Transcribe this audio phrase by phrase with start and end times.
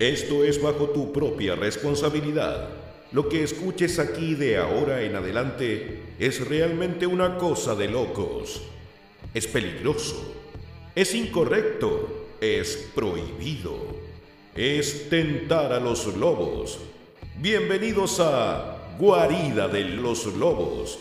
[0.00, 2.68] Esto es bajo tu propia responsabilidad.
[3.12, 8.60] Lo que escuches aquí de ahora en adelante es realmente una cosa de locos.
[9.32, 10.34] Es peligroso.
[10.96, 12.26] Es incorrecto.
[12.40, 13.76] Es prohibido.
[14.56, 16.80] Es tentar a los lobos.
[17.36, 20.98] Bienvenidos a Guarida de los Lobos.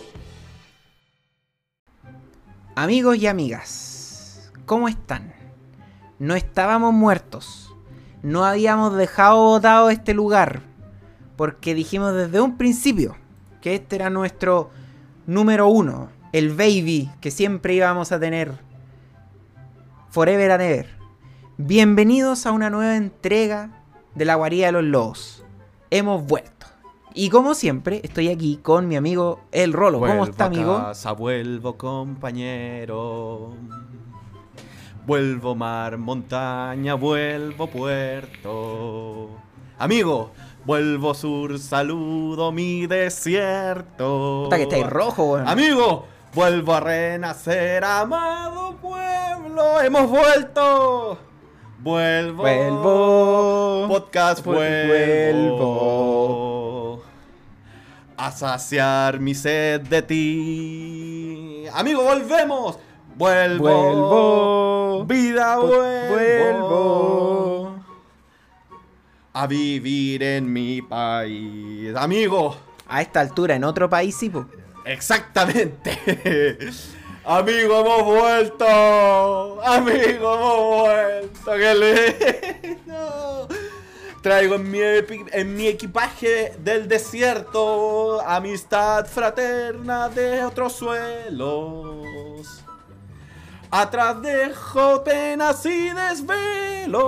[2.76, 5.34] Amigos y amigas, ¿cómo están?
[6.20, 7.73] No estábamos muertos.
[8.24, 10.62] No habíamos dejado botado este lugar.
[11.36, 13.18] Porque dijimos desde un principio
[13.62, 14.70] que este era nuestro
[15.28, 16.08] número uno.
[16.32, 18.54] El baby que siempre íbamos a tener.
[20.10, 20.88] Forever and ever.
[21.58, 23.72] Bienvenidos a una nueva entrega
[24.16, 25.44] de la guarida de los lobos.
[25.90, 26.66] Hemos vuelto.
[27.14, 30.00] Y como siempre, estoy aquí con mi amigo El Rolo.
[30.00, 30.78] ¿Cómo está, a amigo?
[30.78, 33.54] casa, vuelvo, compañero.
[35.06, 39.30] Vuelvo mar, montaña, vuelvo puerto.
[39.78, 40.32] Amigo,
[40.66, 44.44] vuelvo sur, saludo mi desierto.
[44.46, 45.48] Puta que estáis rojo, weón.
[45.48, 49.82] Amigo, vuelvo a renacer, amado pueblo.
[49.82, 51.18] Hemos vuelto.
[51.80, 52.44] Vuelvo.
[52.44, 53.86] Vuelvo.
[53.90, 54.88] Podcast Vuel-
[55.50, 57.04] vuelvo.
[58.16, 61.66] A saciar mi sed de ti.
[61.74, 62.80] Amigo, volvemos.
[63.16, 63.64] Vuelvo.
[63.64, 65.06] Vuelvo.
[65.06, 66.14] Vida, Pu- vuelvo.
[66.14, 67.76] vuelvo.
[69.34, 71.96] A vivir en mi país.
[71.96, 72.56] Amigo.
[72.88, 74.46] A esta altura, en otro país, sí, po.
[74.86, 75.98] Exactamente.
[77.26, 79.64] Amigo, hemos vuelto.
[79.64, 81.52] Amigo, hemos vuelto.
[81.56, 83.48] Qué lindo.
[84.22, 84.80] Traigo en mi,
[85.32, 92.64] en mi equipaje del desierto amistad fraterna de otros suelos.
[93.76, 97.02] Atrás dejo penas y desvelos.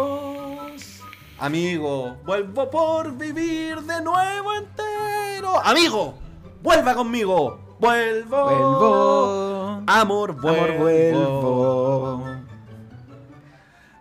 [1.37, 5.63] Amigo, vuelvo por vivir de nuevo entero.
[5.63, 6.15] Amigo,
[6.63, 7.59] vuelva conmigo.
[7.79, 8.45] Vuelvo.
[8.45, 9.83] Vuelvo.
[9.85, 10.63] Amor, vuelvo.
[10.63, 12.25] Amor, vuelvo.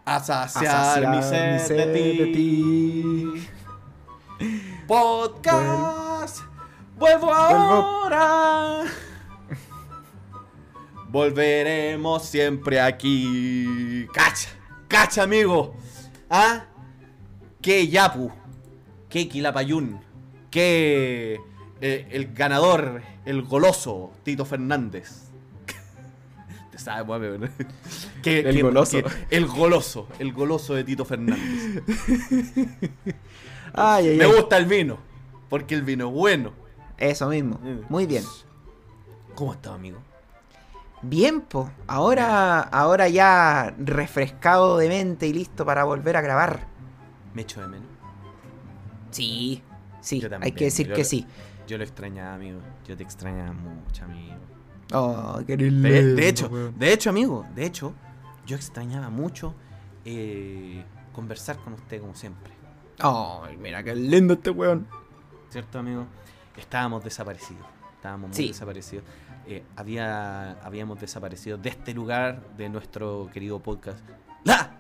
[0.07, 3.47] A A saciar, saciar mi sed, de, ti.
[4.89, 6.41] Podcast.
[6.97, 8.85] Vuelvo ahora.
[11.15, 14.05] Volveremos siempre aquí.
[14.13, 14.49] Cacha,
[14.89, 15.77] cacha, amigo.
[16.29, 16.65] ¿Ah?
[17.63, 18.33] Que Yapu.
[19.09, 20.01] Que Quilapayún.
[20.51, 21.39] Que
[21.81, 25.29] eh, el ganador, el goloso, Tito Fernández.
[26.73, 27.49] Te sabes, pues, weón.
[28.21, 29.01] Que- El que- goloso.
[29.05, 30.09] que- el goloso.
[30.19, 31.81] El goloso de Tito Fernández.
[33.73, 34.33] Ay, ay, Me ay.
[34.33, 34.99] gusta el vino.
[35.49, 36.53] Porque el vino es bueno.
[36.99, 37.61] Eso mismo.
[37.63, 37.83] Mm.
[37.89, 38.25] Muy bien.
[39.37, 39.99] ¿Cómo estás, amigo?
[41.07, 41.71] Bien, po.
[41.87, 46.67] Ahora, ahora ya refrescado de mente y listo para volver a grabar.
[47.35, 47.89] Me echo de menos.
[49.11, 49.63] Sí,
[50.01, 51.27] sí, Yo hay que decir yo que sí.
[51.67, 52.61] Yo lo extrañaba, amigo.
[52.87, 54.35] Yo te extrañaba mucho, amigo.
[54.93, 56.79] Oh, qué lindo, de hecho, weón.
[56.79, 57.95] de hecho, amigo, de hecho,
[58.47, 59.55] yo extrañaba mucho
[60.05, 62.53] eh, conversar con usted como siempre.
[62.99, 64.87] Ay, mira qué lindo este weón.
[65.51, 66.07] ¿Cierto, amigo?
[66.57, 67.67] Estábamos desaparecidos.
[68.05, 68.49] Estábamos muy Sí.
[68.49, 69.03] desaparecidos.
[69.47, 73.99] Eh, había, habíamos desaparecido de este lugar, de nuestro querido podcast,
[74.45, 74.73] La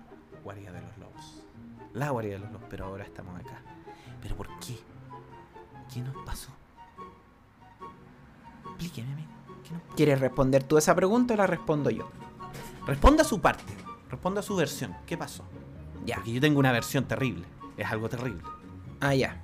[0.42, 1.42] Guardia de los Lobos.
[1.94, 3.62] La Guardia de los Lobos, pero ahora estamos acá.
[4.20, 4.76] ¿Pero por qué?
[5.90, 6.50] ¿Qué nos pasó?
[8.66, 9.26] Explíqueme.
[9.64, 9.96] ¿Qué nos pasó?
[9.96, 12.10] ¿Quieres responder tú esa pregunta o la respondo yo?
[12.86, 13.72] Responda su parte.
[14.10, 14.94] Responda su versión.
[15.06, 15.44] ¿Qué pasó?
[16.04, 16.16] Ya.
[16.16, 17.46] Porque yo tengo una versión terrible.
[17.78, 18.42] Es algo terrible.
[19.00, 19.42] Ah, ya.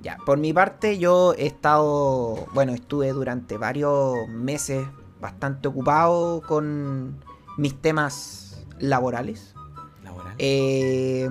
[0.00, 4.86] Ya, por mi parte yo he estado, bueno, estuve durante varios meses
[5.20, 7.22] bastante ocupado con
[7.58, 9.54] mis temas laborales.
[10.02, 10.34] Laboral.
[10.38, 11.28] Eh,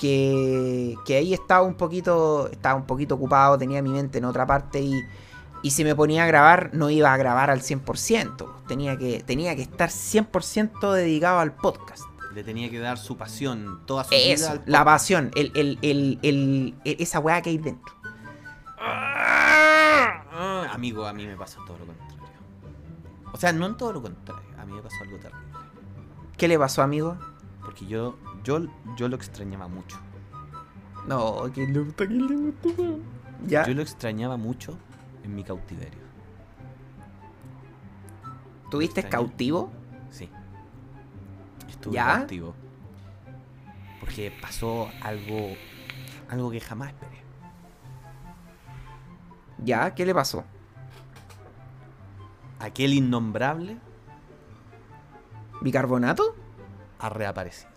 [0.00, 4.46] que, que ahí estaba un poquito estaba un poquito ocupado, tenía mi mente en otra
[4.46, 4.92] parte y,
[5.62, 9.54] y si me ponía a grabar no iba a grabar al 100%, tenía que, tenía
[9.54, 12.04] que estar 100% dedicado al podcast.
[12.34, 16.18] Le tenía que dar su pasión, toda su Eso, vida la pasión, el, el, el,
[16.22, 17.94] el- el- esa weá que hay dentro.
[18.76, 22.14] Ah, Amigo, a mí me pasa todo lo contrario.
[23.32, 24.42] O sea, no en todo lo contrario.
[24.58, 25.44] A mí me pasó algo terrible.
[26.36, 27.16] ¿Qué le pasó, amigo?
[27.62, 28.60] Porque yo, yo,
[28.96, 29.96] yo lo extrañaba mucho.
[31.06, 32.68] No, que le gusta, que le gusta.
[33.46, 33.66] ¿Ya?
[33.66, 34.76] Yo lo extrañaba mucho
[35.22, 36.02] en mi cautiverio.
[38.70, 39.70] ¿Tuviste cautivo?
[41.84, 42.26] Estuve ¿Ya?
[44.00, 45.54] Porque pasó algo.
[46.30, 47.22] Algo que jamás esperé.
[49.58, 49.94] ¿Ya?
[49.94, 50.44] ¿Qué le pasó?
[52.58, 53.76] Aquel innombrable
[55.60, 56.34] ¿Bicarbonato?
[56.98, 57.68] ha reaparecido.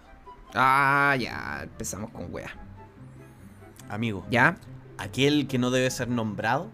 [0.55, 2.51] Ah, ya, empezamos con wea.
[3.89, 4.57] Amigo, ¿Ya?
[4.97, 6.69] aquel que no debe ser nombrado,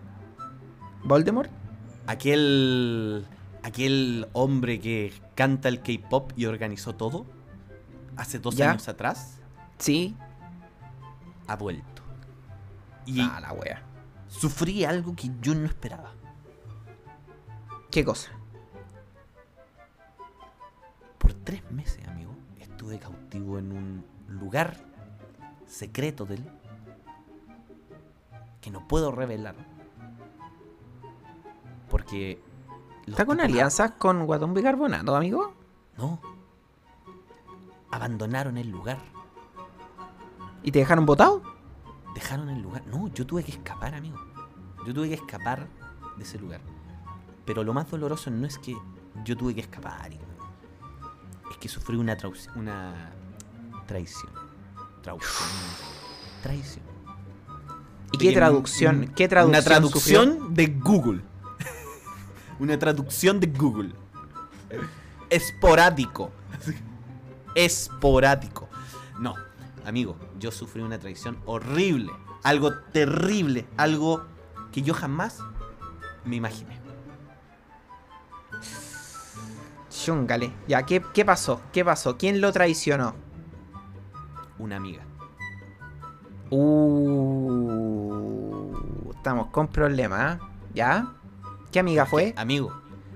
[1.04, 1.50] ¿Voldemort?
[2.06, 3.26] aquel
[3.64, 7.26] aquel hombre que canta el K-pop y organizó todo
[8.18, 8.72] hace dos ¿Ya?
[8.72, 9.40] años atrás
[9.80, 10.16] Sí.
[11.48, 12.02] ha vuelto.
[13.06, 13.82] Y Ah, la wea.
[14.28, 16.12] sufrí algo que yo no esperaba.
[17.92, 18.32] ¿Qué cosa?
[21.18, 24.78] Por tres meses, amigo, estuve cautivo en un lugar
[25.68, 26.44] secreto de él
[28.62, 29.56] que no puedo revelar.
[31.90, 32.42] Porque...
[33.08, 35.54] ¿Está con alianzas con Guatón Bicarbonato, amigo?
[35.98, 36.20] No.
[37.92, 38.98] Abandonaron el lugar.
[40.64, 41.42] ¿Y te dejaron botado?
[42.16, 42.84] Dejaron el lugar.
[42.88, 44.18] No, yo tuve que escapar, amigo.
[44.86, 45.68] Yo tuve que escapar
[46.18, 46.62] de ese lugar.
[47.46, 48.76] Pero lo más doloroso no es que
[49.26, 50.12] yo tuve que escapar.
[51.52, 52.18] Es que sufrí una,
[52.56, 53.12] una
[53.86, 54.32] traición.
[55.02, 55.50] Traición.
[56.42, 56.86] Traición.
[58.14, 59.12] ¿Y qué traducción?
[59.16, 59.50] ¿Qué traducción?
[59.50, 60.22] Una sufrió?
[60.22, 61.33] traducción de Google.
[62.60, 63.94] Una traducción de Google.
[65.30, 66.32] Esporádico.
[67.56, 68.70] Esporádico.
[69.20, 69.36] No,
[69.86, 72.12] amigo, yo sufrí una traición horrible.
[72.44, 73.66] Algo terrible.
[73.78, 74.26] Algo
[74.72, 75.40] que yo jamás
[76.26, 76.80] me imaginé.
[79.90, 80.52] Chúngale.
[80.68, 81.62] Ya, ¿qué, ¿qué pasó?
[81.72, 82.18] ¿Qué pasó?
[82.18, 83.16] ¿Quién lo traicionó?
[84.60, 85.04] Una amiga.
[86.50, 87.94] Uh,
[89.16, 90.40] estamos con problemas, ¿ah?
[90.74, 91.08] ¿Ya?
[91.74, 92.36] ¿Qué amiga fue?
[92.38, 92.72] Amigo,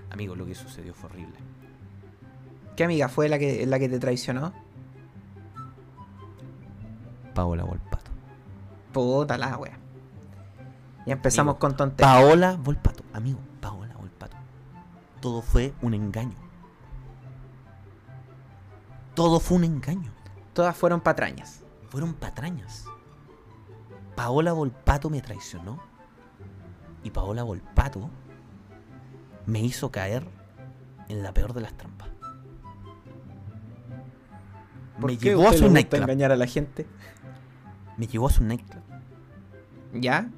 [0.10, 1.38] amigo, lo que sucedió fue horrible.
[2.76, 4.52] ¿Qué amiga fue la que, la que te traicionó?
[7.36, 8.10] Paola Volpato.
[8.92, 9.78] Puta la wea.
[11.06, 12.12] Ya empezamos Amigo, con tonterías.
[12.12, 14.36] Paola Volpato, amigo, Paola Volpato.
[15.22, 16.36] Todo fue un engaño.
[19.14, 20.12] Todo fue un engaño.
[20.54, 21.64] Todas fueron patrañas.
[21.90, 22.86] Fueron patrañas.
[24.16, 25.80] Paola Volpato me traicionó.
[27.04, 28.10] Y Paola Volpato
[29.48, 30.28] me hizo caer
[31.10, 32.10] en la peor de las trampas.
[35.00, 36.02] ¿Por Me qué llevó a su nightclub.
[36.04, 36.86] engañar a la gente?
[37.98, 38.84] Me llevó a su nightclub.
[39.94, 40.30] ¿Ya?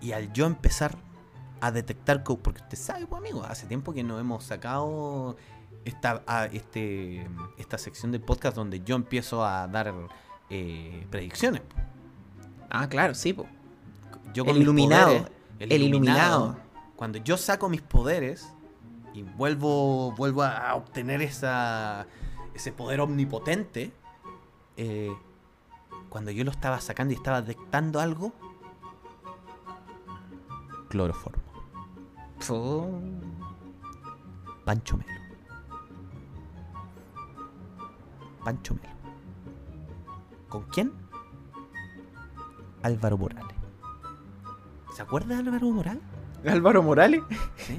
[0.00, 0.96] Y al yo empezar
[1.60, 5.36] a detectar, porque usted sabe, pues amigo, hace tiempo que no hemos sacado
[5.84, 7.26] esta, a- este,
[7.56, 9.92] esta sección del podcast donde yo empiezo a dar
[10.50, 11.62] eh, predicciones.
[12.68, 13.46] Ah, claro, sí, po.
[14.34, 15.28] Yo El iluminado, poderes-
[15.60, 16.56] el iluminado.
[17.02, 18.54] Cuando yo saco mis poderes
[19.12, 22.06] y vuelvo, vuelvo a obtener esa,
[22.54, 23.92] ese poder omnipotente,
[24.76, 25.12] eh,
[26.08, 28.32] cuando yo lo estaba sacando y estaba detectando algo,
[30.90, 31.42] cloroformo.
[34.64, 35.20] Pancho Melo.
[38.44, 38.94] Pancho Melo.
[40.48, 40.92] ¿Con quién?
[42.84, 43.56] Álvaro Morales.
[44.94, 46.11] ¿Se acuerda de Álvaro Morales?
[46.46, 47.22] ¿Álvaro Morales?
[47.56, 47.78] ¿Sí?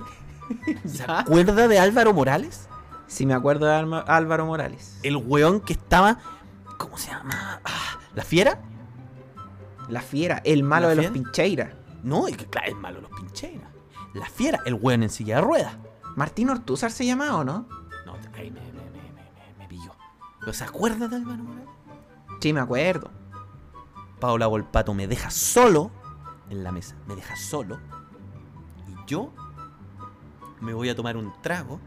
[0.86, 2.68] ¿Se acuerda de Álvaro Morales?
[3.08, 4.98] Sí, me acuerdo de Alma- Álvaro Morales.
[5.04, 6.20] El weón que estaba.
[6.78, 7.62] ¿Cómo se llama?
[7.64, 8.60] Ah, ¿La fiera?
[9.90, 11.12] La fiera, el malo ¿La de los?
[11.12, 11.74] Pincheiras.
[12.04, 13.70] No, el que claro, es malo de los pincheras.
[14.14, 15.76] La fiera, el weón en silla de ruedas.
[16.16, 17.68] Martín Ortúzar se llamaba, ¿o no?
[18.06, 19.92] No, ahí me, me, me- me pilló.
[20.40, 21.70] ¿Pero se acuerda de Álvaro Morales?
[22.40, 23.10] Sí, me acuerdo.
[24.20, 25.92] Paola Volpato me deja solo
[26.50, 27.80] en la mesa, me deja solo.
[29.08, 29.32] Yo
[30.62, 31.80] me voy a tomar un trago.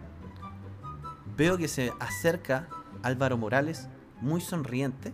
[1.36, 2.68] Veo que se acerca
[3.02, 3.88] Álvaro Morales,
[4.20, 5.12] muy sonriente.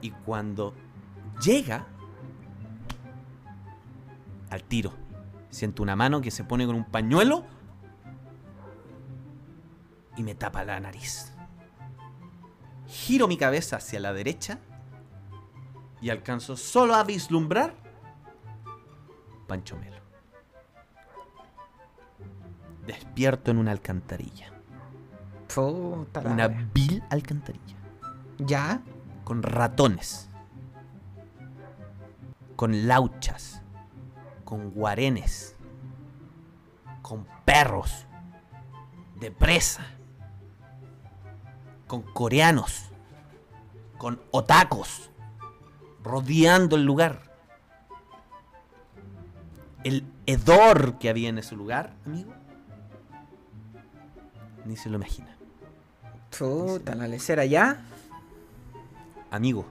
[0.00, 0.74] Y cuando
[1.40, 1.86] llega
[4.50, 4.92] al tiro,
[5.50, 7.44] siento una mano que se pone con un pañuelo
[10.16, 11.32] y me tapa la nariz.
[12.86, 14.58] Giro mi cabeza hacia la derecha
[16.00, 17.87] y alcanzo solo a vislumbrar
[19.48, 19.96] Pancho Melo.
[22.86, 24.52] Despierto en una alcantarilla.
[25.52, 27.76] Puta Una vil alcantarilla.
[28.38, 28.82] ¿Ya?
[29.24, 30.28] Con ratones.
[32.54, 33.62] Con lauchas.
[34.44, 35.56] Con guarenes.
[37.02, 38.06] Con perros.
[39.18, 39.86] De presa.
[41.86, 42.90] Con coreanos.
[43.96, 45.10] Con otacos.
[46.02, 47.27] Rodeando el lugar.
[49.84, 52.32] El hedor que había en ese lugar, amigo.
[54.64, 55.34] Ni se lo imagina.
[56.38, 57.80] Puta la lecera, ¿ya?
[59.30, 59.66] Amigo,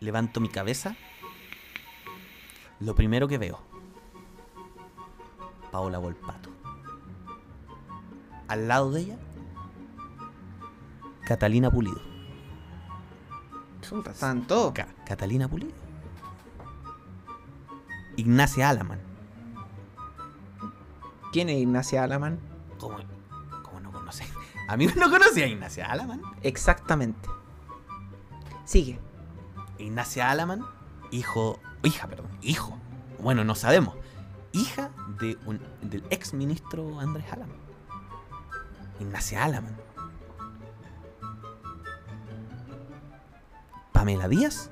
[0.00, 0.96] levanto mi cabeza.
[2.80, 3.58] Lo primero que veo,
[5.70, 6.48] Paola Volpato.
[8.48, 9.16] Al lado de ella,
[11.26, 12.00] Catalina Pulido.
[14.72, 15.72] Ca- Catalina Pulido.
[18.16, 19.00] Ignacia Alaman.
[21.32, 22.40] ¿Quién es Ignacia Alaman?
[22.78, 22.98] ¿Cómo,
[23.62, 24.24] cómo no conoce?
[24.68, 26.22] Amigo, ¿no conoce a Ignacia Alaman?
[26.42, 27.28] Exactamente.
[28.64, 28.98] Sigue.
[29.78, 30.64] Ignacia Alaman,
[31.10, 32.76] hijo, hija, perdón, hijo.
[33.20, 33.96] Bueno, no sabemos.
[34.52, 37.56] Hija de un, del ex ministro Andrés Alaman.
[39.00, 39.76] Ignacia Alaman.
[43.92, 44.70] Pamela Díaz.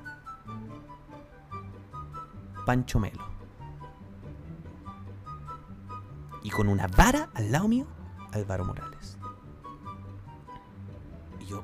[2.65, 3.28] Pancho Melo.
[6.43, 7.85] Y con una vara al lado mío,
[8.31, 9.17] Álvaro Morales.
[11.39, 11.63] Y yo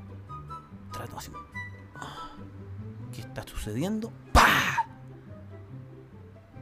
[0.91, 1.31] trato así.
[1.95, 2.31] "Ah,
[3.11, 4.11] ¿Qué está sucediendo?
[4.33, 4.85] ¡Pah!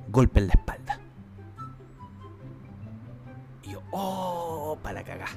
[0.10, 1.00] Golpe en la espalda.
[3.64, 4.78] Y yo, ¡oh!
[4.84, 5.30] Para cagar.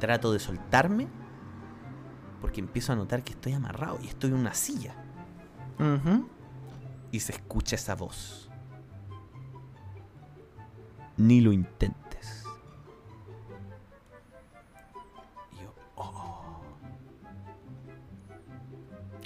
[0.00, 1.08] Trato de soltarme
[2.40, 4.94] porque empiezo a notar que estoy amarrado y estoy en una silla.
[5.78, 6.26] Ujú.
[7.12, 8.49] Y se escucha esa voz.
[11.16, 12.44] Ni lo intentes.
[15.52, 16.60] Y yo, ¡oh!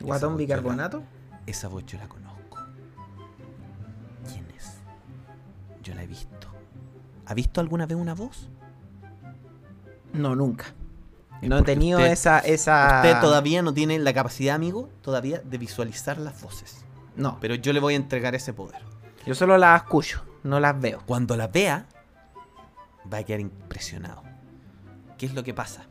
[0.01, 0.99] Guatón bicarbonato.
[0.99, 2.59] la- esa voz yo la conozco.
[4.29, 4.79] ¿Quién es?
[5.83, 6.49] Yo la he visto.
[7.27, 8.49] ¿Ha visto alguna vez una voz?
[10.13, 10.67] No, nunca.
[11.43, 12.97] No he tenido usted- esa, esa.
[13.03, 16.85] Usted todavía no tiene la capacidad, amigo, todavía de visualizar las voces.
[17.17, 17.39] No.
[17.41, 18.81] Pero yo le voy a entregar ese poder.
[19.27, 21.01] Yo solo las escucho, no las veo.
[21.07, 21.87] Cuando las vea,
[23.13, 24.23] va a quedar impresionado.
[25.19, 25.87] ¿Qué es lo que pasa?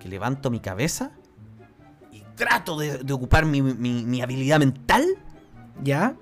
[0.00, 1.12] Que levanto mi cabeza
[2.10, 5.04] y trato de, de ocupar mi, mi- mi habilidad mental.
[5.82, 6.14] ¿Ya?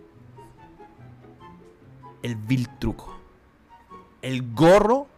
[2.23, 3.16] El vil truco.
[4.23, 5.09] El gorro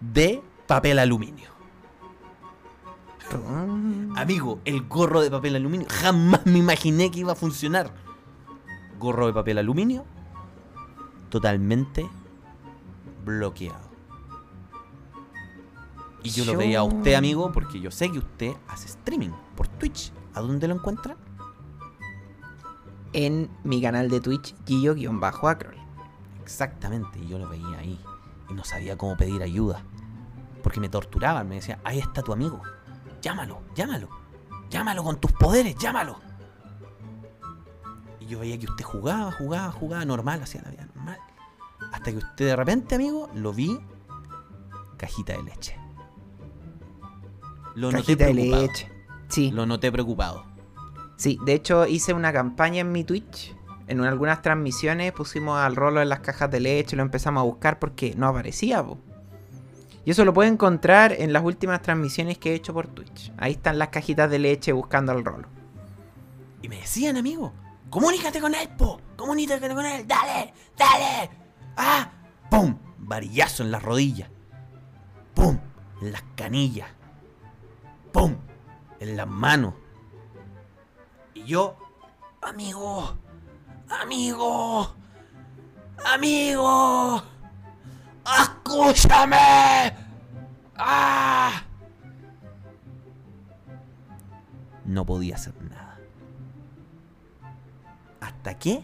[0.00, 1.50] de papel aluminio.
[3.48, 4.16] Mm.
[4.16, 5.86] Amigo, el gorro de papel aluminio.
[5.90, 7.90] Jamás me imaginé que iba a funcionar.
[8.98, 10.04] Gorro de papel aluminio.
[11.36, 12.08] Totalmente
[13.22, 13.90] bloqueado.
[16.22, 19.68] Y yo lo veía a usted, amigo, porque yo sé que usted hace streaming por
[19.68, 20.14] Twitch.
[20.32, 21.18] ¿A dónde lo encuentran?
[23.12, 25.76] En mi canal de Twitch, Gillo-Acrol.
[26.40, 28.00] Exactamente, y yo lo veía ahí.
[28.48, 29.82] Y no sabía cómo pedir ayuda.
[30.62, 32.62] Porque me torturaban, me decían, ahí está tu amigo.
[33.20, 34.08] Llámalo, llámalo.
[34.70, 36.18] Llámalo con tus poderes, llámalo.
[38.20, 41.18] Y yo veía que usted jugaba, jugaba, jugaba normal, hacía la vida normal.
[41.92, 43.78] Hasta que usted de repente, amigo, lo vi
[44.96, 45.76] cajita de leche.
[47.74, 48.62] Lo noté Cajita de preocupado.
[48.62, 48.92] leche.
[49.28, 50.44] Sí, Lo noté preocupado.
[51.16, 51.38] sí.
[51.44, 53.54] De hecho, hice una campaña en mi Twitch.
[53.88, 57.78] En algunas transmisiones pusimos al rolo en las cajas de leche, lo empezamos a buscar
[57.78, 58.98] porque no aparecía, po.
[60.04, 63.32] Y eso lo puede encontrar en las últimas transmisiones que he hecho por Twitch.
[63.36, 65.48] Ahí están las cajitas de leche buscando al rolo.
[66.62, 67.52] Y me decían, amigo,
[67.90, 69.00] comunícate con él, po.
[69.16, 71.30] Comunícate con él, dale, dale.
[71.76, 72.10] Ah,
[72.50, 74.30] pum, varillazo en las rodillas.
[75.34, 75.58] Pum,
[76.00, 76.88] en las canillas.
[78.12, 78.36] Pum,
[79.00, 79.74] en las manos.
[81.34, 81.76] Y yo,
[82.40, 83.16] amigo,
[83.88, 84.94] amigo,
[86.04, 87.22] amigo,
[88.24, 89.96] escúchame.
[90.76, 91.62] Ah.
[94.86, 95.98] No podía hacer nada.
[98.20, 98.82] ¿Hasta qué?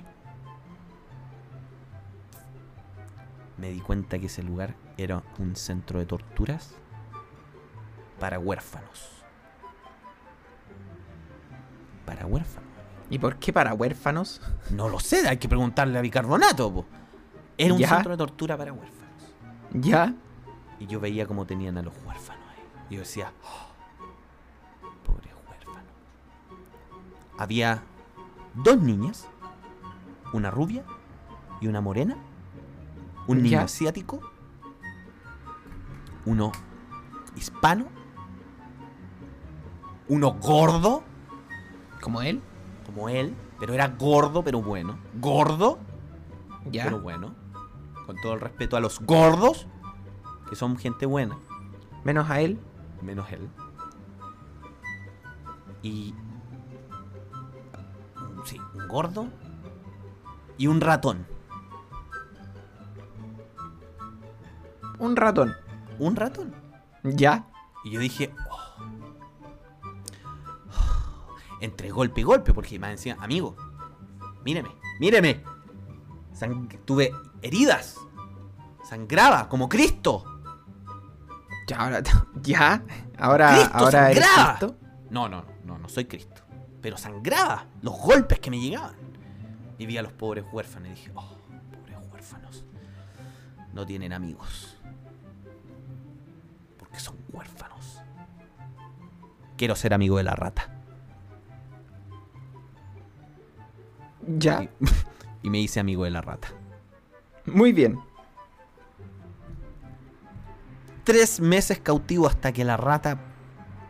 [3.63, 6.75] Me di cuenta que ese lugar era un centro de torturas
[8.19, 9.23] para huérfanos.
[12.05, 12.69] Para huérfanos.
[13.09, 14.41] ¿Y por qué para huérfanos?
[14.73, 16.73] No lo sé, hay que preguntarle a bicarbonato.
[16.75, 16.87] po.
[17.57, 17.89] Era un Ya.
[17.91, 19.23] centro de tortura para huérfanos.
[19.75, 20.13] ¿Ya?
[20.81, 22.65] Y yo veía cómo tenían a los huérfanos ahí.
[22.91, 25.93] Y yo decía, "Oh, pobres huérfanos.
[27.39, 27.81] Había
[28.55, 29.29] dos niñas,
[30.33, 30.83] una rubia
[31.61, 32.17] y una morena,
[33.27, 33.63] un niño Ya.
[33.63, 34.21] asiático,
[36.27, 36.53] uno
[37.37, 37.87] hispano,
[40.09, 41.03] uno gordo,
[42.01, 42.43] ¿Como él?
[42.87, 44.99] como él, pero era gordo, pero bueno.
[45.21, 45.79] Gordo,
[46.71, 46.85] ¿Ya?
[46.85, 47.35] pero bueno.
[48.07, 49.69] Con todo el respeto a los gordos,
[50.51, 51.39] que son gente buena.
[52.05, 52.59] Menos a él.
[53.01, 53.49] menos él.
[55.83, 56.15] Y.
[58.45, 59.29] Sí, un gordo.
[60.59, 61.27] Y un ratón.
[65.03, 65.53] Un ratón.
[65.99, 66.55] Un ratón.
[67.03, 67.47] ¿Ya?
[67.85, 68.33] Y yo dije.
[68.51, 68.59] "Oh".
[71.61, 73.57] Entre golpe y golpe, porque me decía, amigo,
[74.45, 75.43] míreme, míreme.
[76.35, 77.99] Sang- tuve heridas.
[78.85, 80.25] Sangraba, como Cristo.
[81.67, 82.03] Ya, ahora.
[82.43, 82.83] ¿Ya?
[83.19, 84.59] Ahora, Cristo ahora eres sangraba.
[84.59, 84.77] Cristo.
[85.11, 86.43] No, no, no, no soy Cristo.
[86.81, 88.95] Pero sangraba los golpes que me llegaban.
[89.79, 91.37] Y vi a los pobres huérfanos y dije, oh,
[91.73, 92.65] pobres huérfanos.
[93.73, 94.77] No tienen amigos.
[96.93, 98.03] Porque son huérfanos.
[99.57, 100.69] Quiero ser amigo de la rata.
[104.27, 104.63] Ya.
[104.63, 104.69] Y,
[105.43, 106.49] y me hice amigo de la rata.
[107.47, 107.99] Muy bien.
[111.05, 113.19] Tres meses cautivo hasta que la rata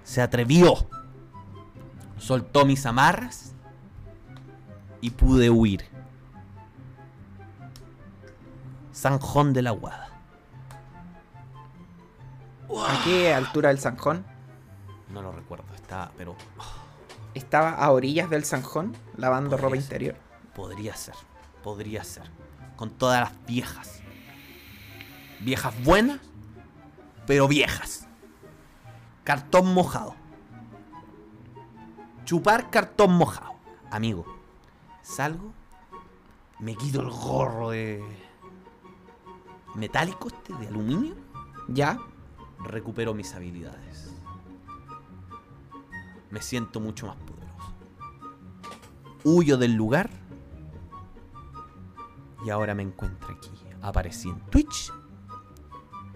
[0.05, 0.75] se atrevió.
[2.19, 3.53] Soltó mis amarras
[5.01, 5.85] y pude huir.
[8.93, 10.12] Sanjón de la Guada.
[12.81, 14.25] ¿A qué altura del Sanjón?
[15.11, 16.37] No lo recuerdo, está, pero
[17.35, 19.83] Estaba a orillas del Sanjón, lavando Podría ropa ser.
[19.85, 20.17] interior.
[20.55, 21.15] podría ser,
[21.63, 22.31] podría ser.
[22.77, 24.03] Con todas las viejas.
[25.41, 26.21] Viejas buenas,
[27.27, 28.07] pero viejas.
[29.25, 30.15] Cartón mojado.
[32.25, 33.53] Chupar cartón mojado.
[33.91, 34.25] Amigo,
[35.03, 35.53] salgo,
[36.59, 38.03] me quito el gorro de
[39.75, 41.15] metálico este, de aluminio,
[41.69, 41.99] ¿Ya?
[42.65, 44.13] Recupero mis habilidades.
[46.31, 47.75] Me siento mucho más poderoso.
[49.25, 50.11] Huyo del lugar
[52.45, 53.51] y ahora me encuentro aquí.
[53.83, 54.93] Aparecí en Twitch,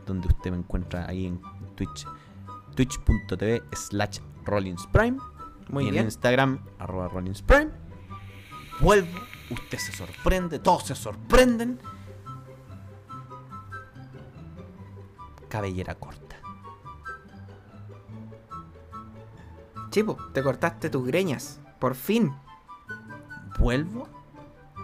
[0.06, 1.40] donde usted me encuentra ahí en
[1.74, 2.06] Twitch,
[2.74, 5.18] twitch.tv slash rollingsprime.
[5.68, 6.04] Muy y en bien.
[6.06, 7.70] Instagram, arroba rollingsprime.
[8.80, 9.08] Vuelvo,
[9.50, 11.80] usted se sorprende, todos se sorprenden.
[15.48, 16.25] Cabellera corta.
[19.96, 21.58] Chipo, te cortaste tus greñas.
[21.78, 22.34] Por fin.
[23.58, 24.06] Vuelvo,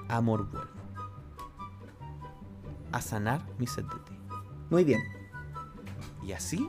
[0.08, 0.70] amor, vuelvo.
[2.92, 4.18] A sanar mi sed de ti.
[4.70, 5.02] Muy bien.
[6.22, 6.66] Y así,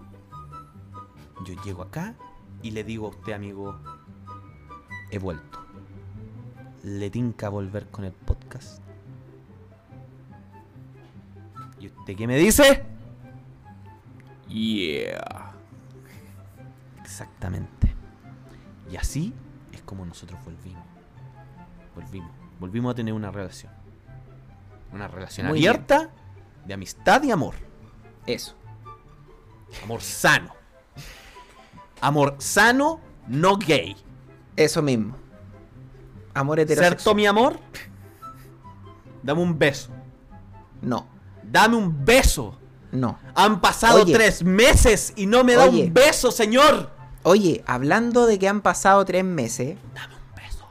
[1.45, 2.15] yo llego acá
[2.61, 3.79] y le digo a usted, amigo,
[5.09, 5.65] he vuelto.
[6.83, 8.83] ¿Le tinca volver con el podcast?
[11.79, 12.83] ¿Y usted qué me dice?
[14.49, 15.53] Yeah.
[16.99, 17.92] Exactamente.
[18.93, 19.33] Y así
[19.71, 20.83] es como nosotros volvimos.
[21.95, 22.29] Volvimos.
[22.59, 23.73] Volvimos a tener una relación.
[24.91, 26.11] Una relación Muy abierta
[26.63, 27.55] de amistad y amor.
[28.27, 28.53] Eso.
[29.83, 30.53] Amor sano.
[32.01, 33.95] Amor sano, no gay.
[34.55, 35.15] Eso mismo.
[36.35, 37.15] Amor ¿Cierto, heterosexual.
[37.15, 37.59] mi amor?
[39.23, 39.89] Dame un beso.
[40.83, 41.07] No,
[41.41, 42.59] Dame un beso.
[42.91, 43.17] no.
[43.33, 44.13] Han pasado Oye.
[44.13, 45.85] tres meses y no me da Oye.
[45.85, 46.92] un beso, señor.
[47.23, 50.65] Oye, hablando de que han pasado tres meses, Dame un beso.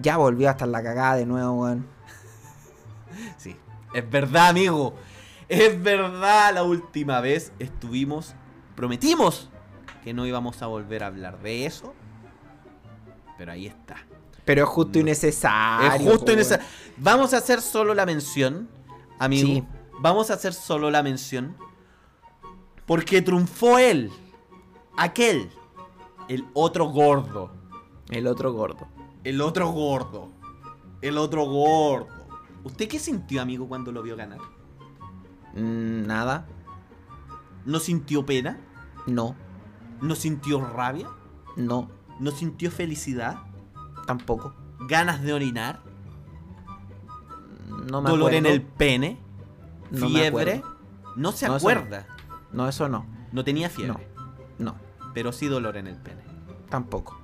[0.00, 1.86] ya volvió a estar la cagada de nuevo, weón.
[3.36, 3.56] Sí,
[3.92, 4.94] es verdad, amigo.
[5.48, 8.34] Es verdad, la última vez estuvimos,
[8.76, 9.50] prometimos
[10.04, 11.92] que no íbamos a volver a hablar de eso.
[13.36, 13.96] Pero ahí está.
[14.44, 15.06] Pero es justo y No.
[15.06, 16.10] necesario.
[16.10, 16.56] Es justo esa.
[16.56, 16.66] weón.
[16.96, 18.68] Vamos a hacer solo la mención,
[19.18, 19.46] amigo.
[19.48, 19.64] Sí.
[19.98, 21.56] Vamos a hacer solo la mención.
[22.86, 24.10] Porque triunfó él.
[24.96, 25.50] Aquel.
[26.28, 27.50] El otro gordo.
[28.08, 28.86] El otro gordo.
[29.24, 30.28] El otro gordo.
[31.02, 32.08] El otro gordo.
[32.64, 34.38] ¿Usted qué sintió, amigo, cuando lo vio ganar?
[35.54, 36.46] Mm, nada.
[37.64, 38.60] ¿No sintió pena?
[39.06, 39.34] No.
[40.00, 41.08] ¿No sintió rabia?
[41.56, 41.90] No.
[42.18, 43.38] ¿No sintió felicidad?
[44.06, 44.54] Tampoco.
[44.80, 45.82] ¿Ganas de orinar?
[47.90, 49.18] No me ¿Dolor en el pene?
[49.90, 50.62] No me ¿Fiebre?
[51.16, 51.72] No se No, eso no.
[51.72, 52.06] acuerda.
[52.52, 53.06] No, eso no.
[53.32, 54.06] No tenía fiebre.
[55.14, 56.22] Pero sí dolor en el pene.
[56.68, 57.18] Tampoco.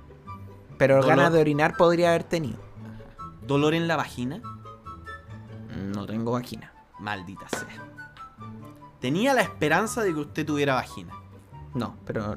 [0.77, 1.09] Pero Dolor.
[1.09, 2.59] ganas de orinar podría haber tenido.
[3.41, 4.41] ¿Dolor en la vagina?
[5.75, 6.73] No tengo vagina.
[6.99, 7.67] Maldita sea.
[8.99, 11.13] Tenía la esperanza de que usted tuviera vagina.
[11.73, 12.35] No, pero,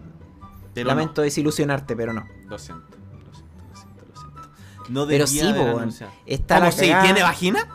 [0.74, 2.26] Pero lamento desilusionarte, pero no.
[2.48, 4.48] Lo siento, lo siento, lo siento, lo siento.
[4.90, 6.12] No Pero sí, anunciado.
[6.26, 6.80] Está ¿Cómo la sí?
[6.88, 7.04] cagada.
[7.04, 7.68] ¿Tiene vagina?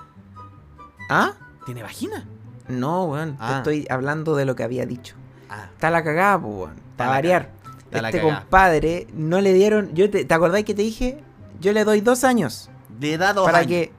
[1.09, 1.33] ¿Ah?
[1.65, 2.25] ¿Tiene vagina?
[2.67, 3.37] No, weón.
[3.39, 3.49] Ah.
[3.49, 5.15] Te estoy hablando de lo que había dicho.
[5.49, 6.75] Ah, Está la cagada, weón.
[6.97, 7.51] Para variar.
[7.95, 9.93] Está Este compadre no le dieron.
[9.93, 11.23] Yo te, ¿Te acordáis que te dije?
[11.59, 12.69] Yo le doy dos años.
[12.99, 13.69] de edad dos para años.
[13.69, 13.91] que.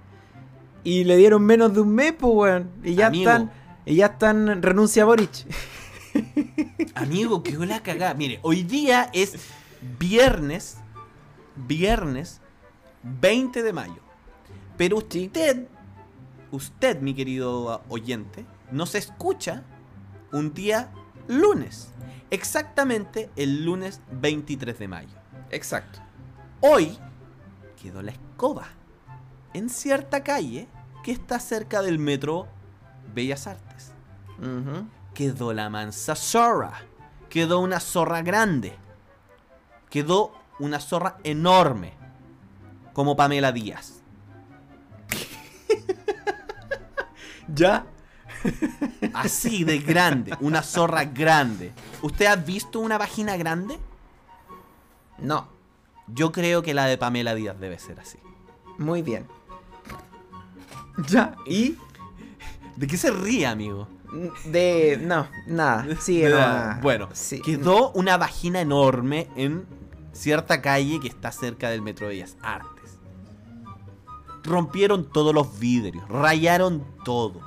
[0.84, 2.70] Y le dieron menos de un mes, pues, weón.
[2.84, 3.30] Y ya Amigo.
[3.30, 3.52] están.
[3.84, 4.62] Y ya están.
[4.62, 5.46] Renuncia Boric.
[6.94, 8.14] Amigo, que la cagada.
[8.14, 9.36] Mire, hoy día es
[9.98, 10.78] viernes.
[11.56, 12.40] Viernes
[13.20, 14.00] 20 de mayo.
[14.76, 15.66] Pero usted,
[16.50, 19.62] usted, mi querido oyente, nos escucha
[20.32, 20.90] un día
[21.28, 21.92] lunes.
[22.30, 25.16] Exactamente el lunes 23 de mayo.
[25.50, 26.00] Exacto.
[26.60, 26.98] Hoy
[27.80, 28.66] quedó la escoba
[29.52, 30.68] en cierta calle
[31.02, 32.48] que está cerca del metro
[33.14, 33.92] Bellas Artes.
[35.14, 36.72] Quedó la mansa zorra.
[37.30, 38.74] Quedó una zorra grande.
[39.88, 41.92] Quedó una zorra enorme,
[42.92, 44.02] como Pamela Díaz.
[47.48, 47.86] ¿Ya?
[49.14, 51.72] Así de grande, una zorra grande.
[52.02, 53.78] ¿Usted ha visto una vagina grande?
[55.18, 55.48] No.
[56.08, 58.18] Yo creo que la de Pamela Díaz debe ser así.
[58.78, 59.26] Muy bien.
[61.08, 61.34] ¿Ya?
[61.46, 61.76] ¿Y?
[62.76, 63.88] ¿De qué se ríe, amigo?
[64.44, 64.98] De.
[65.02, 65.84] No, nada.
[65.84, 66.80] Nomás.
[66.82, 67.40] Bueno, Sí.
[67.40, 69.66] quedó una vagina enorme en
[70.12, 72.98] cierta calle que está cerca del Metro Bellas Artes.
[74.44, 77.40] Rompieron todos los vidrios, rayaron todo.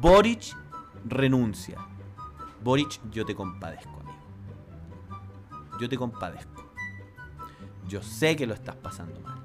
[0.00, 0.56] Boric
[1.04, 1.78] renuncia.
[2.62, 4.18] Boric, yo te compadezco, amigo.
[5.80, 6.72] Yo te compadezco.
[7.88, 9.40] Yo sé que lo estás pasando mal.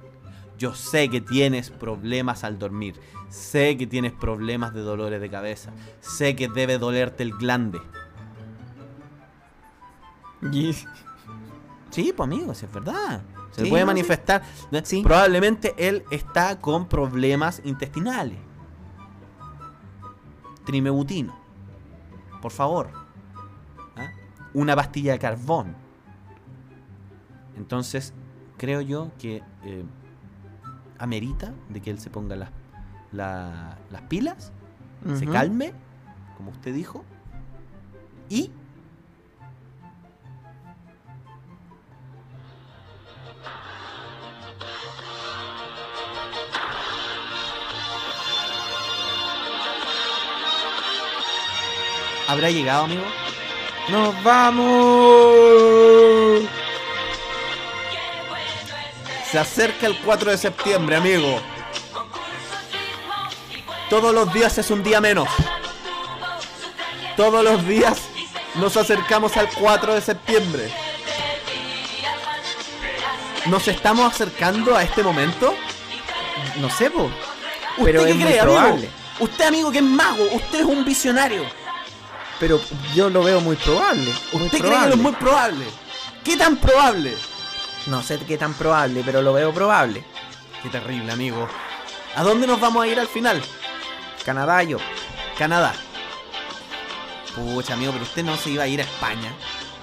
[0.57, 2.99] Yo sé que tienes problemas al dormir.
[3.29, 5.71] Sé que tienes problemas de dolores de cabeza.
[5.99, 7.81] Sé que debe dolerte el glande.
[11.91, 13.21] Sí, pues amigo, si es verdad.
[13.51, 14.43] Se Sí, puede no, manifestar.
[14.83, 15.01] Sí.
[15.01, 18.37] Probablemente él está con problemas intestinales.
[20.65, 21.35] Trimebutino.
[22.41, 22.89] Por favor.
[23.95, 24.09] ¿Ah?
[24.53, 25.75] Una pastilla de carbón.
[27.57, 28.13] Entonces,
[28.57, 29.83] creo yo que eh,
[30.99, 32.49] amerita de que él se ponga las,
[33.11, 34.51] la- las pilas,
[35.15, 35.71] se calme,
[36.35, 37.03] como usted dijo,
[38.27, 38.49] y
[52.27, 53.03] ¿Habrá llegado, amigo?
[53.89, 54.69] ¡Nos vamos!
[59.31, 61.39] Se acerca el 4 de septiembre, amigo.
[63.89, 65.27] Todos los días es un día menos.
[67.15, 67.99] Todos los días
[68.55, 70.71] nos acercamos al 4 de septiembre.
[73.45, 75.53] ¿Nos estamos acercando a este momento?
[76.57, 77.03] No sé, po.
[77.77, 78.69] ¿Usted Pero qué es muy cree, probable.
[78.71, 78.91] amigo?
[79.19, 80.23] Usted, amigo, que es mago.
[80.31, 81.43] Usted es un visionario.
[82.39, 82.59] Pero
[82.93, 84.11] yo lo veo muy probable.
[84.33, 84.89] Muy ¿Usted cree que probable.
[84.89, 85.65] lo es muy probable?
[86.23, 87.15] ¿Qué tan probable?
[87.87, 90.03] No sé qué tan probable, pero lo veo probable.
[90.63, 91.47] Qué terrible, amigo.
[92.15, 93.41] ¿A dónde nos vamos a ir al final?
[94.25, 94.77] Canadá, yo.
[95.37, 95.73] Canadá.
[97.35, 99.33] Pucha, amigo, pero usted no se iba a ir a España.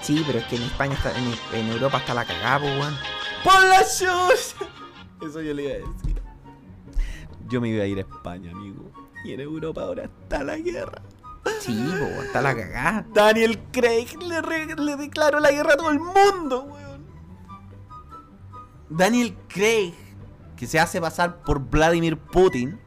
[0.01, 2.97] Sí, pero es que en España está, en, en Europa está la cagada, weón.
[3.43, 4.55] ¡Por la shoes!
[5.21, 6.21] Eso yo le iba a decir.
[7.47, 8.91] Yo me iba a ir a España, amigo.
[9.23, 11.01] Y en Europa ahora está la guerra.
[11.59, 13.05] Sí, weón, está la cagada.
[13.13, 17.03] Daniel Craig le, re- le declaró la guerra a todo el mundo, weón.
[18.89, 19.93] Daniel Craig,
[20.55, 22.79] que se hace pasar por Vladimir Putin,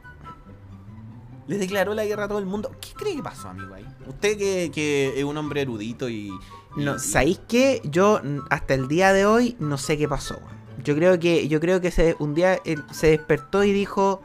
[1.47, 2.71] le declaró la guerra a todo el mundo.
[2.81, 3.85] ¿Qué cree que pasó, amigo, ahí?
[4.05, 6.29] Usted que, que es un hombre erudito y...
[6.77, 7.81] y- No, ¿sabéis qué?
[7.85, 10.35] Yo hasta el día de hoy no sé qué pasó.
[10.37, 10.57] weón.
[10.83, 14.21] Yo creo que, yo creo que se, un día él se despertó y dijo,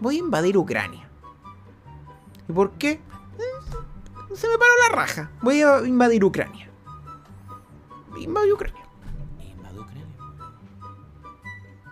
[0.00, 1.08] voy a invadir Ucrania.
[2.48, 3.00] ¿Y por qué?
[4.34, 5.30] Se me paró la raja.
[5.42, 6.68] Voy a invadir Ucrania.
[8.18, 8.80] Invadir Ucrania.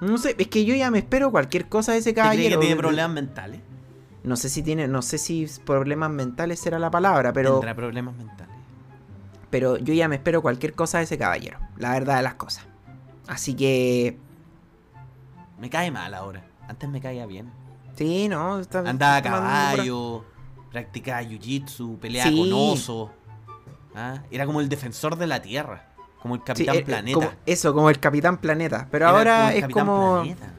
[0.01, 2.37] No sé, es que yo ya me espero cualquier cosa de ese ¿Usted cree que
[2.39, 2.61] caballero.
[2.61, 3.61] tiene problemas mentales?
[4.23, 8.15] No sé si tiene, no sé si problemas mentales será la palabra, pero, Tendrá problemas
[8.17, 8.55] mentales.
[9.51, 11.59] pero yo ya me espero cualquier cosa de ese caballero.
[11.77, 12.67] La verdad de las cosas.
[13.29, 14.17] Así que,
[15.59, 16.45] Me cae mal ahora.
[16.67, 17.51] Antes me caía bien.
[17.95, 18.59] sí, no.
[18.61, 20.25] Está, Andaba a caballo,
[20.71, 22.39] practicaba jiu-jitsu, peleaba Sí.
[22.39, 23.11] con oso.
[23.95, 24.23] ¿Ah?
[24.31, 25.87] Era como el defensor de la tierra.
[26.23, 27.15] Como el capitán eh, planeta.
[27.15, 28.87] como- eso, como el Capitán Planeta.
[28.91, 30.53] Pero Era ahora el es como, Planeta.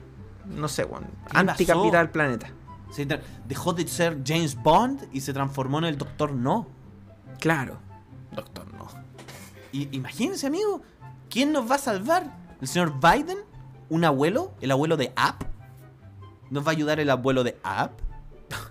[0.47, 2.11] no sé, bueno, ¿Qué anti-Capitán pasó?
[2.11, 2.47] Planeta.
[2.91, 3.07] Se
[3.47, 6.67] dejó de ser James Bond y se transformó en el Doctor No.
[7.39, 7.77] Claro.
[8.31, 8.87] Doctor, no.
[9.71, 10.81] Y imagínense, amigo,
[11.29, 12.25] ¿quién nos va a salvar?
[12.59, 13.37] ¿El señor Biden?
[13.89, 14.53] ¿Un abuelo?
[14.61, 15.43] ¿El abuelo de App?
[16.49, 17.99] ¿Nos va a ayudar el abuelo de App?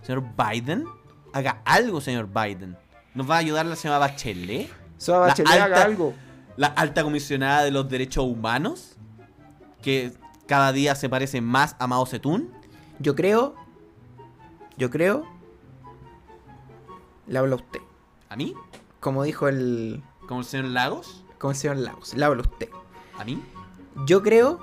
[0.02, 0.84] ¿Señor Biden?
[1.32, 2.76] Haga algo, señor Biden.
[3.14, 4.70] ¿Nos va a ayudar la señora Bachelet?
[5.06, 6.14] La Bachelet, haga alta- algo.
[6.56, 8.96] La alta comisionada de los derechos humanos,
[9.82, 10.12] que
[10.46, 12.48] cada día se parece más a Mao Zedong.
[12.98, 13.54] Yo creo.
[14.76, 15.26] Yo creo.
[17.26, 17.80] Le habla usted.
[18.28, 18.54] ¿A mí?
[19.00, 20.02] Como dijo el.
[20.28, 21.24] ¿Como el señor Lagos?
[21.38, 22.14] Como el señor Lagos.
[22.14, 22.68] Le habla usted.
[23.18, 23.42] ¿A mí?
[24.06, 24.58] Yo creo.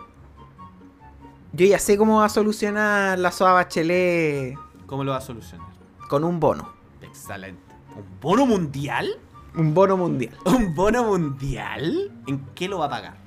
[1.54, 5.68] Yo ya sé cómo va a solucionar la Soa Bachelet ¿Cómo lo va a solucionar?
[6.08, 6.74] Con un bono.
[7.02, 7.76] Excelente.
[7.96, 9.08] ¿Un bono mundial?
[9.56, 10.38] Un bono mundial.
[10.46, 12.12] ¿Un bono mundial?
[12.28, 13.18] ¿En qué lo va a pagar?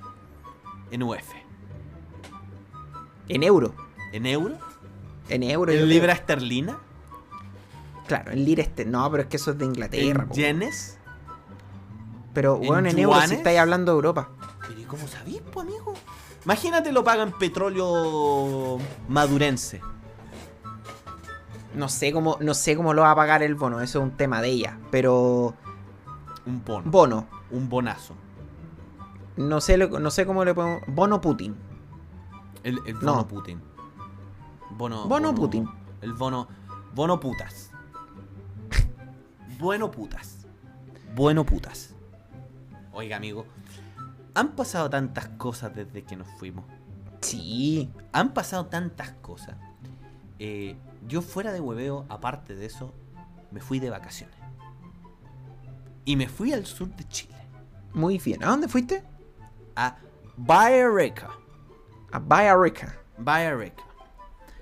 [0.90, 1.32] En UF.
[3.28, 3.74] En euro.
[4.12, 4.58] ¿En euro?
[5.28, 5.72] En euro.
[5.72, 5.86] ¿En creo.
[5.86, 6.78] libra esterlina?
[8.06, 8.84] Claro, en lira este.
[8.84, 10.24] No, pero es que eso es de Inglaterra.
[10.24, 10.98] ¿En yenes?
[12.32, 14.30] Pero en bueno, en euros si estáis hablando de Europa.
[14.66, 15.94] Pero ¿y cómo sabís, pues, amigo?
[16.44, 19.80] Imagínate lo pagan petróleo madurense.
[21.74, 24.16] No sé cómo, no sé cómo lo va a pagar el bono, eso es un
[24.16, 24.78] tema de ella.
[24.90, 25.54] Pero.
[26.46, 26.90] Un bono.
[26.90, 27.26] Bono.
[27.50, 28.14] un bonazo.
[29.36, 30.82] No sé, no sé cómo le podemos.
[30.86, 31.56] Bono Putin.
[32.62, 33.28] El, el bono No.
[33.28, 33.60] Putin.
[34.70, 35.68] Bono, Bono Putin.
[36.00, 36.48] El bono.
[36.94, 37.70] Bono putas.
[39.58, 40.46] bueno putas.
[41.14, 41.94] Bueno putas.
[42.92, 43.46] Oiga, amigo.
[44.34, 46.64] Han pasado tantas cosas desde que nos fuimos.
[47.20, 47.90] Sí.
[48.12, 49.56] Han pasado tantas cosas.
[50.38, 52.92] Eh, yo fuera de hueveo, aparte de eso,
[53.50, 54.36] me fui de vacaciones.
[56.04, 57.36] Y me fui al sur de Chile.
[57.92, 58.42] Muy bien.
[58.42, 59.02] ¿A dónde fuiste?
[59.76, 59.96] A
[60.36, 61.30] Bahía Rica.
[62.12, 62.18] A.
[62.18, 62.96] Bahía Rica.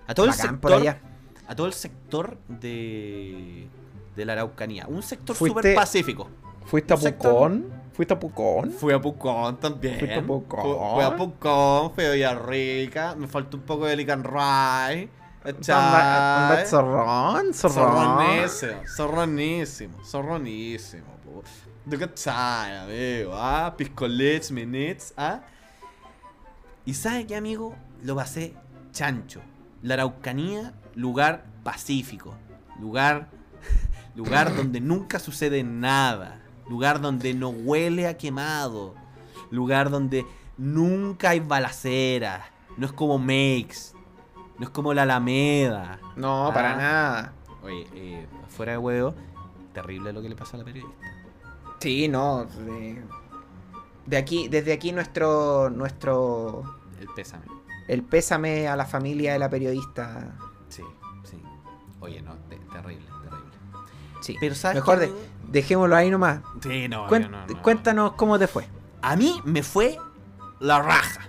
[0.07, 1.01] A todo el Bacán sector por allá.
[1.47, 3.69] a todo el sector de,
[4.17, 4.87] de la Araucanía.
[4.89, 6.29] Un sector súper pacífico.
[6.65, 7.79] ¿Fuiste a sector- Pucón?
[7.93, 8.71] ¿Fuiste a Pucón?
[8.73, 9.99] Fui a Pucón también.
[9.99, 10.63] Fuiste a Pucón.
[10.63, 13.15] Fu- Fui a Pucón, fui a Villarrica.
[13.17, 15.09] Me faltó un poco de Licanray.
[15.49, 17.55] ¿Anda anda zorrón?
[17.55, 18.49] Zorrón.
[18.49, 21.07] Zorronísimo, zorronísimo, zorronísimo.
[21.87, 23.33] ¿De qué tal, amigo?
[23.35, 23.75] ¿Ah?
[23.75, 25.41] Piscolets, minets, ¿ah?
[26.85, 27.75] Y ¿sabe qué, amigo?
[28.03, 28.55] Lo pasé
[28.93, 29.41] chancho.
[29.81, 32.35] La Araucanía, lugar pacífico.
[32.79, 33.31] Lugar,
[34.15, 36.43] lugar donde nunca sucede nada.
[36.69, 38.95] Lugar donde no huele a quemado.
[39.51, 40.27] Lugar donde
[40.59, 42.43] nunca hay balaceras.
[42.77, 43.98] No es como Makes.
[44.59, 45.99] No es como la Alameda.
[46.17, 46.55] No, Ah.
[46.55, 47.33] para nada.
[47.63, 49.15] Oye, eh, fuera de huevo,
[49.73, 50.97] terrible lo que le pasó a la periodista.
[51.81, 52.45] Sí, no.
[52.45, 53.03] De,
[54.07, 56.63] de aquí, desde aquí nuestro, nuestro,
[57.01, 57.45] El pésame.
[57.87, 60.35] el pésame a la familia de la periodista.
[60.69, 60.83] Sí,
[61.25, 61.41] sí.
[62.01, 63.53] Oye, no, te- terrible, terrible.
[64.21, 64.37] Sí.
[64.41, 65.13] Pero ¿sabes Mejor de-
[65.49, 66.41] dejémoslo ahí nomás.
[66.63, 67.63] Sí, no, no, no.
[67.63, 68.67] Cuéntanos cómo te fue.
[69.03, 69.99] A mí me fue
[70.59, 71.29] la raja.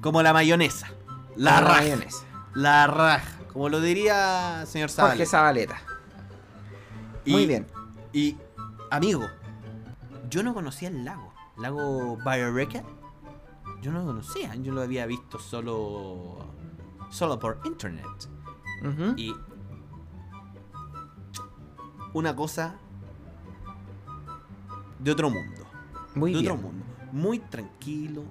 [0.00, 0.88] Como la mayonesa.
[1.36, 2.24] La mayonesa.
[2.54, 3.38] La raja.
[3.52, 5.76] Como lo diría señor Jorge Zabaleta.
[5.78, 5.82] Zabaleta.
[7.24, 7.66] Y- Muy bien.
[8.12, 8.36] Y,
[8.90, 9.26] amigo,
[10.30, 11.32] yo no conocía el lago.
[11.56, 12.82] Lago Bayareca.
[13.82, 14.54] Yo no lo conocía.
[14.56, 16.38] Yo lo había visto solo.
[17.10, 18.06] Solo por internet.
[19.16, 19.34] Y.
[22.12, 22.76] Una cosa.
[24.98, 25.62] De otro mundo.
[26.14, 26.52] Muy de bien.
[26.52, 26.84] otro mundo.
[27.12, 28.22] Muy tranquilo.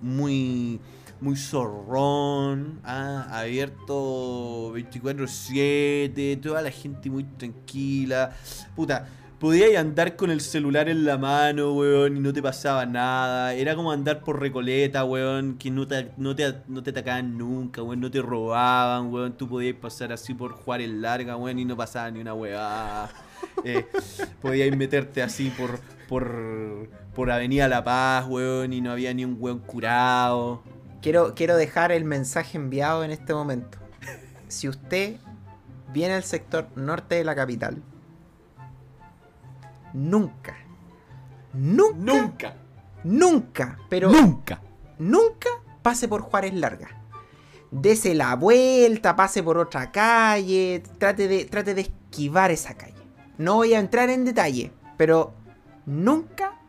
[0.00, 0.80] Muy.
[1.22, 2.80] Muy zorrón.
[2.82, 6.40] ah, abierto 24-7.
[6.40, 8.32] Toda la gente muy tranquila.
[8.74, 9.06] Puta.
[9.38, 13.54] Podías andar con el celular en la mano, weón, y no te pasaba nada.
[13.54, 17.82] Era como andar por Recoleta, weón, que no te, no te, no te atacaban nunca,
[17.82, 19.36] weón, no te robaban, weón.
[19.36, 23.08] Tú podías pasar así por Juárez Larga, weón, y no pasaba ni una weá.
[23.64, 23.84] Eh,
[24.40, 29.36] podías meterte así por, por, por Avenida La Paz, weón, y no había ni un
[29.38, 30.62] weón curado.
[31.02, 33.78] Quiero, quiero dejar el mensaje enviado en este momento.
[34.46, 35.16] Si usted
[35.92, 37.82] viene al sector norte de la capital,
[39.92, 40.56] nunca,
[41.52, 42.54] nunca, Nunca,
[43.02, 44.60] nunca, pero nunca.
[44.98, 45.48] nunca
[45.82, 46.88] pase por Juárez Larga.
[47.72, 52.94] Dese la vuelta, pase por otra calle, trate de, trate de esquivar esa calle.
[53.38, 55.34] No voy a entrar en detalle, pero
[55.84, 56.60] nunca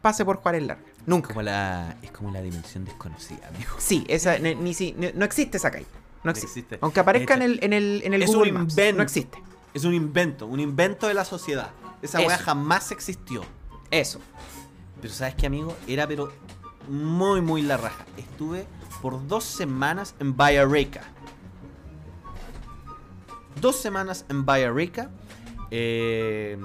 [0.00, 0.83] pase por Juárez Larga.
[1.06, 1.28] Nunca.
[1.28, 3.72] Como la, es como la dimensión desconocida, amigo.
[3.78, 5.86] Sí, esa, ni, ni si- no existe esa calle.
[6.22, 6.60] No existe.
[6.60, 6.78] existe.
[6.80, 8.96] Aunque aparezca en el, en el, en el Es un Google Maps, invento.
[8.96, 9.42] no existe.
[9.74, 11.70] Es un invento, un invento de la sociedad.
[12.00, 12.28] Esa Eso.
[12.28, 13.42] weá jamás existió.
[13.90, 14.20] Eso.
[15.02, 15.76] Pero ¿sabes qué, amigo?
[15.86, 16.32] Era pero
[16.88, 18.06] muy, muy la raja.
[18.16, 18.66] Estuve
[19.02, 21.02] por dos semanas en Bahía Rica.
[23.60, 25.10] Dos semanas en Bahía Rica.
[25.70, 26.56] Eh,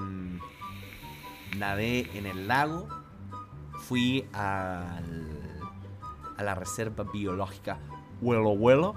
[1.56, 2.88] nadé en el lago.
[3.90, 5.02] Fui al,
[6.36, 7.80] a la reserva biológica
[8.20, 8.94] Huelo Huelo.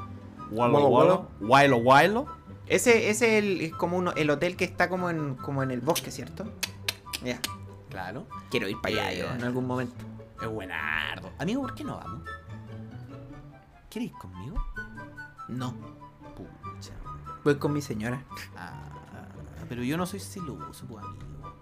[0.51, 1.77] Huelo Huelo Huelo.
[1.77, 2.27] Huelo.
[2.67, 5.71] Ese, ese es el, es como uno, el hotel que está como en, como en
[5.71, 6.45] el bosque, ¿cierto?
[7.23, 7.39] Ya.
[7.89, 8.27] Claro.
[8.51, 9.95] Quiero ir para allá Eh, yo en algún momento.
[10.39, 11.31] Es buenardo.
[11.39, 12.29] Amigo, ¿por qué no vamos?
[13.89, 14.63] ¿Quieres ir conmigo?
[15.47, 15.73] No.
[16.35, 16.93] Pucha.
[17.43, 18.23] Voy con mi señora.
[18.55, 18.83] Ah,
[19.67, 21.57] pero yo no soy celoso, pues, amigo.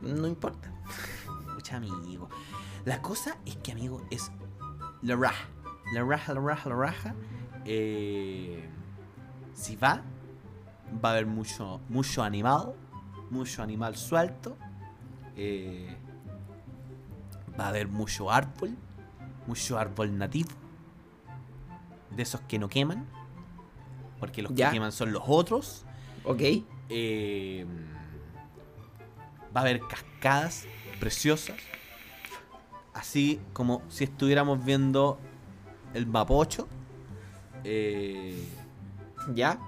[0.00, 0.72] No importa.
[1.68, 2.28] Pucha, amigo.
[2.86, 4.30] La cosa es que, amigo, es
[5.02, 5.48] la raja.
[5.92, 7.14] La raja, la raja, la raja.
[7.66, 8.66] Eh,
[9.52, 10.02] si va,
[11.04, 12.72] va a haber mucho, mucho animal.
[13.30, 14.56] Mucho animal suelto.
[15.36, 15.94] Eh,
[17.58, 18.74] va a haber mucho árbol.
[19.46, 20.50] Mucho árbol nativo.
[22.16, 23.06] De esos que no queman.
[24.18, 24.68] Porque los Ya.
[24.70, 25.84] que queman son los otros.
[26.24, 26.40] Ok.
[26.88, 27.66] Eh,
[29.54, 30.66] va a haber cascadas
[30.98, 31.56] preciosas.
[32.94, 35.18] Así como si estuviéramos viendo
[35.94, 36.68] el Mapocho.
[37.64, 38.42] Eh,
[39.34, 39.58] ¿Ya?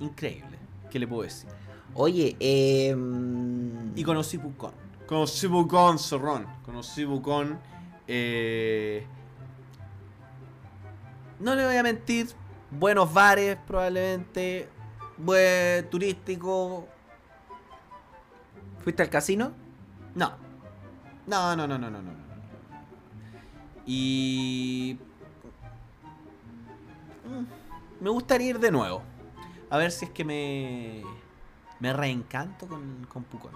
[0.00, 0.58] increíble.
[0.90, 1.48] ¿Qué le puedo decir?
[1.94, 2.94] Oye, eh...
[2.96, 4.72] mm, Y conocí Pucón.
[5.06, 6.46] Conocí Pucón, Zorrón.
[6.64, 7.58] Conocí Pucón.
[8.06, 9.06] eh,
[11.38, 12.28] No le voy a mentir.
[12.70, 14.68] Buenos bares, probablemente.
[15.18, 16.86] Buen turístico.
[18.82, 19.52] ¿Fuiste al casino?
[20.14, 20.32] No.
[21.26, 22.12] No, no, no, no, no, no.
[23.86, 24.98] Y.
[27.24, 29.02] Mm, Me gustaría ir de nuevo.
[29.68, 31.02] A ver si es que me.
[31.78, 33.52] Me reencanto con, con Pucón.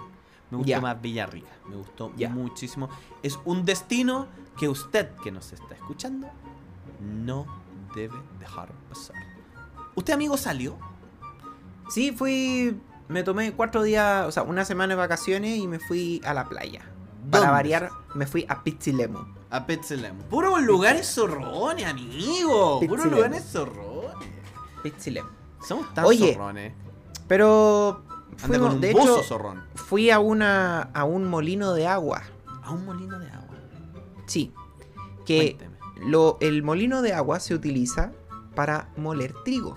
[0.51, 1.51] Me gustó más Villarrica.
[1.69, 2.89] Me gustó muchísimo.
[3.23, 6.29] Es un destino que usted que nos está escuchando
[7.01, 7.47] no
[7.95, 9.17] debe dejar pasar.
[9.95, 10.77] ¿Usted, amigo, salió?
[11.89, 12.81] Sí, fui...
[13.09, 16.45] Me tomé cuatro días, o sea, una semana de vacaciones y me fui a la
[16.49, 16.83] playa.
[17.31, 19.19] Para variar, me fui a Pizzilemu.
[19.51, 20.19] A Petzelem.
[20.31, 22.81] Puros lugares zorrones, amigo.
[22.81, 23.11] Puros Pizzilemu.
[23.17, 24.29] lugares zorrones.
[24.83, 25.29] Pizzilemu.
[25.67, 26.73] Somos tan Oye, zorrones.
[27.29, 28.03] Pero...
[28.37, 29.63] Fuimos- con un de hecho, zorrón.
[29.77, 32.23] fui a una a un molino de agua.
[32.65, 33.57] A un molino de agua.
[34.27, 34.53] Sí.
[35.25, 35.57] Que
[36.05, 38.11] lo, el molino de agua se utiliza
[38.57, 39.77] para moler trigo.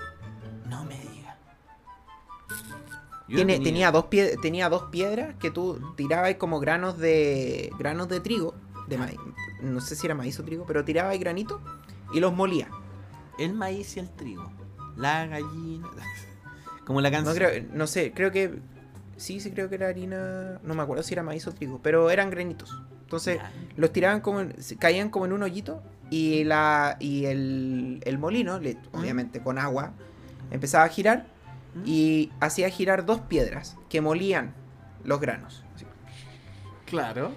[3.27, 8.19] Tiene, tenía, dos pie- tenía dos piedras que tú tirabas como granos de granos de
[8.21, 8.53] trigo,
[8.87, 9.19] de maíz,
[9.61, 11.59] no sé si era maíz o trigo, pero tirabas granito
[12.13, 12.69] y los molía.
[13.37, 14.49] El maíz y el trigo.
[14.95, 15.87] La gallina.
[16.85, 17.35] Como la No canción.
[17.35, 18.59] creo, no sé, creo que
[19.17, 22.09] sí, sí creo que era harina, no me acuerdo si era maíz o trigo, pero
[22.09, 22.81] eran granitos.
[23.01, 23.51] Entonces Ya.
[23.75, 28.57] los tiraban como, en- caían como en un hoyito y la y el, el molino,
[28.59, 29.91] le- obviamente con agua,
[30.49, 31.36] empezaba a girar ¿Mm?
[31.85, 34.53] Y hacía girar dos piedras que molían
[35.03, 35.63] los granos.
[35.75, 35.85] así,
[36.85, 37.31] Claro.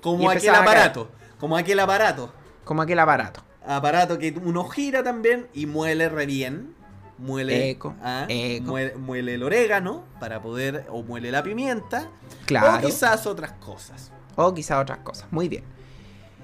[0.00, 1.10] Como aquel aparato.
[1.38, 2.32] Como aquel aparato.
[2.64, 3.42] Como aquel aparato.
[3.66, 6.74] Aparato que uno gira también y muele re bien.
[7.18, 8.64] Muele, Eco, ah, eco.
[8.70, 10.86] Muele, muele el orégano para poder.
[10.88, 12.08] O muele la pimienta.
[12.46, 12.78] Claro.
[12.78, 14.10] O quizás otras cosas.
[14.36, 15.26] O quizás otras cosas.
[15.30, 15.64] Muy bien.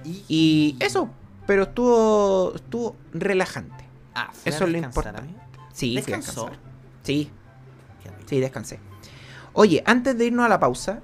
[0.05, 1.09] Y, Y eso,
[1.46, 3.87] pero estuvo estuvo relajante.
[4.14, 5.35] Ah, ¿fue a eso es lo importante.
[5.72, 6.51] Sí, fui a ¿Descansó?
[7.07, 7.31] Sí,
[8.03, 8.81] Qué sí, descansé.
[9.53, 11.01] Oye, antes de irnos a la pausa,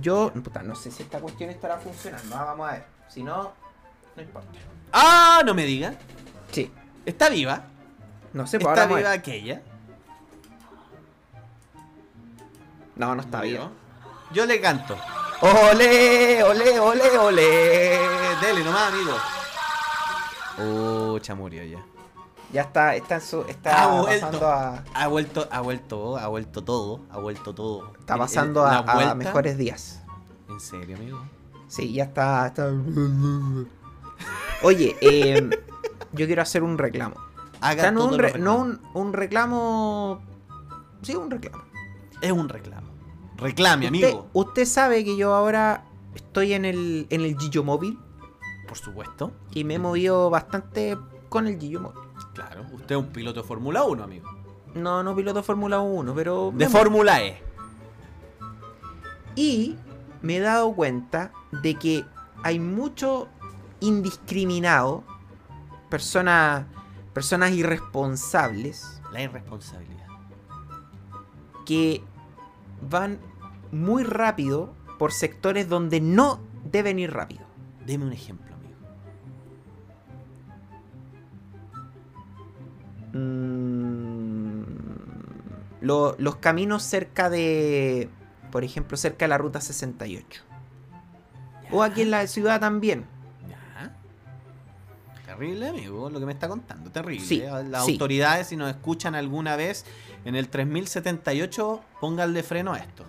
[0.00, 2.34] yo puta, no sé si esta cuestión estará funcionando.
[2.36, 2.84] ah, Vamos a ver.
[3.08, 3.52] Si no,
[4.16, 4.48] no importa.
[4.92, 5.94] Ah, no me diga.
[6.50, 6.70] Sí.
[7.04, 7.64] Está viva.
[8.32, 9.62] No sé, pues ahora está viva aquella.
[12.96, 13.52] No, no está Murió.
[13.58, 13.70] vivo.
[14.32, 14.96] Yo le canto.
[15.42, 17.98] ¡Ole, ole, ole, ole!
[18.40, 19.12] Dele nomás, amigo.
[20.58, 21.84] Oh, murió ya.
[22.52, 24.26] Ya está, está, en su, está Ha vuelto.
[24.26, 24.84] pasando a.
[24.94, 27.92] Ha vuelto, ha vuelto, ha vuelto todo, ha vuelto todo.
[27.98, 30.02] Está El- el- pasando a, mejores días.
[30.50, 31.18] ¿En serio, amigo?
[31.68, 32.46] Sí, ya está.
[32.48, 32.70] está-
[34.62, 35.48] Oye, eh,
[36.12, 37.16] yo quiero hacer un reclamo.
[37.16, 40.20] O Haga sea, no, todo un, re- no un, un reclamo.
[41.02, 41.64] Sí, un reclamo.
[42.20, 42.88] Es un reclamo.
[43.36, 44.28] Reclame, Usted, amigo.
[44.34, 45.84] usted sabe que yo ahora
[46.14, 47.98] estoy en el, en el Gillo Móvil
[48.68, 49.32] Por supuesto.
[49.52, 50.96] y me he movido bastante
[51.28, 51.98] con el Gillo Móvil.
[52.34, 52.64] Claro.
[52.72, 54.28] Usted es un piloto de Fórmula 1, amigo.
[54.74, 56.52] No, no piloto Fórmula 1, pero.
[56.54, 57.42] De Fórmula E.
[59.34, 59.76] Y
[60.22, 62.04] me he dado cuenta de que
[62.42, 63.28] hay mucho
[63.80, 65.04] indiscriminado,
[65.88, 66.66] personas,
[67.12, 70.06] personas irresponsables, La irresponsabilidad.
[71.66, 72.02] que
[72.88, 73.18] van
[73.70, 77.42] muy rápido por sectores donde no deben ir rápido.
[77.86, 78.51] Deme un ejemplo,
[83.12, 84.62] Mm,
[85.80, 88.08] lo- los caminos cerca de,
[88.50, 90.42] por ejemplo, cerca de la ruta 68.
[91.70, 93.04] O aquí en la ciudad también.
[93.48, 93.94] Ya.
[95.26, 96.90] Terrible, amigo, lo que me está contando.
[96.90, 97.24] Terrible.
[97.26, 97.92] Sí, Las sí.
[97.92, 99.84] autoridades, si nos escuchan alguna vez
[100.24, 103.04] en el 3078, pónganle freno a esto.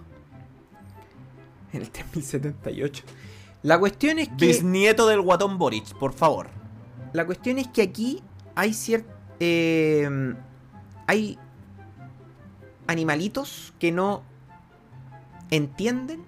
[1.74, 3.04] En el 3078.
[3.64, 4.48] La cuestión es que.
[4.48, 6.48] Bisnieto del guatón Boric, por favor.
[7.14, 8.22] La cuestión es que aquí
[8.56, 9.13] hay cierto.
[9.40, 11.38] Hay
[12.88, 14.24] animalitos que no
[15.52, 16.24] entienden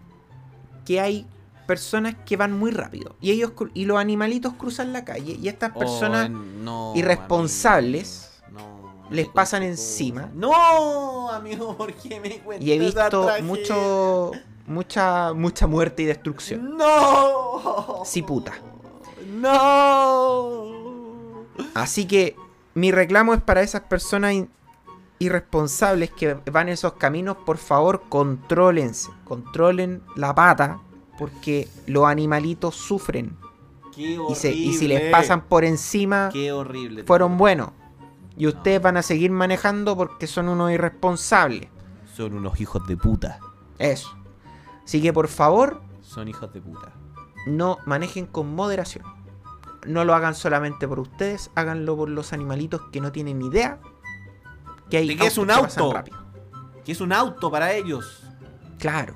[0.85, 1.25] que hay
[1.65, 3.15] personas que van muy rápido.
[3.21, 8.59] Y ellos y los animalitos cruzan la calle y estas personas Oh, no, irresponsables amigo.
[8.59, 10.29] No, les pasan encima.
[10.33, 14.31] No, amigo, ¿por qué me cuentas y he visto mucho
[14.67, 16.77] mucha mucha muerte y destrucción.
[16.77, 18.01] No.
[18.05, 18.53] Sí, puta.
[19.27, 20.85] No.
[21.73, 22.35] Así que
[22.75, 24.33] mi reclamo es para esas personas
[25.19, 30.79] irresponsables que van esos caminos, por favor, contrólense, controlen la pata
[31.17, 33.37] porque los animalitos sufren.
[33.93, 37.05] Qué Y, se- y si les pasan por encima, Qué horrible.
[37.05, 37.69] fueron buenos.
[38.37, 41.69] Y ustedes van a seguir manejando porque son unos irresponsables.
[42.13, 43.39] Son unos hijos de puta.
[43.79, 44.13] Eso.
[44.83, 46.91] Así que por favor, Son hijos de puta.
[47.47, 49.05] no manejen con moderación
[49.85, 53.79] no lo hagan solamente por ustedes, háganlo por los animalitos que no tienen ni idea
[54.89, 55.93] que hay que es un auto.
[56.83, 58.23] Que es un auto para ellos.
[58.77, 59.15] Claro.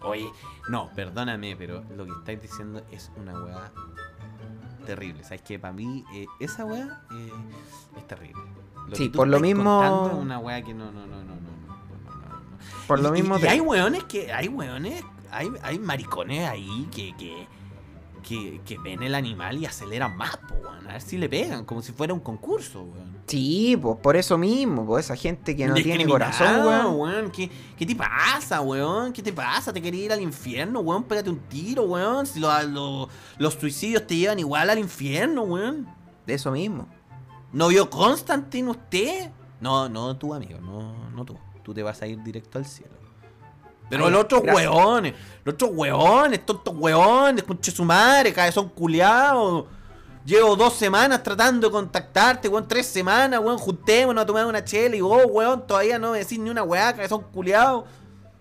[0.00, 0.30] Oye,
[0.68, 3.72] no, perdóname, pero lo que estáis diciendo es una weá
[4.86, 5.24] terrible.
[5.24, 7.32] Sabes que para mí eh, esa weá eh,
[7.96, 8.40] es terrible.
[8.92, 10.10] Sí, por lo mismo.
[10.12, 11.76] Una weá que no, no, no, no, no, no.
[12.86, 13.38] Por lo mismo.
[13.38, 14.32] Y, hay weones que.
[14.32, 15.04] Hay weones.
[15.30, 17.48] Hay, hay maricones ahí que, que,
[18.26, 20.86] que, que ven el animal y aceleran más, po, weón.
[20.88, 23.16] A ver si le pegan, como si fuera un concurso, weón.
[23.26, 26.46] Sí, pues por eso mismo, pues esa gente que no tiene corazón,
[26.98, 27.30] weón.
[27.30, 29.12] ¿Qué, ¿Qué te pasa, weón?
[29.12, 29.72] ¿Qué te pasa?
[29.72, 31.04] ¿Te querés ir al infierno, weón?
[31.04, 32.26] Pégate un tiro, weón.
[32.26, 33.08] Si lo- lo-
[33.38, 35.86] los suicidios te llevan igual al infierno, weón.
[36.26, 36.88] De eso mismo.
[37.52, 39.30] ¿No vio Constantine usted?
[39.60, 41.38] No, no tú, amigo, no, no tú.
[41.62, 42.92] Tú te vas a ir directo al cielo.
[43.88, 44.68] Pero Ay, los otros gracias.
[44.74, 45.14] weones,
[45.44, 49.66] los otros weones, tontos weones, conche su madre, cabezón culiao.
[50.24, 54.96] Llevo dos semanas tratando de contactarte, weón, tres semanas, weón, juntémonos a tomar una chela
[54.96, 57.84] y vos, weón, todavía no me decís ni una weá, cabezón culiao.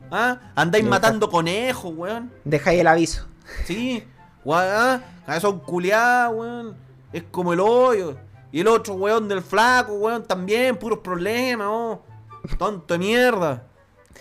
[0.09, 0.37] ¿Ah?
[0.55, 2.31] Andáis Deja- matando conejos, weón.
[2.43, 3.25] Deja ahí el aviso.
[3.65, 4.03] Sí,
[4.43, 6.75] weón, cabezón culiao, weón.
[7.13, 8.17] Es como el hoyo.
[8.51, 12.01] Y el otro weón del flaco, weón, también, puros problemas, oh.
[12.57, 13.63] Tonto de mierda.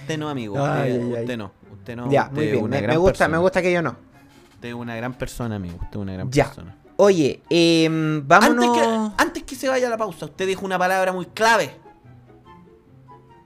[0.01, 0.55] Usted no, amigo.
[0.55, 1.37] Usted, Ay, ay.
[1.37, 1.53] no.
[1.73, 2.11] Usted no.
[2.11, 2.65] ya, usted muy bien.
[2.65, 3.29] una Me, gran me gusta, persona.
[3.29, 3.97] me gusta que yo no.
[4.55, 5.75] Usted es una gran persona, amigo.
[5.77, 6.45] Usted es una gran Ya.
[6.47, 6.77] persona.
[6.97, 8.79] Oye, em, Antes vámonos.
[8.79, 11.77] que, antes que se vaya a la pausa, usted dijo una palabra muy clave.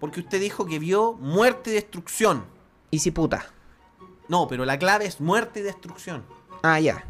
[0.00, 2.44] Porque usted dijo que vio muerte y destrucción.
[2.90, 3.46] Y si puta.
[4.28, 6.24] No, pero la clave es muerte y destrucción.
[6.62, 7.04] Ah, ya.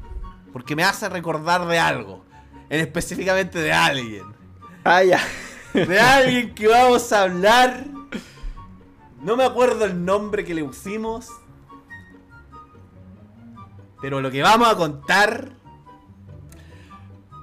[0.53, 2.24] Porque me hace recordar de algo.
[2.70, 4.24] En específicamente de alguien.
[4.84, 5.20] Ah, ya.
[5.74, 7.84] De alguien que vamos a hablar.
[9.21, 11.29] No me acuerdo el nombre que le pusimos.
[14.01, 15.51] Pero lo que vamos a contar.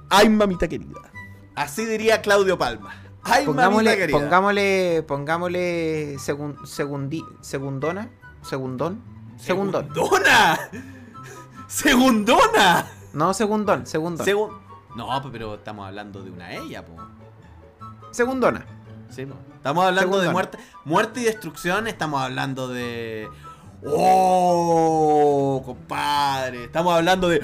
[0.08, 1.00] Ay, mamita querida.
[1.54, 2.94] Así diría Claudio Palma.
[3.22, 4.18] Ay, mamita Pongámosle, querida.
[4.18, 8.08] pongámosle, pongámosle segun- segundi, segundona,
[8.42, 9.02] segundón,
[9.36, 9.88] segundón.
[9.92, 10.58] ¡Segundona!
[11.66, 12.86] ¡Segundona!
[13.12, 14.24] No, segundón, segundón.
[14.26, 14.58] Segun-
[14.96, 16.94] No, pero estamos hablando de una ella, po.
[18.12, 18.64] segundona.
[19.16, 19.34] Sí, po.
[19.56, 21.86] Estamos hablando de muerte, muerte y destrucción.
[21.86, 23.26] Estamos hablando de.
[23.86, 25.62] ¡Oh!
[25.64, 26.64] Compadre.
[26.64, 27.42] Estamos hablando de.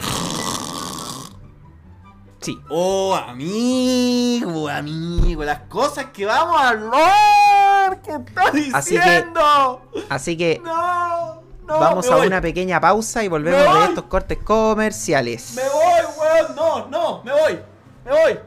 [2.42, 2.60] Sí.
[2.68, 4.68] ¡Oh, amigo!
[4.68, 5.44] Amigo.
[5.44, 8.02] Las cosas que vamos a hablar.
[8.02, 9.82] ¿Qué estás Así que- diciendo?
[10.10, 11.78] Así que No, no.
[11.80, 12.26] vamos a voy.
[12.26, 15.54] una pequeña pausa y volvemos de estos cortes comerciales.
[15.56, 16.54] Me voy, weón.
[16.54, 17.22] No, no.
[17.24, 17.58] Me voy.
[18.04, 18.38] Me voy.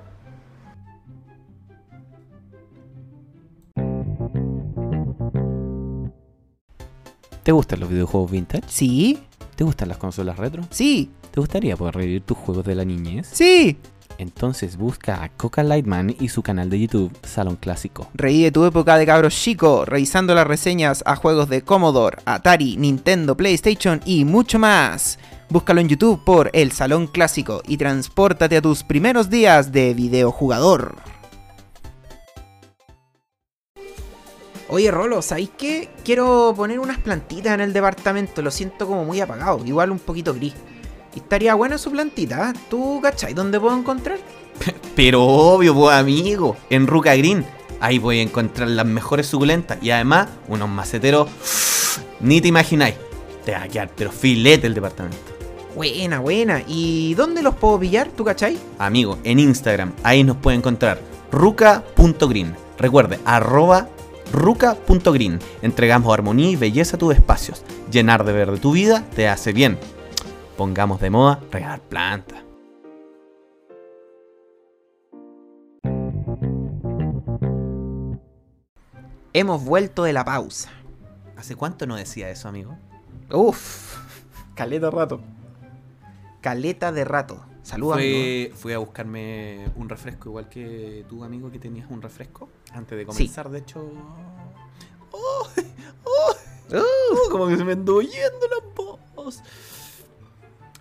[7.45, 8.63] ¿Te gustan los videojuegos vintage?
[8.67, 9.19] Sí,
[9.55, 10.63] ¿Te gustan las consolas retro?
[10.71, 13.29] sí, ¿Te gustaría poder revivir tus juegos de la niñez?
[13.31, 13.77] sí.
[14.17, 18.07] Entonces busca a Coca Lightman y su canal de YouTube Salón Clásico.
[18.13, 23.35] Revive tu época de cabros chico, revisando las reseñas a juegos de Commodore, Atari, Nintendo,
[23.35, 25.19] PlayStation y mucho más.
[25.49, 30.95] Búscalo en YouTube por El Salón Clásico y transpórtate a tus primeros días de videojugador.
[34.67, 35.89] Oye Rolo, ¿sabéis qué?
[36.03, 40.33] Quiero poner unas plantitas en el departamento, lo siento como muy apagado, igual un poquito
[40.33, 40.53] gris.
[41.13, 42.59] Y estaría buena su plantita, ¿eh?
[42.69, 44.17] ¿tú cachai dónde puedo encontrar?
[44.95, 47.45] Pero obvio, pues amigo, en Ruca Green.
[47.79, 51.29] Ahí voy a encontrar las mejores suculentas y además unos maceteros.
[52.19, 52.95] Ni te imagináis.
[53.45, 55.17] Te va a quedar, pero filete el departamento.
[55.75, 56.63] Buena, buena.
[56.65, 58.57] ¿Y dónde los puedo pillar, tú cachai?
[58.79, 60.99] Amigo, en Instagram, ahí nos puede encontrar
[61.31, 62.55] ruca.green.
[62.77, 63.89] Recuerde, arroba
[64.31, 65.39] ruca.green.
[65.61, 67.63] Entregamos armonía y belleza a tus espacios.
[67.91, 69.77] Llenar de verde tu vida te hace bien.
[70.57, 72.45] Pongamos de moda regalar plantas.
[79.33, 80.71] Hemos vuelto de la pausa.
[81.35, 82.77] ¿Hace cuánto no decía eso, amigo?
[83.29, 83.97] Uf,
[84.55, 85.19] caleta rato.
[86.39, 87.43] Caleta de rato.
[87.61, 88.17] Saludos, amigo.
[88.17, 92.47] Fue, fui a buscarme un refresco, igual que tú, amigo, que tenías un refresco.
[92.75, 93.89] Antes de comenzar, de hecho.
[95.11, 95.47] ¡Oh!
[96.03, 96.35] ¡Oh!
[96.73, 97.29] ¡Oh!
[97.31, 99.41] Como que se me anduvo yendo la voz.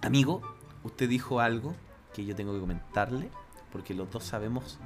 [0.03, 0.43] Amigo,
[0.83, 1.75] usted dijo algo
[2.13, 3.31] que yo tengo que comentarle,
[3.73, 4.79] porque los dos sabemos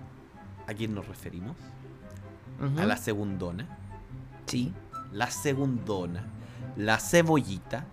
[0.66, 1.56] a quién nos referimos.
[2.76, 3.78] A la segundona.
[4.46, 4.74] Sí.
[5.12, 6.24] La segundona.
[6.76, 7.86] La cebollita.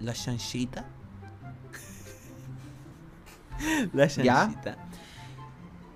[0.00, 0.86] la chanchita.
[3.92, 4.50] la ¿Ya?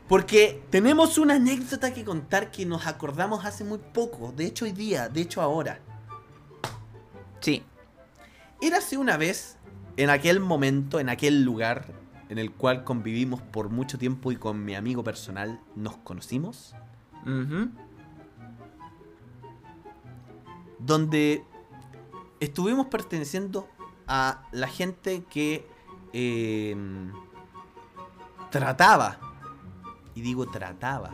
[0.08, 4.32] Porque tenemos una anécdota que contar que nos acordamos hace muy poco.
[4.32, 5.80] De hecho, hoy día, de hecho, ahora.
[7.40, 7.62] Sí.
[8.60, 9.56] Érase una vez,
[9.96, 11.86] en aquel momento, en aquel lugar,
[12.28, 16.74] en el cual convivimos por mucho tiempo y con mi amigo personal nos conocimos,
[20.78, 21.44] donde
[22.40, 23.68] estuvimos perteneciendo
[24.06, 25.66] a la gente que
[26.12, 26.76] eh,
[28.50, 29.18] trataba,
[30.14, 31.10] y digo trataba,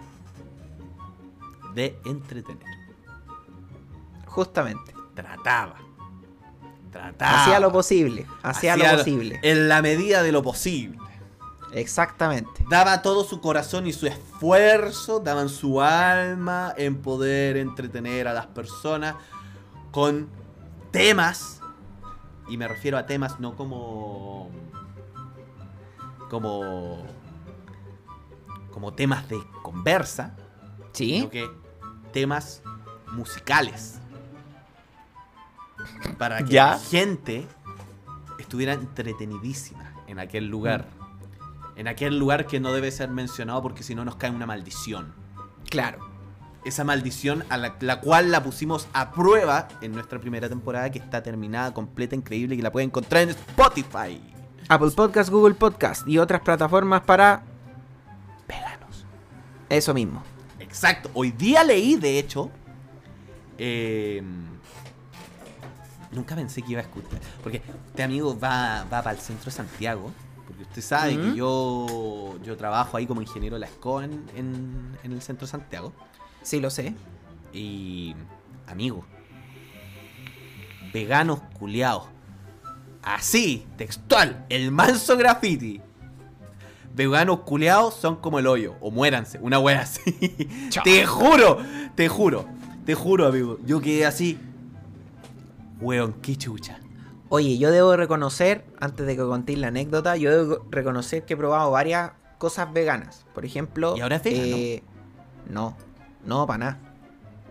[1.75, 2.67] de entretener.
[4.27, 4.95] Justamente.
[5.15, 5.77] Trataba.
[6.91, 7.43] Trataba.
[7.43, 8.27] Hacía lo posible.
[8.43, 9.41] Hacía lo posible.
[9.43, 10.99] En la medida de lo posible.
[11.73, 12.65] Exactamente.
[12.69, 18.47] Daba todo su corazón y su esfuerzo, daban su alma en poder entretener a las
[18.47, 19.17] personas
[19.93, 20.29] con
[20.91, 21.61] temas.
[22.49, 24.51] Y me refiero a temas no como.
[26.29, 27.20] como.
[28.73, 30.37] Como temas de conversa,
[30.93, 31.17] Sí.
[31.17, 31.51] sino que
[32.13, 32.63] temas
[33.13, 33.99] musicales.
[36.19, 36.73] Para que Ya.
[36.73, 37.47] la gente
[38.39, 40.87] estuviera entretenidísima en aquel lugar.
[41.77, 45.15] En aquel lugar que no debe ser mencionado porque si no nos cae una maldición.
[45.71, 46.09] Claro.
[46.65, 50.99] Esa maldición a la, la cual la pusimos a prueba en nuestra primera temporada que
[50.99, 54.21] está terminada, completa, increíble y que la pueden encontrar en Spotify.
[54.69, 57.45] Apple Podcast, Google Podcast y otras plataformas para.
[59.71, 60.23] Eso mismo.
[60.59, 61.11] Exacto.
[61.15, 62.51] Hoy día leí, de hecho.
[63.59, 64.23] eh,
[66.13, 67.21] nunca pensé que iba a escuchar.
[67.43, 70.11] Porque este amigo va, va para el centro de Santiago.
[70.47, 74.99] Porque usted sabe que yo, yo trabajo ahí como ingeniero de la ESCO en, en-
[75.03, 75.93] en el centro de Santiago.
[76.43, 76.95] Sí, lo sé.
[77.53, 78.15] Y.
[78.67, 79.05] Amigo.
[80.93, 82.05] Veganos culiados.
[83.03, 84.45] Así, textual.
[84.49, 85.81] El manso graffiti.
[86.95, 88.75] Veganos culiados son como el hoyo.
[88.81, 89.39] O muéranse.
[89.41, 90.01] Una wea así.
[90.71, 90.83] Chao.
[90.85, 91.59] te juro.
[91.95, 92.45] Te juro.
[92.85, 93.59] Te juro, amigo.
[93.65, 94.39] Yo quedé así.
[95.81, 96.79] Weón, qué chucha.
[97.29, 101.37] Oye, yo debo reconocer, antes de que contéis la anécdota, yo debo reconocer que he
[101.37, 103.25] probado varias cosas veganas.
[103.35, 103.95] Por ejemplo.
[103.97, 104.57] ¿Y ahora es vegano?
[104.57, 104.83] eh,
[105.49, 105.77] no,
[106.27, 106.79] no, para nada.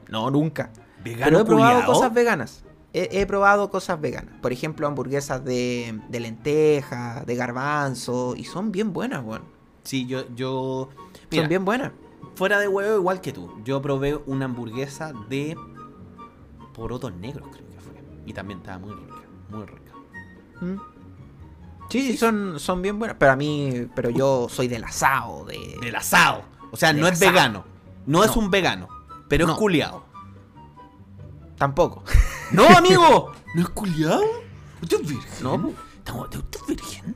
[0.09, 0.69] No, nunca.
[1.03, 1.93] Vegano Pero he probado culiao.
[1.93, 2.63] cosas veganas.
[2.93, 4.33] He, he probado cosas veganas.
[4.41, 8.35] Por ejemplo, hamburguesas de, de lenteja, de garbanzo.
[8.35, 9.43] Y son bien buenas, weón.
[9.83, 10.23] Sí, yo.
[10.35, 10.89] yo
[11.31, 11.91] mira, Son bien buenas.
[12.35, 13.53] fuera de huevo, igual que tú.
[13.63, 15.55] Yo probé una hamburguesa de
[16.73, 17.93] porotos negros, creo que fue.
[18.25, 19.15] Y también estaba muy rica.
[19.49, 19.91] Muy rica.
[20.61, 20.81] Mm.
[21.89, 23.17] Sí, sí, son, son bien buenas.
[23.19, 25.77] Pero a mí, pero yo soy del asado, de...
[25.81, 26.43] Del asado.
[26.71, 27.31] O sea, no es asado.
[27.31, 27.65] vegano.
[28.05, 28.87] No, es un vegano.
[29.27, 29.53] Pero No.
[29.53, 30.05] es culiado.
[31.57, 32.03] Tampoco.
[32.51, 33.31] ¡No, amigo!
[33.55, 34.23] ¿No es culiado?
[34.81, 35.43] ¿Usted es virgen?
[35.43, 35.71] No.
[35.97, 37.15] ¿Estamos- ¿Usted es virgen?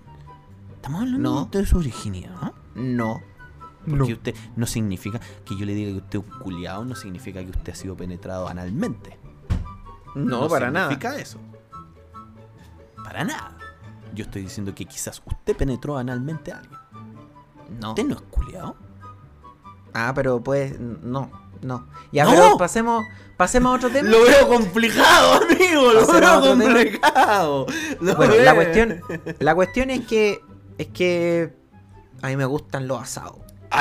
[0.75, 1.45] ¿Estamos hablando No.
[1.45, 2.53] de su virginidad?
[2.75, 3.21] No.
[3.89, 7.43] Porque usted no significa que yo le diga que usted es un culiado, no significa
[7.43, 9.19] que usted ha sido penetrado analmente.
[10.15, 10.89] No, para nada.
[10.89, 11.39] significa eso.
[13.03, 13.57] Para nada.
[14.13, 16.79] Yo estoy diciendo que quizás usted penetró analmente a alguien.
[17.81, 17.89] No.
[17.89, 18.75] ¿Usted no es culiado?
[19.93, 21.29] Ah, pero pues, no,
[21.63, 21.87] no.
[22.11, 23.03] Ya, pero pasemos,
[23.37, 24.09] pasemos a otro tema.
[24.09, 25.93] Lo veo complicado, amigo.
[25.93, 27.65] Lo ¿Pasemos a veo complicado.
[28.01, 29.01] Lo Bueno, veo- la cuestión,
[29.39, 30.41] la cuestión es que,
[30.77, 31.53] es que
[32.21, 33.37] a mí me gustan los asados.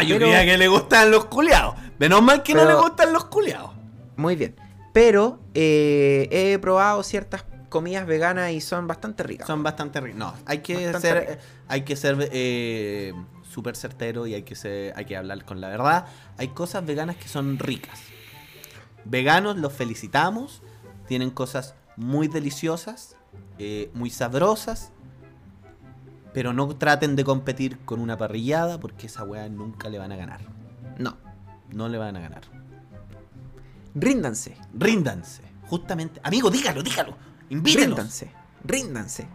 [0.06, 1.74] Yo Pero- creía que le gustan los culiados.
[1.98, 3.70] Menos mal que no le gustan los culiados.
[4.16, 4.56] Muy bien.
[4.94, 9.46] Pero eh, he probado ciertas comidas veganas y son bastante ricas.
[9.46, 10.18] Son bastante ricos.
[10.18, 11.38] No, hay que Bastante ser, ricas.
[11.68, 13.12] hay que ser eh,
[13.52, 16.06] súper certero y hay que ser, hay que hablar con la verdad.
[16.38, 18.00] Hay cosas veganas que son ricas.
[19.04, 20.62] Veganos, los felicitamos.
[21.06, 23.16] Tienen cosas muy deliciosas,
[23.58, 24.92] eh, muy sabrosas.
[26.32, 30.16] Pero no traten de competir con una parrillada porque esa weá nunca le van a
[30.16, 30.40] ganar.
[30.98, 31.16] No.
[31.70, 32.42] No le van a ganar.
[33.94, 34.56] Ríndanse.
[34.74, 35.42] Ríndanse.
[35.66, 36.20] Justamente.
[36.24, 37.16] Amigo, dígalo, dígalo.
[37.50, 37.88] Invítenos.
[37.98, 38.30] Ríndanse.
[38.64, 39.28] Ríndanse.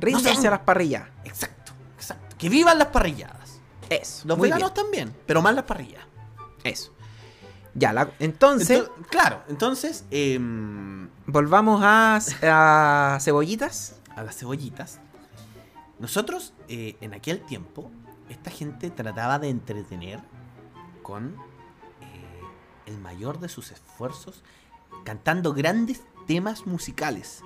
[0.00, 1.08] Ríndanse sean- a las parrillas.
[1.24, 2.33] Exacto, exacto.
[2.44, 3.58] Que vivan las parrilladas.
[3.88, 4.28] Eso.
[4.28, 4.84] Los veganos bien.
[4.84, 6.06] también, pero más las parrilladas.
[6.62, 6.92] Eso.
[7.74, 12.16] Ya, la- entonces, Ento- claro, entonces, em, volvamos a,
[13.16, 13.98] a cebollitas.
[14.14, 15.00] a las cebollitas.
[15.98, 17.90] Nosotros, eh, en aquel tiempo,
[18.28, 20.20] esta gente trataba de entretener
[21.02, 21.36] con
[22.02, 22.40] eh,
[22.84, 24.42] el mayor de sus esfuerzos,
[25.04, 27.42] cantando grandes temas musicales.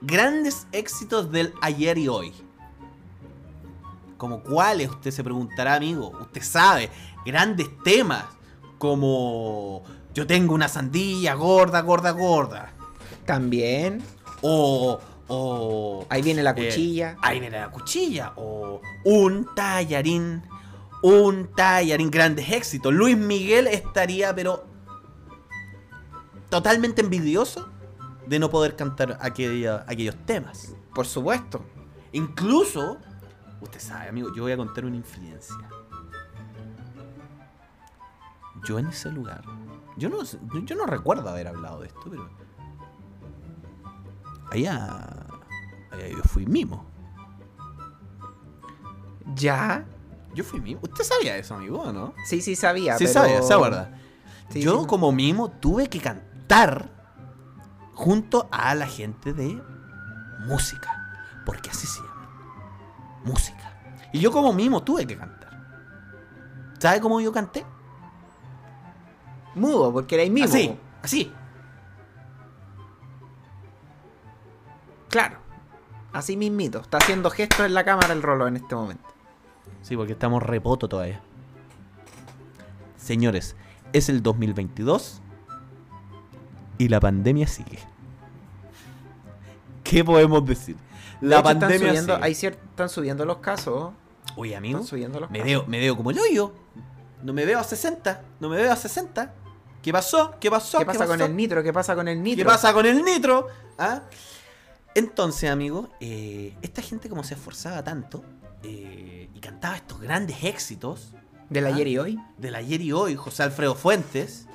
[0.00, 2.34] Grandes éxitos del ayer y hoy.
[4.16, 6.12] Como cuáles, usted se preguntará, amigo.
[6.20, 6.90] Usted sabe,
[7.24, 8.24] grandes temas
[8.78, 9.82] como
[10.14, 12.72] Yo tengo una sandía gorda, gorda, gorda.
[13.26, 14.02] También.
[14.42, 14.98] O
[15.28, 16.06] O.
[16.08, 17.16] Ahí viene la eh, cuchilla.
[17.20, 18.32] ahí viene la cuchilla.
[18.36, 20.42] O un tallarín.
[21.02, 22.10] Un tallarín.
[22.10, 22.94] Grandes éxitos.
[22.94, 24.64] Luis Miguel estaría, pero.
[26.48, 27.68] Totalmente envidioso
[28.26, 30.74] de no poder cantar aquella- aquellos temas.
[30.94, 31.64] Por supuesto.
[32.12, 32.98] Incluso,
[33.60, 35.68] usted sabe, amigo, yo voy a contar una infidencia.
[38.64, 39.44] Yo en ese lugar,
[39.96, 42.28] yo no, yo no recuerdo haber hablado de esto, pero
[44.50, 45.26] allá,
[45.90, 46.86] allá yo fui mimo.
[49.34, 49.84] Ya.
[50.34, 50.80] Yo fui mimo.
[50.82, 52.14] ¿Usted sabía eso, amigo, no?
[52.24, 52.96] Sí, sí sabía.
[52.98, 53.20] sí pero...
[53.20, 53.98] sabía, se acuerda.
[54.50, 54.86] Sí, yo sí.
[54.86, 56.90] como mimo tuve que cantar
[57.94, 59.60] junto a la gente de
[60.46, 62.00] música, porque así se
[63.26, 63.76] música.
[64.12, 65.50] Y yo como mimo tuve que cantar.
[66.78, 67.66] ¿Sabe cómo yo canté?
[69.54, 70.54] Mudo, porque era ahí mismo.
[70.54, 71.32] Así, así.
[75.08, 75.38] Claro.
[76.12, 76.80] Así mismito.
[76.80, 79.04] Está haciendo gestos en la cámara el rolo en este momento.
[79.82, 81.20] Sí, porque estamos repoto todavía.
[82.96, 83.56] Señores,
[83.92, 85.20] es el 2022
[86.78, 87.78] y la pandemia sigue.
[89.84, 90.76] ¿Qué podemos decir?
[91.20, 93.92] La hecho, están pandemia subiendo, hay están subiendo los casos.
[94.36, 95.50] Oye, amigo, Están subiendo los me casos.
[95.50, 96.52] veo, me veo como el hoyo.
[97.22, 98.22] No me veo a 60.
[98.40, 99.32] No me veo a 60.
[99.82, 100.34] ¿Qué pasó?
[100.40, 100.78] ¿Qué pasó?
[100.78, 101.24] ¿Qué pasa con pasó?
[101.30, 101.62] el nitro?
[101.62, 102.44] ¿Qué pasa con el nitro?
[102.44, 103.46] ¿Qué pasa con el nitro?
[103.78, 104.02] ¿Ah?
[104.94, 108.24] Entonces, amigo, eh, esta gente como se esforzaba tanto
[108.62, 111.12] eh, y cantaba estos grandes éxitos
[111.50, 111.68] Del Ah.
[111.68, 112.18] ayer y hoy.
[112.38, 114.46] del ayer y hoy, José Alfredo Fuentes,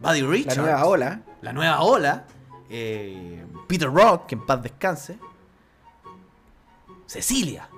[0.00, 1.22] Buddy La Richards, nueva ola.
[1.42, 2.24] la nueva ola,
[2.70, 5.18] eh, Peter Rock, que en paz descanse,
[7.08, 7.68] Cecilia.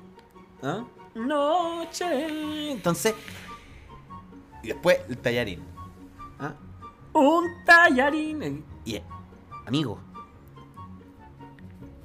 [0.61, 0.85] ¿Ah?
[1.15, 2.73] Noche.
[2.73, 3.15] Entonces,
[4.63, 5.63] y después el tallarín.
[6.41, 6.55] ¿Ah?
[7.13, 8.65] Un tallarín.
[8.85, 9.05] Y, eh,
[9.67, 10.01] amigo,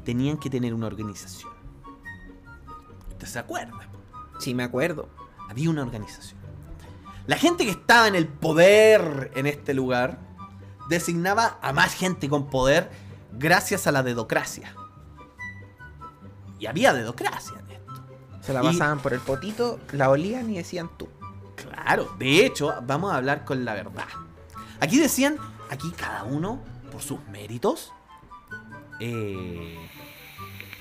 [0.03, 1.51] tenían que tener una organización.
[3.09, 3.89] ¿Usted se acuerda?
[4.39, 5.09] Sí, me acuerdo.
[5.49, 6.39] había una organización.
[7.25, 10.19] La gente que estaba en el poder en este lugar
[10.89, 12.91] designaba a más gente con poder
[13.33, 14.75] gracias a la dedocracia.
[16.59, 17.93] Y había dedocracia en esto.
[18.41, 21.09] Se la Y- pasaban por el potito, la olían y decían tú.
[21.55, 24.05] Claro, de hecho, vamos a hablar con la verdad.
[24.79, 25.37] Aquí decían,
[25.69, 27.91] aquí cada uno, por sus méritos,
[28.99, 29.77] eh,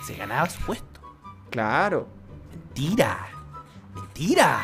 [0.04, 1.00] se ganaba su puesto.
[1.50, 2.08] Claro.
[2.50, 3.28] Mentira.
[3.94, 4.60] Mentira.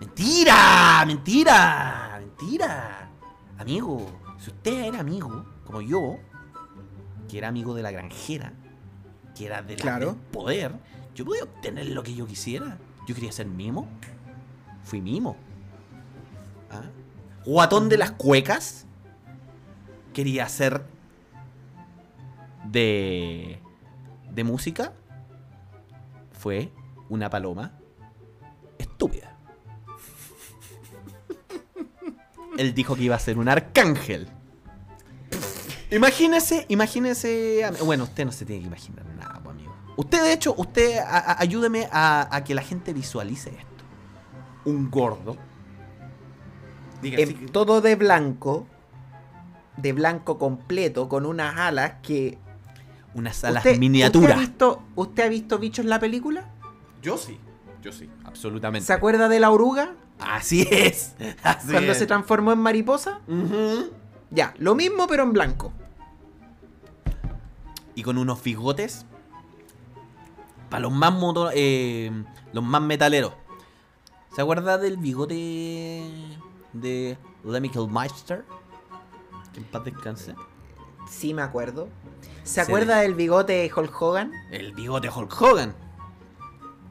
[0.00, 1.04] Mentira.
[1.06, 2.18] Mentira.
[2.20, 3.08] Mentira.
[3.58, 6.16] Amigo, si usted era amigo, como yo,
[7.28, 8.52] que era amigo de la granjera,
[9.34, 10.12] que era Claro.
[10.12, 10.72] del poder,
[11.14, 12.78] yo podía obtener lo que yo quisiera.
[13.06, 13.88] Yo quería ser mimo.
[14.84, 15.36] Fui mimo.
[16.70, 16.82] ¿Ah?
[17.44, 18.86] Guatón de las cuecas.
[20.12, 20.84] Quería ser
[22.70, 23.58] de
[24.30, 24.92] de música
[26.32, 26.72] fue
[27.08, 27.72] una paloma
[28.78, 29.36] estúpida.
[32.58, 34.28] Él dijo que iba a ser un arcángel.
[35.90, 37.70] Imagínese, imagínese.
[37.84, 39.04] Bueno, usted no se tiene que imaginar.
[39.96, 43.84] Usted, de hecho, usted a- a- ayúdeme a, a que la gente visualice esto.
[44.64, 45.36] Un gordo.
[47.02, 48.66] Diga, En- todo de blanco.
[49.76, 52.38] De blanco completo, con unas alas que.
[53.14, 54.30] unas alas ¿Usted- miniaturas.
[54.30, 56.48] ¿usted ha, visto, ¿Usted ha visto bichos en la película?
[57.02, 57.38] Yo sí,
[57.82, 58.86] yo sí, absolutamente.
[58.86, 59.94] ¿Se acuerda de la oruga?
[60.20, 61.14] Así es.
[61.42, 61.98] Así Cuando es.
[61.98, 63.20] se transformó en mariposa.
[64.30, 65.72] Ya, lo mismo pero en blanco.
[67.94, 69.04] y con unos bigotes
[70.72, 72.10] para los más moto- eh,
[72.52, 73.32] los más metaleros.
[74.34, 76.02] ¿Se acuerda del bigote
[76.72, 78.44] de Lemmy Kilmister?
[79.52, 80.34] Que en paz descanse.
[81.08, 81.88] Sí, me acuerdo.
[82.42, 84.32] ¿Se Se acuerda del bigote de Hulk Hogan?
[84.50, 85.74] El bigote Hulk Hogan.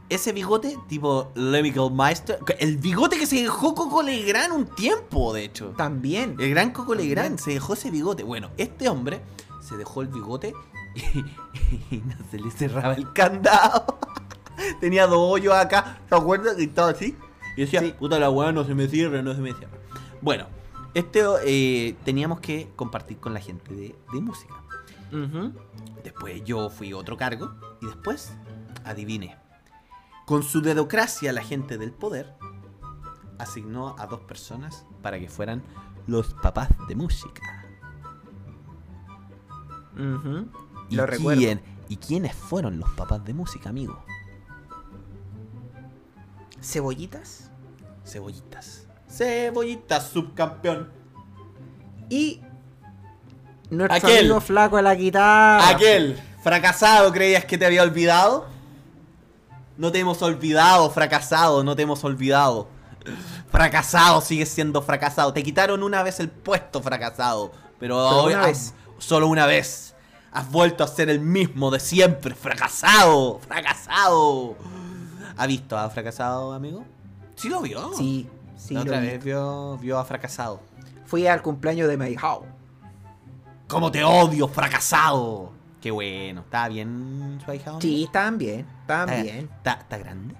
[0.09, 2.37] Ese bigote tipo Lemmy Kilmister.
[2.59, 5.69] El bigote que se dejó Coco Legrand un tiempo, de hecho.
[5.77, 6.35] También.
[6.39, 8.23] El gran Coco Legrand se dejó ese bigote.
[8.23, 9.21] Bueno, este hombre
[9.67, 10.53] se dejó el bigote
[11.91, 13.99] y, no se le cerraba el candado.
[14.79, 16.59] Tenía dos hoyos acá, ¿te acuerdas?
[16.59, 17.17] Y estaba así.
[17.57, 17.93] Y decía, Sí.
[17.97, 19.77] puta la weá, no se me cierra, no se me cierra.
[20.21, 20.47] Bueno,
[20.93, 24.55] este eh, teníamos que compartir con la gente de, de música.
[26.03, 28.33] Después yo fui a otro cargo y después,
[28.85, 29.37] adivine,
[30.25, 32.33] con su dedocracia la gente del poder
[33.37, 35.63] asignó a dos personas para que fueran
[36.07, 37.65] los papás de música.
[39.95, 40.47] Ujú.
[40.91, 41.39] ¿Y, Lo recuerdo.
[41.41, 44.03] quién- ¿Y quiénes fueron los papás de música, amigo?
[46.61, 47.49] Cebollitas.
[48.05, 48.87] Cebollitas.
[49.09, 50.89] Cebollitas, subcampeón.
[52.09, 52.41] Y.
[53.69, 54.19] Nuestro Aquel.
[54.19, 55.69] amigo flaco de la guitarra.
[55.69, 58.47] Aquel, ¿Fracasado creías que te había olvidado?
[59.77, 62.67] No te hemos olvidado, fracasado, no te hemos olvidado.
[63.49, 65.33] Fracasado, sigues siendo fracasado.
[65.33, 67.51] Te quitaron una vez el puesto, fracasado.
[67.79, 68.73] Pero ahora una vez.
[68.97, 69.90] solo una vez.
[70.31, 72.33] Has vuelto a ser el mismo de siempre.
[72.35, 74.55] Fracasado, fracasado.
[75.37, 76.85] ¿Ha visto a fracasado, amigo?
[77.35, 77.91] Sí lo vio.
[77.93, 78.73] Sí, sí.
[78.73, 79.07] La lo otra vi.
[79.07, 80.61] vez vio, vio a fracasado.
[81.05, 82.45] Fui al cumpleaños de house.
[83.67, 85.51] ¿Cómo te odio, fracasado?
[85.81, 86.41] Qué bueno.
[86.41, 87.81] ¿Está bien su ahijado?
[87.81, 89.49] Sí, estaban bien, ¿Está, bien.
[89.57, 90.35] está- está grande?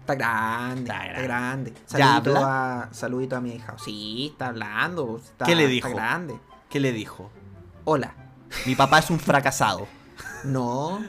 [0.00, 1.72] Está grande, Está está, grande.
[1.88, 3.76] ¿Ya Saludito a, saludito a mi hija.
[3.82, 5.18] Sí, está hablando.
[5.22, 5.88] está- ¿Qué le dijo?
[5.88, 6.40] Está grande.
[6.68, 7.30] ¿Qué le dijo?
[7.84, 8.14] Hola.
[8.66, 9.86] Mi papá es un fracasado.
[10.44, 11.02] No.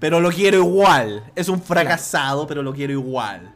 [0.00, 1.30] Pero lo quiero igual.
[1.34, 3.54] Es un fracasado, pero lo quiero igual.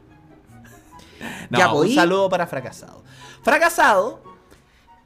[1.51, 1.95] No, Ya, un voy.
[1.95, 3.03] saludo para fracasado.
[3.43, 4.23] Fracasado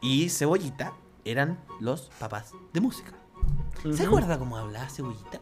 [0.00, 0.92] y Cebollita
[1.24, 3.12] eran los papás de música.
[3.94, 5.40] ¿Se acuerda cómo hablaba Cebollita?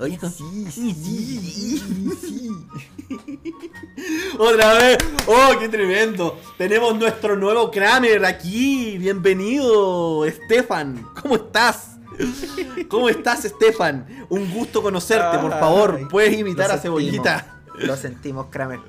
[0.00, 0.92] Oye, Sí, sí,
[2.20, 2.50] sí.
[4.38, 4.98] Otra vez.
[5.26, 6.40] ¡Oh, qué tremendo!
[6.58, 8.98] Tenemos nuestro nuevo Kramer aquí.
[8.98, 11.06] Bienvenido, Estefan.
[11.22, 11.90] ¿Cómo estás?
[12.88, 14.26] ¿Cómo estás, Estefan?
[14.30, 16.08] Un gusto conocerte, por favor.
[16.08, 17.62] Puedes imitar a Cebollita.
[17.78, 18.80] Lo sentimos, Kramer.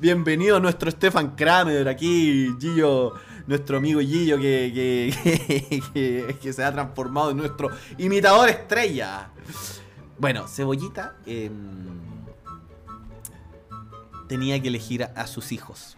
[0.00, 3.12] Bienvenido nuestro Stefan Kramer aquí, Gillo,
[3.46, 5.12] nuestro amigo Gillo que,
[5.70, 7.68] que, que- que se ha transformado en nuestro
[7.98, 9.28] imitador estrella.
[10.18, 11.52] Bueno, Cebollita em,
[14.28, 15.96] tenía que elegir a, a sus hijos.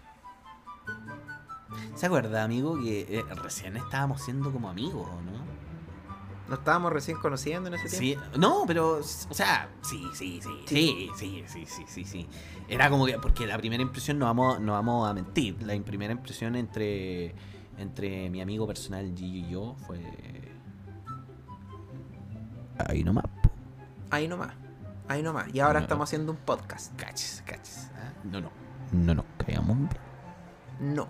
[1.95, 5.45] ¿Se acuerda, amigo, que eh, recién estábamos siendo como amigos, no?
[6.49, 8.25] Nos estábamos recién conociendo en ese tiempo.
[8.33, 12.27] Sí, no, pero, o sea, sí, sí, sí, sí, sí, sí, sí, sí, sí.
[12.67, 16.13] Era como que, porque la primera impresión, no vamos, no vamos a mentir, la primera
[16.13, 17.33] impresión entre,
[17.77, 20.01] entre mi amigo personal Gillo y yo fue...
[22.77, 23.25] Ahí nomás.
[24.15, 24.51] Ahí nomás.
[25.09, 25.53] Ahí nomás.
[25.53, 25.83] Y ahora No.
[25.83, 26.95] estamos haciendo un podcast.
[26.95, 27.89] cachis, cachis.
[27.95, 28.13] ¿ah?
[28.23, 28.49] No, no,
[28.93, 29.89] no nos bien.
[30.79, 31.07] No.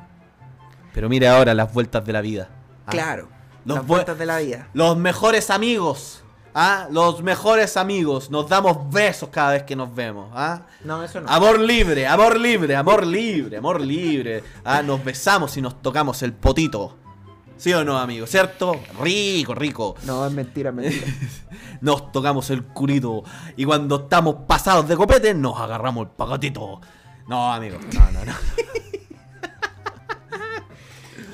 [0.91, 2.49] Pero mire ahora las vueltas de la vida.
[2.87, 2.89] ¿ah?
[2.91, 3.29] Claro.
[3.63, 4.69] Los Las vueltas de la vida.
[4.73, 6.23] Los mejores amigos.
[6.55, 6.87] ¿ah?
[6.89, 8.31] Los mejores amigos.
[8.31, 10.31] Nos damos besos cada vez que nos vemos.
[10.33, 10.61] ¿ah?
[10.83, 11.29] No, eso no.
[11.29, 14.43] Amor libre, amor libre, amor libre, amor libre.
[14.63, 16.97] Ah, nos besamos y nos tocamos el potito.
[17.57, 18.27] ¿Sí o no, amigo?
[18.27, 18.79] ¿Cierto?
[19.01, 19.95] Rico, rico.
[20.05, 21.07] No, es mentira, es mentira.
[21.81, 23.23] Nos tocamos el culito.
[23.55, 26.81] Y cuando estamos pasados de copete, nos agarramos el pagatito.
[27.27, 27.77] No, amigo.
[27.93, 28.33] No, no, no.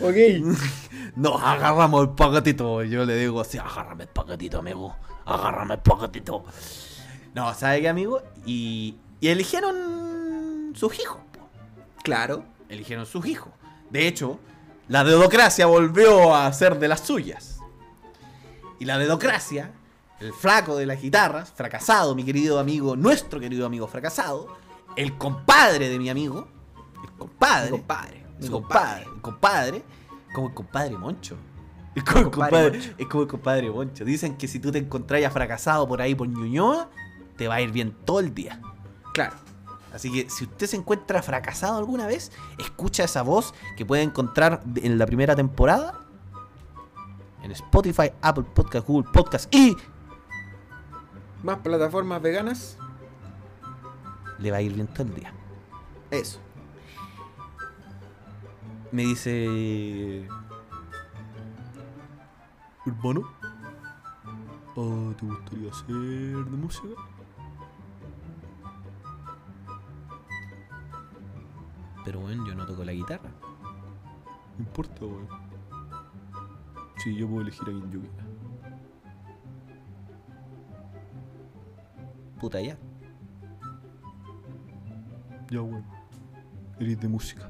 [0.07, 0.15] ok.
[1.15, 2.83] Nos agarramos el pagatito.
[2.83, 4.95] Yo le digo así, agárrame el pagatito, amigo.
[5.25, 6.43] Agárrame el pagatito.
[7.33, 8.21] No, ¿sabe qué, amigo?
[8.45, 11.17] Y, y eligieron sus hijos.
[11.31, 11.47] po.
[12.03, 12.43] Claro.
[12.69, 13.51] eligieron sus hijos.
[13.89, 14.39] De hecho,
[14.87, 17.59] la dedocracia volvió a ser de las suyas.
[18.79, 19.71] Y la dedocracia,
[20.19, 24.47] el flaco de las guitarras, fracasado, mi querido amigo, nuestro querido amigo fracasado,
[24.95, 26.47] el compadre de mi amigo,
[27.03, 28.21] el compadre, Mi compadre.
[28.41, 29.83] Su compadre, el compadre,
[30.33, 31.37] como el compadre Moncho.
[31.93, 32.95] Es como, el compadre compadre, Moncho.
[32.97, 34.05] es como el compadre Moncho.
[34.05, 36.89] Dicen que si tú te encontrás ya fracasado por ahí por Ñuñoa,
[37.37, 38.59] te va a ir bien todo el día.
[39.13, 39.35] Claro.
[39.93, 44.63] Así que si usted se encuentra fracasado alguna vez, escucha esa voz que puede encontrar
[44.75, 46.01] en la primera temporada
[47.43, 49.75] en Spotify, Apple Podcast, Google Podcast y
[51.43, 52.77] Más plataformas veganas.
[54.39, 55.33] le va a ir bien todo el día.
[56.09, 56.39] Eso.
[58.91, 60.27] Me dice...
[62.85, 63.23] Hermano,
[64.75, 66.87] ah, ¿te gustaría hacer de música?
[72.03, 73.29] Pero bueno, yo no toco la guitarra.
[74.57, 75.27] No importa, weón.
[76.97, 78.25] Sí, yo puedo elegir a quien yo quiera.
[82.39, 82.77] Puta ya.
[85.49, 85.83] Ya, bueno.
[86.79, 87.49] Eres de música.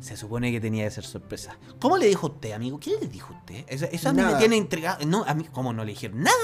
[0.00, 1.56] Se supone que tenía que ser sorpresa.
[1.80, 2.78] ¿Cómo le dijo usted, amigo?
[2.80, 3.64] ¿Qué le dijo usted?
[3.68, 5.04] Eso, eso a mí me tiene intrigado.
[5.06, 6.36] No, a mí, ¿cómo no le dijeron nada?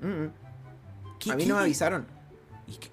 [0.00, 0.30] Mm, mm.
[1.20, 2.06] ¿Qué- A mí qué- no me avisaron.
[2.66, 2.90] ¿Y, qué-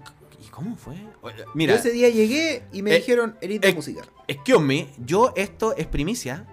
[0.56, 0.95] cómo fue?
[1.22, 4.01] Oye, Yo Mira, ese día llegué y me eh, dijeron, eres de eh, música.
[4.28, 6.45] excuse me, yo esto es primicia.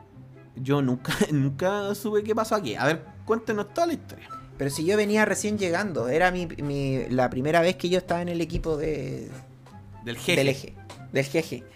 [0.57, 2.75] Yo nunca, nunca supe qué pasó aquí.
[2.75, 4.29] A ver, cuéntenos toda la historia.
[4.59, 8.21] Pero si yo venía recién llegando, era mi, mi- la primera vez que yo estaba
[8.23, 9.29] en el equipo de,
[10.05, 10.37] Del jefe.
[10.37, 10.75] del eje,
[11.13, 11.65] del jeje.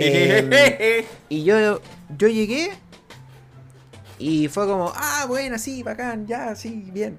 [0.00, 1.80] Eh, y yo,
[2.16, 2.70] yo llegué
[4.18, 7.18] y fue como, ah, bueno, sí, bacán, ya, sí, bien.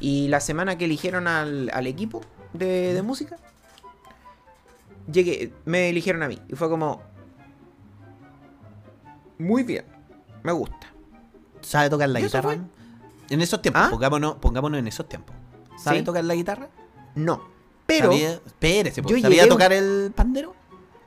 [0.00, 2.22] Y la semana que eligieron al, al equipo
[2.54, 3.36] de, de música,
[5.10, 6.38] llegué, me eligieron a mí.
[6.48, 7.02] Y fue como,
[9.38, 9.84] muy bien,
[10.42, 10.92] me gusta.
[11.60, 12.54] ¿Sabe tocar la ¿Y eso guitarra?
[12.56, 12.60] fue?
[13.30, 13.90] En esos tiempos, ¿Ah?
[13.90, 15.34] pongámonos, pongámonos en esos tiempos.
[15.76, 16.04] ¿Sabes Sí.
[16.04, 16.68] tocar la guitarra?
[17.14, 17.42] No.
[17.86, 18.10] Pero.
[18.12, 20.54] ¿Sabía, espérese, yo ¿sabía llegué tocar el pandero?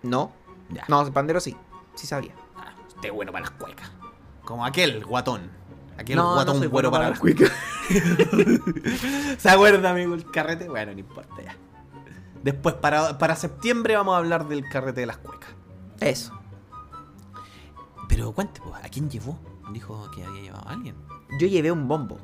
[0.04, 0.32] No.
[0.70, 0.84] Ya.
[0.88, 1.56] No, el pandero sí.
[1.96, 2.34] Sí sabía.
[2.56, 3.90] Ah, usted es bueno para las cuecas.
[4.44, 5.50] Como aquel guatón.
[5.98, 7.52] Aquel no, guatón no soy bueno bueno para las cuicas.
[9.38, 10.70] ¿Se acuerda, amigo, el carrete?
[10.70, 11.56] Bueno, no importa ya.
[12.44, 15.50] Después, para, para septiembre, vamos a hablar del carrete de las cuecas.
[16.00, 16.34] Eso.
[18.08, 19.38] Pero cuente, pues, ¿a quién llevó?
[19.72, 20.96] Dijo que había llevado a alguien.
[21.40, 22.18] Yo llevé un bombo.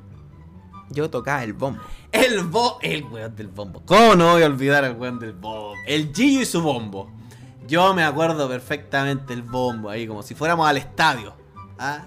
[0.90, 1.82] Yo tocaba el bombo.
[2.12, 2.80] El bo...
[2.82, 3.82] El weón del bombo.
[3.86, 5.74] ¿Cómo no voy a olvidar al weón del bombo?
[5.86, 7.12] El Gillo y su bombo.
[7.68, 11.34] Yo me acuerdo perfectamente el bombo ahí, como si fuéramos al estadio.
[11.78, 12.06] ¿Ah?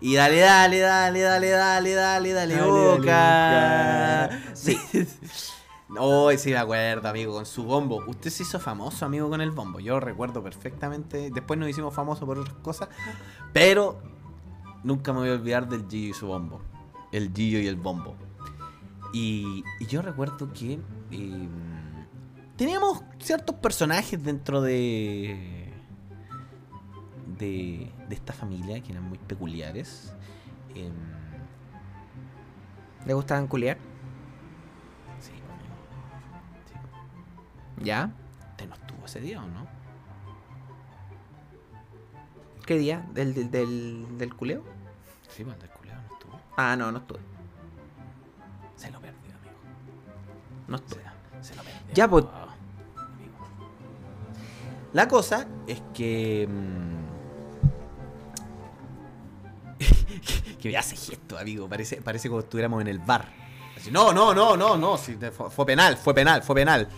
[0.00, 3.12] Y dale, dale, dale, dale, dale, dale, dale, Dale, boca.
[3.12, 4.54] dale, boca.
[4.54, 4.78] Sí.
[5.90, 8.02] No, sí me acuerdo, amigo, con su bombo.
[8.06, 9.80] Usted se hizo famoso, amigo, con el bombo.
[9.80, 11.30] Yo recuerdo perfectamente.
[11.30, 12.88] Después nos hicimos famosos por otras cosas.
[13.52, 14.00] Pero
[14.84, 16.62] nunca me voy a olvidar del Gillo y su bombo.
[17.10, 18.14] El Gillo y el bombo.
[19.12, 20.78] Y, y yo recuerdo que
[21.10, 21.48] eh,
[22.56, 25.72] teníamos ciertos personajes dentro de,
[27.36, 30.12] de de esta familia que eran muy peculiares.
[30.74, 30.92] Em,
[33.06, 33.78] ¿Le gustaban culiar?
[37.80, 38.10] ¿Ya?
[38.50, 39.66] ¿Usted no estuvo ese día o no?
[42.66, 43.04] ¿Qué día?
[43.12, 44.62] ¿Del, del, del, del culeo?
[45.34, 46.40] Sí, pues el del culiao no estuvo.
[46.56, 47.20] Ah, no, no estuve.
[48.76, 49.54] Se lo perdió, amigo.
[50.68, 51.02] No estuve.
[51.40, 51.80] Se, se lo perdió.
[51.94, 52.24] Ya, pues.
[52.24, 53.34] amigo.
[54.92, 56.46] La cosa es que.
[56.48, 57.00] mm,
[60.60, 61.68] que me hace gesto, amigo.
[61.68, 63.26] Parece, parece como estuviéramos en el bar.
[63.76, 64.96] Así, no, no, no, no, no.
[64.98, 66.88] sí, te- fue, fue penal, fue penal, fue penal.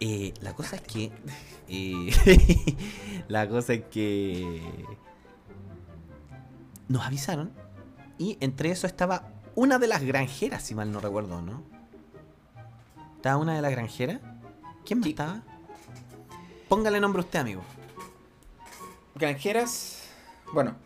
[0.00, 1.12] Eh, la cosa es que.
[1.68, 2.76] eh,
[3.28, 4.62] la cosa es que.
[6.88, 7.52] Nos avisaron.
[8.18, 11.62] Y entre eso estaba una de las granjeras, si mal no recuerdo, ¿no?
[13.16, 14.20] ¿Estaba una de las granjeras?
[14.84, 15.10] ¿Quién más Sí.
[15.10, 15.42] estaba?
[16.68, 17.62] Póngale nombre a usted, amigo.
[19.14, 20.02] Granjeras.
[20.52, 20.76] Bueno,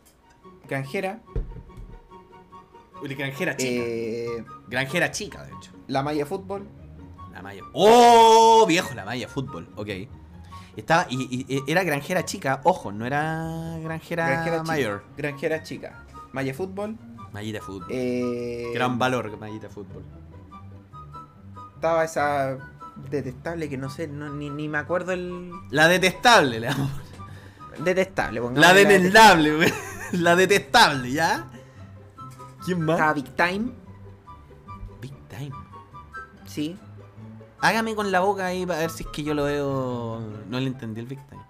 [0.68, 1.20] granjera.
[3.02, 5.72] Granjera eh, Granjera chica, de hecho.
[5.88, 6.68] la malla fútbol.
[7.32, 7.62] La malla.
[7.72, 8.64] ¡Oh!
[8.68, 9.68] Viejo, la malla fútbol.
[9.76, 9.88] Ok.
[10.76, 14.72] Estaba, y, era granjera chica, ojo, no era granjera, Granjera chica.
[14.72, 15.04] mayor.
[15.16, 16.04] Granjera chica.
[16.32, 16.96] Malla fútbol.
[17.32, 17.86] Mallita fútbol.
[17.90, 20.04] eh, Gran valor, mallita fútbol.
[21.74, 22.58] Estaba esa
[23.10, 25.50] detestable que no sé, no- ni, ni me acuerdo el.
[25.70, 26.90] La detestable, le damos.
[27.84, 29.50] Detestable, pongamos La detestable.
[29.50, 29.72] detestable, güey.
[30.22, 31.46] La detestable, ¿ya?
[32.64, 32.96] ¿Quién más?
[32.96, 33.70] Estaba Big Time,
[35.00, 35.52] Big Time.
[36.46, 36.76] sí.
[37.62, 40.20] Hágame con la boca ahí para ver si es que yo lo veo.
[40.48, 41.42] No le entendí el Big Time.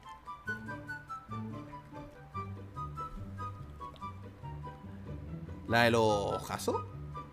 [5.69, 6.83] ¿La de los ojazos?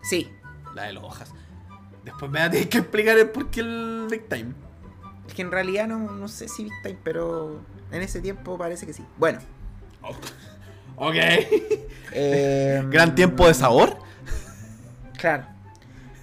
[0.02, 0.30] Sí.
[0.74, 1.32] La de los hojas.
[2.04, 4.54] Después me va a tener que explicar el por qué el Big Time.
[5.26, 7.60] Es que en realidad no, no sé si Big Time, pero
[7.90, 9.04] en ese tiempo parece que sí.
[9.16, 9.40] Bueno.
[10.96, 11.16] Ok.
[12.12, 13.98] eh, Gran tiempo de sabor.
[15.18, 15.46] Claro.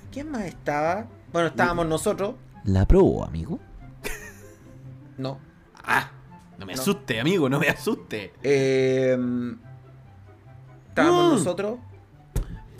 [0.09, 1.07] ¿Quién más estaba?
[1.33, 2.35] Bueno, estábamos nosotros.
[2.65, 3.59] ¿La probó, amigo?
[5.17, 5.39] No.
[5.83, 6.11] Ah,
[6.57, 6.81] no me No.
[6.81, 8.33] asuste, amigo, no me asuste.
[8.43, 9.17] Eh,
[10.89, 11.35] estábamos Mm.
[11.37, 11.79] nosotros.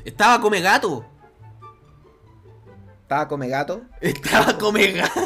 [0.04, 1.06] Estaba come gato.
[3.02, 3.82] Estaba Come Gato.
[4.02, 5.22] Estaba come gato.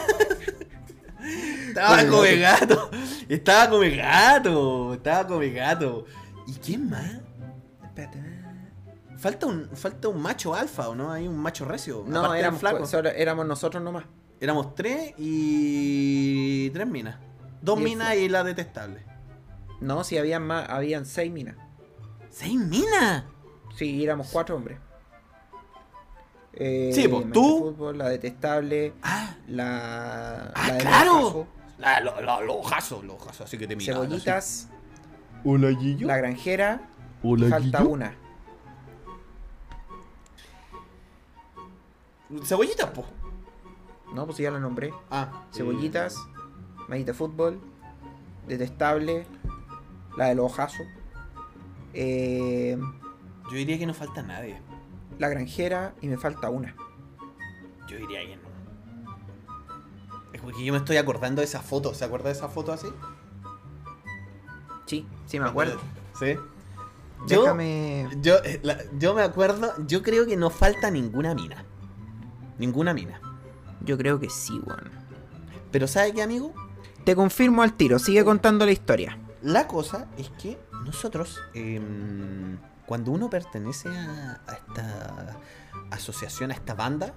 [1.70, 2.92] Estaba Come gato.
[3.30, 4.94] Estaba come gato.
[4.96, 6.06] Estaba come gato.
[6.46, 7.10] ¿Y quién más?
[7.86, 8.22] Espérate.
[9.18, 11.12] Falta un, falta un macho alfa, ¿o no?
[11.12, 12.04] Hay un macho recio.
[12.06, 12.86] No, éramos, flaco.
[12.86, 14.04] solo- éramos nosotros nomás.
[14.42, 16.70] Éramos tres y.
[16.72, 17.18] tres minas.
[17.62, 19.04] Dos minas y la detestable.
[19.82, 21.56] No, si habían más, habían seis minas.
[22.30, 23.26] ¿Seis minas?
[23.76, 24.78] Sí, éramos cuatro hombres.
[26.54, 27.74] Eh, Sí, pues, tú.
[27.76, 30.52] Fútbol, la detestable, Ah, la.
[30.56, 31.48] ah la de claro.
[31.78, 32.46] La- lo- lo- Los
[33.04, 34.04] los ojazos, así que te miraba.
[34.04, 34.68] Cebollitas,
[35.46, 36.08] Hola, Gillo.
[36.08, 36.82] la granjera.
[37.24, 38.16] Hola, y falta una.
[42.44, 43.06] Cebollitas, po.
[44.14, 44.94] No, pues ya la nombré.
[45.12, 46.16] Ah, Cebollitas,
[46.88, 47.60] Mallita Fútbol,
[48.48, 49.26] Detestable,
[50.18, 50.84] la del Ojazo,
[51.94, 52.78] eh,
[53.50, 54.60] Yo diría que no falta nadie.
[55.20, 56.76] la granjera y me falta una.
[57.88, 58.50] Yo diría que no.
[60.34, 61.94] Es porque yo me estoy acordando de esa foto.
[61.94, 62.88] ¿Se acuerda de esa foto así?
[64.86, 65.78] Sí, sí me acuerdo.
[66.20, 66.36] Sí.
[67.28, 68.08] Yo, Déjame.
[68.22, 69.74] yo, eh, la- yo me acuerdo.
[69.88, 71.66] Yo creo que no falta ninguna mina.
[72.58, 73.20] Ninguna mina.
[73.82, 74.90] Yo creo que sí, weón.
[75.72, 76.54] Pero ¿sabe qué, amigo?
[77.04, 79.18] Te confirmo al tiro, sigue contando la historia.
[79.42, 85.38] La cosa es que nosotros, em, cuando uno pertenece a, a esta
[85.92, 87.14] asociación, a esta banda,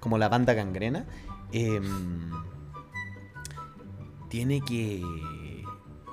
[0.00, 1.04] como la banda gangrena,
[1.52, 2.30] em,
[4.28, 5.02] tiene que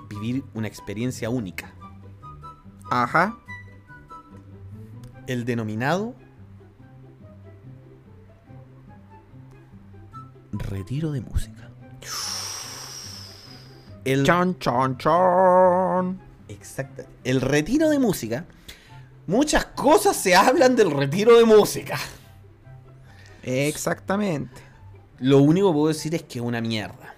[0.09, 1.73] vivir una experiencia única.
[2.89, 3.37] Ajá.
[5.27, 6.15] El denominado
[10.51, 11.69] retiro de música.
[14.05, 16.21] El, Chan, chan, chan.
[16.47, 17.03] Exacto.
[17.23, 18.45] El retiro de música.
[19.25, 21.97] Muchas cosas se hablan del retiro de música.
[23.43, 24.61] Exactamente.
[25.19, 27.15] Lo único que puedo decir es que es una mierda.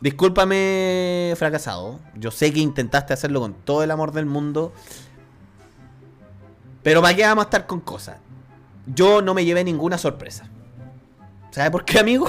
[0.00, 1.98] Discúlpame, fracasado.
[2.14, 4.72] Yo sé que intentaste hacerlo con todo el amor del mundo.
[6.84, 8.18] Pero para qué vamos a estar con cosas.
[8.86, 10.48] Yo no me llevé ninguna sorpresa.
[11.50, 12.28] ¿Sabe por qué, amigo?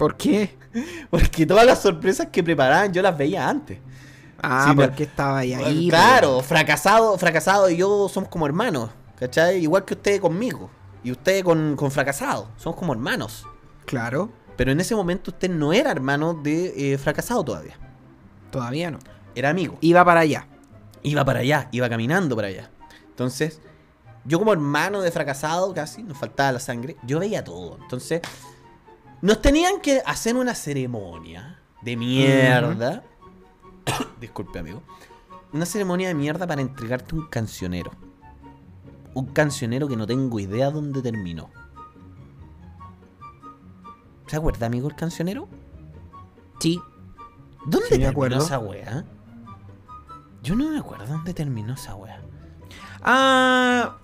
[0.00, 0.56] ¿Por qué?
[1.10, 3.78] Porque todas las sorpresas que preparaban yo las veía antes.
[4.42, 5.52] Ah, Sí, porque pero- estaba ahí.
[5.52, 8.88] ahí claro, fracasado, fracasado y yo somos como hermanos.
[9.18, 9.58] ¿Cachai?
[9.62, 10.70] Igual que usted conmigo.
[11.04, 12.48] Y usted con, con fracasado.
[12.56, 13.46] Somos como hermanos.
[13.84, 17.76] Claro, Pero en ese momento usted no era hermano de eh, fracasado todavía.
[18.50, 18.98] todavía no.
[19.34, 19.76] Era amigo.
[19.82, 20.46] Iba para allá.
[21.02, 22.70] Iba para allá, iba caminando para allá.
[23.10, 23.60] Entonces,
[24.24, 27.76] yo como hermano de fracasado casi, nos faltaba la sangre, yo veía todo.
[27.82, 28.20] Entonces,
[29.22, 33.02] nos tenían que hacer una ceremonia de mierda.
[34.20, 34.82] Disculpe, amigo.
[35.52, 37.90] Una ceremonia de mierda para entregarte un cancionero.
[39.14, 41.50] Un cancionero que no tengo idea dónde terminó.
[44.28, 45.48] ¿Se acuerda, amigo, el cancionero?
[46.60, 46.80] Sí.
[47.66, 48.38] ¿Dónde Sí, terminó acuerdo.
[48.44, 49.04] esa wea?
[50.42, 52.22] Yo no me acuerdo dónde terminó esa wea.
[53.02, 53.96] Ah.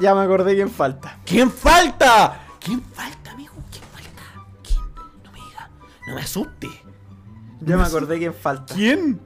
[0.00, 1.18] ya me acordé quién falta.
[1.24, 2.40] ¿Quién falta?
[2.60, 3.17] ¿Quién falta,
[6.08, 6.68] No me asuste.
[7.60, 8.74] Ya me acordé quién falta.
[8.74, 9.20] ¿Quién?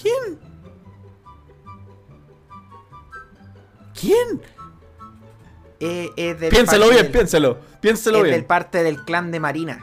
[0.00, 0.38] ¿Quién?
[3.98, 4.40] ¿Quién?
[5.80, 7.58] Eh, es del Piénselo bien, del- piénselo.
[7.80, 8.36] Piénselo es bien.
[8.36, 9.78] del parte del clan de Marina.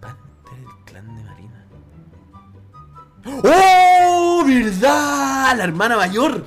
[0.00, 1.66] Parte del clan de Marina.
[3.42, 4.44] ¡Oh!
[4.46, 5.56] ¿Verdad?
[5.56, 6.44] La hermana mayor.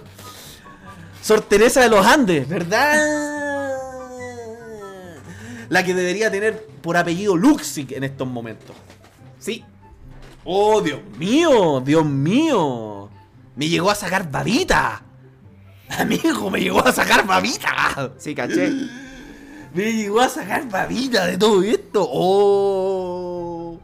[1.21, 3.38] Sor Teresa de los Andes, ¿verdad?
[5.69, 8.75] La que debería tener por apellido Luxic en estos momentos.
[9.39, 9.63] Sí.
[10.43, 11.79] ¡Oh, Dios mío!
[11.81, 13.09] ¡Dios mío!
[13.55, 15.03] Me llegó a sacar babita.
[15.89, 18.11] Amigo, me llegó a sacar babita.
[18.17, 18.71] Sí, caché.
[19.73, 22.07] Me llegó a sacar babita de todo esto.
[22.11, 23.79] ¡Oh!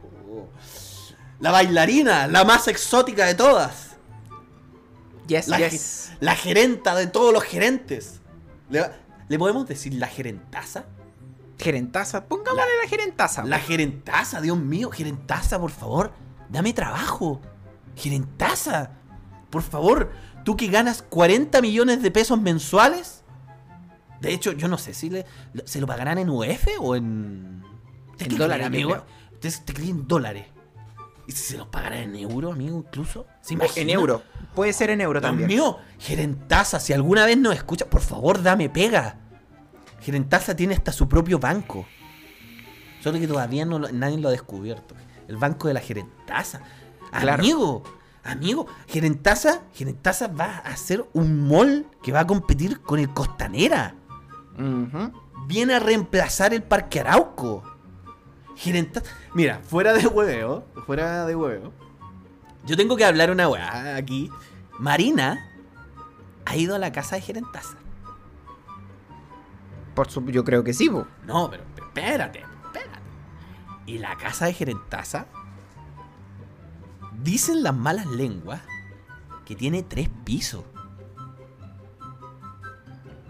[1.40, 3.90] La bailarina, la más exótica de todas.
[5.28, 6.12] Yes, La, yes.
[6.20, 8.22] la gerenta de todos los gerentes.
[8.70, 8.90] ¿Le,
[9.28, 10.86] le podemos decir la gerentaza?
[11.58, 12.26] Gerentaza.
[12.26, 13.44] Pongámosle la, gerentaza.
[13.46, 16.12] La gerentaza, Dios mío, gerentaza, por favor.
[16.50, 17.42] Dame trabajo.
[17.96, 18.92] Gerentaza.
[19.50, 20.12] Por favor,
[20.44, 23.24] tú que ganas 40 millones de pesos mensuales.
[24.22, 25.26] De hecho, yo no sé si le,
[25.66, 27.64] se lo pagarán en UF o en...
[28.12, 28.92] ¿Usted En dólares, amigo?
[28.92, 29.06] creo.
[29.34, 30.48] ¿Usted te cree en dólares?
[31.28, 33.26] ¿Y si se los pagarán en euro, amigo, incluso?
[33.42, 34.24] ¿Se en euro.
[34.54, 35.48] Puede ser en euro Dios también.
[35.48, 39.20] mío, Gerentaza, si alguna vez nos escucha, por favor, dame pega.
[40.06, 41.88] Gerentaza tiene hasta su propio banco.
[43.02, 44.94] Solo que todavía no nadie lo ha descubierto.
[45.28, 46.62] El banco de la Gerentaza.
[47.10, 47.42] Claro.
[47.42, 47.84] Amigo,
[48.24, 53.96] amigo, Gerentaza, Gerentaza va a hacer un mall que va a competir con el Costanera.
[55.48, 57.64] Viene a reemplazar el Parque Arauco.
[58.56, 59.10] Gerentaza.
[59.34, 61.74] Mira, fuera de hueveo, fuera de hueveo.
[62.64, 64.30] Yo tengo que hablar una weá aquí.
[64.78, 65.50] Marina
[66.46, 67.78] ha ido a la casa de Gerentaza.
[69.96, 71.08] Por su, yo creo que sí, po.
[71.26, 73.00] No, pero espérate, espérate.
[73.86, 75.28] Y la casa de Gerentaza,
[77.24, 78.62] dicen las malas lenguas
[79.46, 80.64] que tiene tres pisos.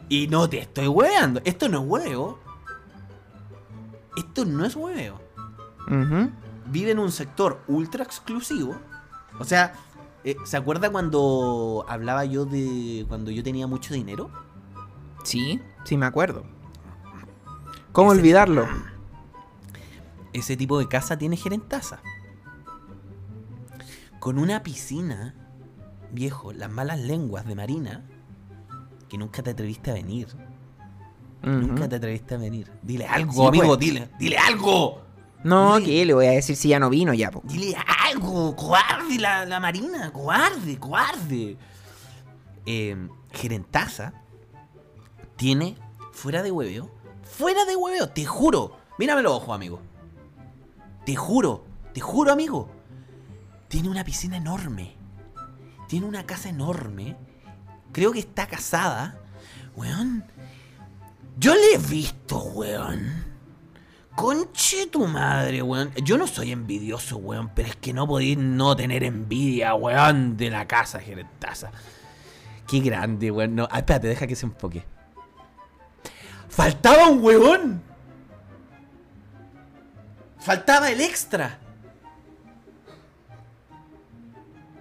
[0.10, 1.42] Y no te estoy hueveando.
[1.46, 2.40] Esto no es huevo.
[4.16, 5.20] Esto no es hueveo.
[5.88, 6.32] Ujú.
[6.68, 8.76] Vive en un sector ultra exclusivo.
[9.40, 9.74] O sea,
[10.24, 14.30] eh, ¿se acuerda cuando hablaba yo de cuando yo tenía mucho dinero?
[15.24, 16.55] Sí, sí me acuerdo.
[17.96, 18.68] ¿Cómo Ese- olvidarlo?
[20.34, 22.02] Ese tipo de casa tiene gerentaza.
[24.20, 25.34] Con una piscina,
[26.12, 28.04] viejo, las malas lenguas de Marina,
[29.08, 30.28] que nunca te atreviste a venir.
[31.42, 32.72] Nunca te atreviste a venir.
[32.82, 33.80] Dile algo, Sí, amigo, pues.
[33.80, 35.02] dile, dile algo.
[35.44, 37.44] No, Dile- ¿qué le voy a decir si ya no vino ya, po?
[37.46, 41.56] Dile algo, cobarde la, la Marina, cobarde, cobarde.
[42.66, 44.14] Eh, gerentaza
[45.36, 45.76] tiene,
[46.12, 46.90] fuera de hueveo,
[47.38, 48.78] fuera de hueveo, te juro.
[48.98, 49.80] Mírame los ojos, amigo.
[51.06, 52.70] Te juro, te juro, amigo.
[53.68, 54.96] Tiene una piscina enorme.
[55.88, 57.16] Tiene una casa enorme
[57.96, 59.16] creo que está casada.
[59.78, 60.26] Weón.
[61.38, 63.24] Yo le he visto, weón.
[64.14, 65.94] Conche tu madre, weón.
[66.04, 70.50] Yo no soy envidioso, weón, pero es que no podéis no tener envidia, weón, de
[70.50, 71.72] la casa gerentaza.
[72.68, 73.56] Qué grande, weón.
[73.56, 74.84] No, ah, espérate, deja que se enfoque.
[76.56, 77.84] Faltaba un weón.
[80.40, 81.60] Faltaba el extra.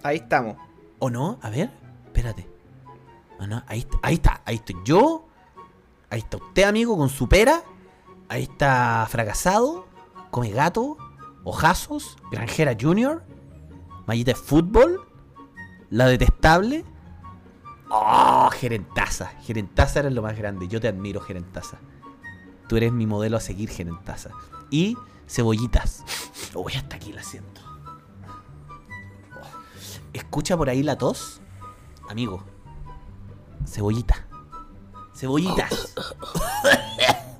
[0.01, 0.55] Ahí estamos.
[0.99, 1.37] ¿O no?
[1.41, 1.69] A ver,
[2.05, 2.47] espérate.
[3.39, 5.27] Ah, no, ahí, ahí está, ahí estoy yo.
[6.09, 7.61] Ahí está usted, amigo, con su pera.
[8.29, 9.85] Ahí está fracasado.
[10.31, 10.97] Come gato.
[11.43, 12.15] Ojazos.
[12.31, 13.25] Granjera Junior.
[14.07, 15.05] Mallita de fútbol.
[15.89, 16.85] La detestable.
[17.97, 19.27] Oh, Gerentaza.
[19.41, 20.67] Gerentaza era lo más grande.
[20.67, 21.77] Yo te admiro, Gerentaza.
[22.67, 24.31] Tú eres mi modelo a seguir, Gerentaza.
[24.69, 26.03] Y cebollitas.
[26.53, 27.61] Uy, hasta aquí la siento.
[29.33, 29.47] Oh.
[30.11, 31.39] ¿Escucha por ahí la tos?
[32.09, 32.43] Amigo.
[33.65, 34.27] Cebollita.
[35.15, 35.95] Cebollitas.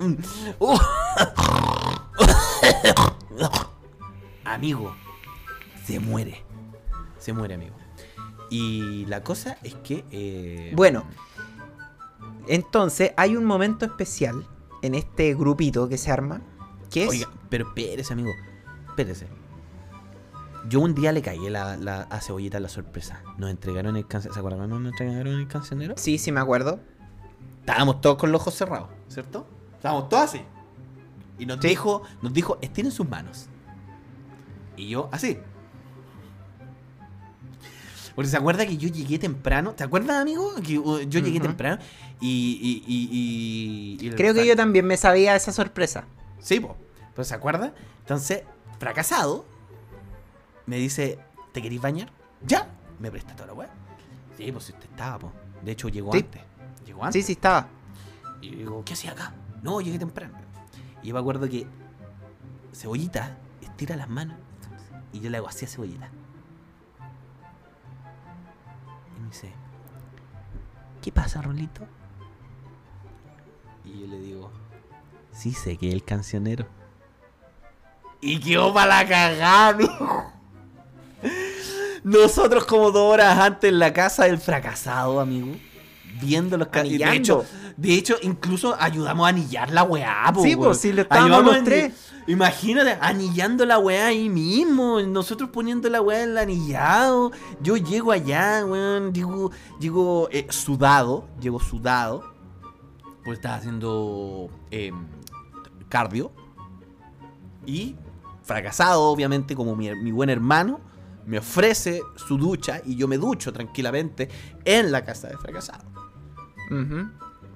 [4.44, 4.96] amigo.
[5.84, 6.42] Se muere.
[7.18, 7.76] Se muere, amigo.
[8.50, 10.04] Y la cosa es que...
[10.10, 11.04] eh, Bueno,
[12.48, 14.46] entonces hay un momento especial
[14.82, 16.40] en este grupito que se arma.
[16.90, 17.10] Que es.
[17.10, 18.30] Oiga, pero espérese, amigo.
[18.88, 19.26] Espérese.
[20.68, 23.22] Yo un día le caí la, la- a Cebollita la sorpresa.
[23.38, 24.34] Nos entregaron el cancionero.
[24.34, 25.94] ¿Se acuerdan nos entregaron el cancionero?
[25.96, 26.80] Sí, sí, me acuerdo.
[27.60, 29.46] Estábamos todos con los ojos cerrados, ¿cierto?
[29.74, 30.40] Estábamos todos así.
[31.38, 31.68] Y nos Sí.
[31.68, 33.46] dijo, nos dijo, estiren sus manos.
[34.76, 35.38] Y yo, así.
[38.16, 39.72] Porque se acuerda que yo llegué temprano.
[39.74, 40.54] ¿Te acuerdas, amigo?
[40.66, 41.78] Que uh, yo llegué temprano
[42.20, 42.82] y.
[42.88, 46.04] y, y, y- y el Creo que yo también me sabía esa sorpresa.
[46.40, 46.76] Sí, po.
[47.14, 47.72] Pero se acuerda.
[48.00, 48.42] Entonces,
[48.78, 49.44] fracasado,
[50.66, 51.18] me dice,
[51.52, 52.10] ¿te querís bañar?
[52.44, 52.68] Ya.
[52.98, 53.70] Me presta toda la weá.
[54.36, 55.32] Sí, pues si usted estaba, po.
[55.62, 56.18] De hecho, llegó Sí.
[56.18, 56.42] antes.
[56.86, 57.22] Llegó antes.
[57.22, 57.68] Sí, sí, estaba.
[58.40, 59.34] Y digo, ¿qué hacía acá?
[59.62, 60.34] No, llegué temprano.
[61.02, 61.66] Y yo me acuerdo que
[62.72, 64.36] Cebollita estira las manos
[65.12, 66.10] y yo le hago así a Cebollita.
[69.26, 69.52] Me dice,
[71.02, 71.82] ¿qué pasa, Rolito?
[73.84, 74.50] Y yo le digo,
[75.32, 76.66] sí sé que es el cancionero.
[78.20, 80.32] Y quedó para la cagada.
[82.04, 85.56] Nosotros como dos horas antes en la casa del fracasado, amigo.
[86.20, 87.44] Viendo los y De hecho,
[87.76, 91.64] de hecho, incluso ayudamos a anillar la weá, po, Sí, pues, sí, le estábamos los
[91.64, 91.92] tres.
[92.26, 95.00] Imagínate, anillando la weá ahí mismo.
[95.02, 97.32] Nosotros poniendo la weá en el anillado.
[97.60, 99.12] Yo llego allá, weón.
[99.12, 101.28] Llego, llego eh, sudado.
[101.40, 102.24] Llego sudado.
[103.24, 104.92] Pues estaba haciendo eh,
[105.88, 106.32] cardio.
[107.66, 107.94] Y
[108.42, 110.80] fracasado, obviamente, como mi, mi buen hermano.
[111.26, 114.28] Me ofrece su ducha y yo me ducho tranquilamente
[114.64, 115.85] en la casa de fracasado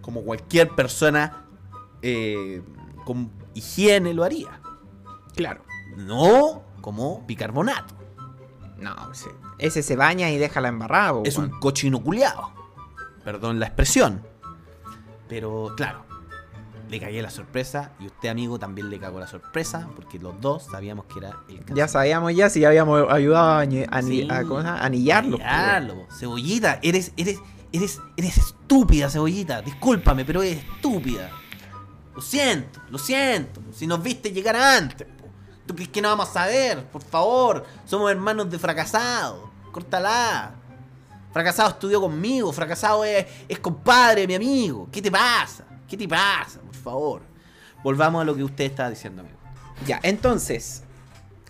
[0.00, 1.44] Como cualquier persona
[2.02, 2.62] eh,
[3.04, 4.60] con higiene lo haría.
[5.34, 5.62] Claro.
[5.96, 7.94] No como bicarbonato.
[8.78, 9.28] No, sí.
[9.58, 11.12] Ese se baña y deja la embarrada.
[11.12, 12.52] po, Es un cochino culiao.
[13.24, 14.22] Perdón la expresión.
[15.28, 16.04] Pero claro,
[16.88, 20.64] le cagué la sorpresa y usted, amigo, también le cagó la sorpresa porque los dos
[20.64, 24.54] sabíamos que era el Ya sabíamos ya si habíamos ayudado a, anillarlo.
[24.54, 24.66] weón.
[24.66, 26.06] Anillarlo.
[26.18, 27.38] Cebollita, eres, eres,
[27.72, 29.62] eres, eres estúpida, cebollita.
[29.62, 31.30] Discúlpame, pero eres estúpida.
[32.14, 33.60] Lo siento, lo siento.
[33.72, 35.24] Si nos viste llegar antes, po.
[35.66, 36.84] ¿Tú crees que no vamos a saber?
[36.86, 37.64] Por favor.
[37.84, 39.50] Somos hermanos de fracasado.
[39.70, 40.54] Córtala.
[41.32, 42.52] Fracasado estudió conmigo.
[42.52, 44.88] Fracasado es, es compadre, mi amigo.
[44.90, 45.64] ¿Qué te pasa?
[45.88, 46.60] ¿Qué te pasa?
[46.60, 47.22] Por favor.
[47.84, 49.36] Volvamos a lo que usted estaba diciendo, amigo.
[49.86, 50.82] Ya, entonces,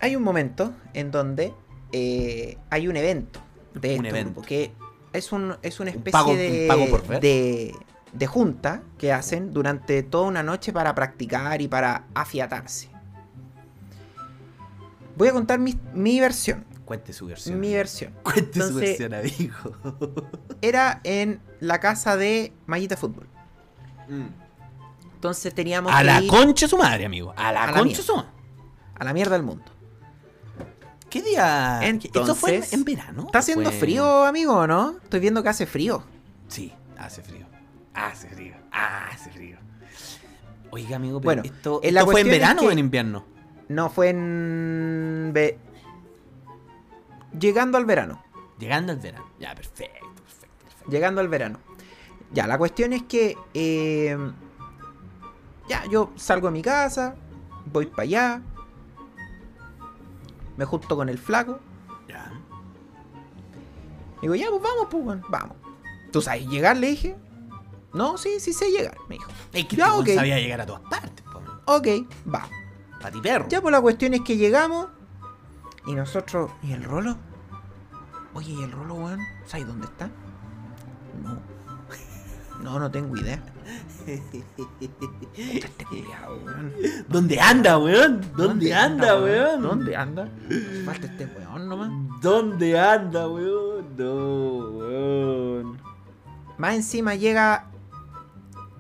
[0.01, 1.53] hay un momento en donde
[1.91, 3.41] eh, hay un evento
[3.75, 4.33] de Un este evento.
[4.35, 4.73] grupo, que
[5.13, 7.21] es, un, es una Un especie pago- de, un pago por ver.
[7.21, 7.75] de,
[8.13, 12.89] de junta que hacen durante toda una noche para practicar y para afiatarse.
[15.17, 16.65] Voy a contar mi, mi versión.
[16.85, 17.61] Cuente su versión.
[17.61, 18.13] Mi versión.
[18.23, 20.29] Cuente su Entonces- versión, amigo.
[20.63, 23.27] Era en la casa de Mallita Fútbol.
[25.15, 27.33] Entonces teníamos A que la ir concha su madre, amigo.
[27.37, 28.03] A la A la concha mierda.
[28.03, 28.29] su madre.
[28.99, 29.65] a la mierda del mundo.
[31.11, 31.81] ¿Qué día?
[31.83, 33.23] ¿Esto fue en, Entonces, en verano?
[33.27, 34.97] ¿Está haciendo Fue- frío, amigo, no?
[35.03, 36.03] Estoy viendo que hace frío.
[36.49, 37.47] Sí, hace frío.
[37.95, 38.55] Hace frío.
[38.71, 39.59] Hace frío.
[40.71, 43.25] Oiga, amigo, pero Bueno, esto, ¿esto fue en es verano o en invierno?
[43.69, 45.31] No fue en.
[45.35, 45.59] ve-
[47.39, 48.23] Llegando al verano.
[48.59, 49.27] Llegando al verano.
[49.39, 49.83] Ya, perfecto,
[50.23, 50.91] perfecto, perfecto.
[50.91, 51.59] Llegando al verano.
[52.33, 53.37] Ya, la cuestión es que.
[53.55, 54.17] eh,
[55.69, 57.17] ya, yo salgo de mi casa.
[57.67, 58.43] Voy para allá.
[60.61, 61.59] Me junto con el flaco.
[62.07, 62.31] Ya.
[64.21, 65.57] Digo, ya, pues vamos, pues, weón, vamos.
[66.13, 66.77] ¿Tú sabes llegar?
[66.77, 67.17] Le dije.
[67.95, 69.31] No, sí, sí sé llegar, me dijo.
[69.55, 70.15] Es que Ya, este weón ok.
[70.17, 71.41] sabía llegar a todas partes, po.
[71.65, 71.87] Ok,
[72.33, 72.47] va.
[73.01, 73.47] Pati perro.
[73.49, 74.89] Ya, pues la cuestión es que llegamos
[75.87, 76.51] y nosotros.
[76.63, 77.17] ¿Y el rolo?
[78.35, 79.21] Oye, ¿y el rolo, weón?
[79.47, 80.11] ¿Sabes dónde está?
[81.23, 81.39] No.
[82.63, 83.43] No, no tengo idea.
[84.57, 86.73] Puta, este culiao, weón.
[87.09, 88.21] ¿Dónde anda, weón?
[88.37, 89.63] ¿Dónde, anda, weón?
[89.63, 90.29] ¿Dónde anda?
[90.85, 91.91] Falta este weón nomás.
[92.21, 93.97] ¿Dónde anda, weón?
[93.97, 95.79] No, weón.
[96.59, 97.71] Más encima llega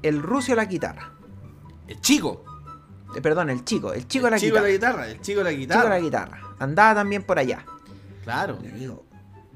[0.02, 1.12] el rucio a la guitarra.
[1.88, 2.44] El chico.
[3.16, 3.92] Eh, perdón, el chico.
[3.92, 4.66] El chico a la el chico guitarra.
[4.66, 5.08] de la guitarra.
[5.08, 5.88] El chico de la El chico a guitarra.
[5.90, 6.40] la guitarra.
[6.58, 7.64] Andaba también por allá.
[8.24, 8.58] Claro.
[8.62, 9.04] Le digo,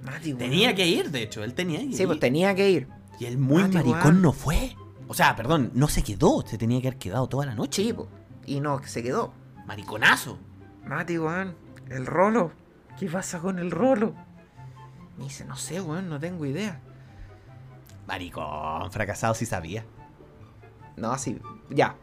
[0.05, 0.39] Mati, weón.
[0.39, 1.45] Tenía que ir, de hecho.
[1.45, 2.07] Él tenía que Sí, ir.
[2.09, 2.89] pues tenía que ir.
[3.19, 4.77] Y él muy Mati, maricón no fue.
[5.07, 6.45] O sea, perdón, no se quedó.
[6.47, 7.83] Se tenía que haber quedado toda la noche.
[7.83, 8.09] Sí, po.
[8.47, 9.33] Y no, se quedó.
[9.67, 10.39] Mariconazo.
[10.85, 11.57] Mati, weón,
[11.89, 12.53] el rolo.
[12.99, 14.15] ¿Qué pasa con el rolo?
[15.17, 16.81] Me dice, no sé, weón, no tengo idea.
[18.07, 19.85] Maricón, fracasado si sabía.
[20.97, 21.97] No, así, ya.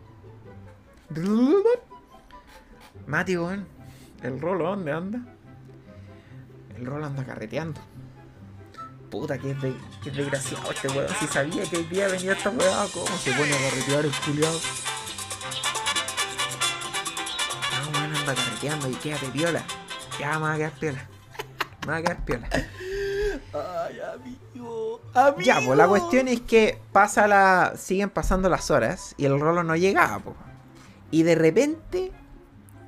[3.08, 3.68] Mati, weón,
[4.24, 5.20] el rolo, ¿dónde anda?
[6.76, 7.80] El rolo anda carreteando.
[9.12, 11.08] Puta, que es, de, que es desgraciado este weón.
[11.20, 14.60] Si sabía que hoy día venía esta weá, ¿cómo se pone a carretear el culiado?
[17.74, 19.64] Ah, weón, anda carreteando y quédate piola.
[20.20, 21.06] Ya, me va a quedar piola.
[21.86, 22.50] Me va a quedar piola.
[22.54, 25.02] Ay, amigo.
[25.14, 25.42] Amigo.
[25.42, 27.74] Ya, pues la cuestión es que pasa la.
[27.76, 30.36] siguen pasando las horas y el rolo no llegaba, po.
[31.12, 32.12] Y de repente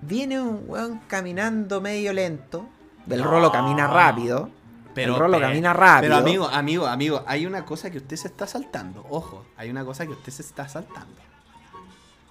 [0.02, 2.66] viene un weón caminando medio lento.
[3.10, 3.30] El No.
[3.30, 4.50] rolo camina rápido.
[4.96, 6.02] El rolo pero- camina rápido.
[6.02, 9.06] Pero amigo, amigo, amigo, hay una cosa que usted se está saltando.
[9.10, 11.16] Ojo, hay una cosa que usted se está saltando.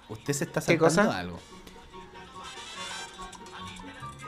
[0.09, 1.17] Usted se está ¿Qué saltando cosa?
[1.19, 1.39] algo.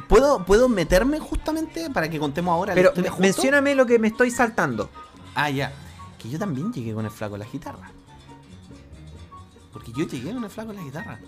[0.08, 3.22] ¿Puedo, ¿Puedo meterme justamente para que contemos ahora la Pero historia juntos?
[3.36, 4.90] mencióname lo que me estoy saltando.
[5.34, 5.74] Ah, ya.
[6.20, 7.90] Que yo también llegué con el flaco de la guitarra.
[9.74, 11.20] Porque yo llegué con el flaco de la guitarra.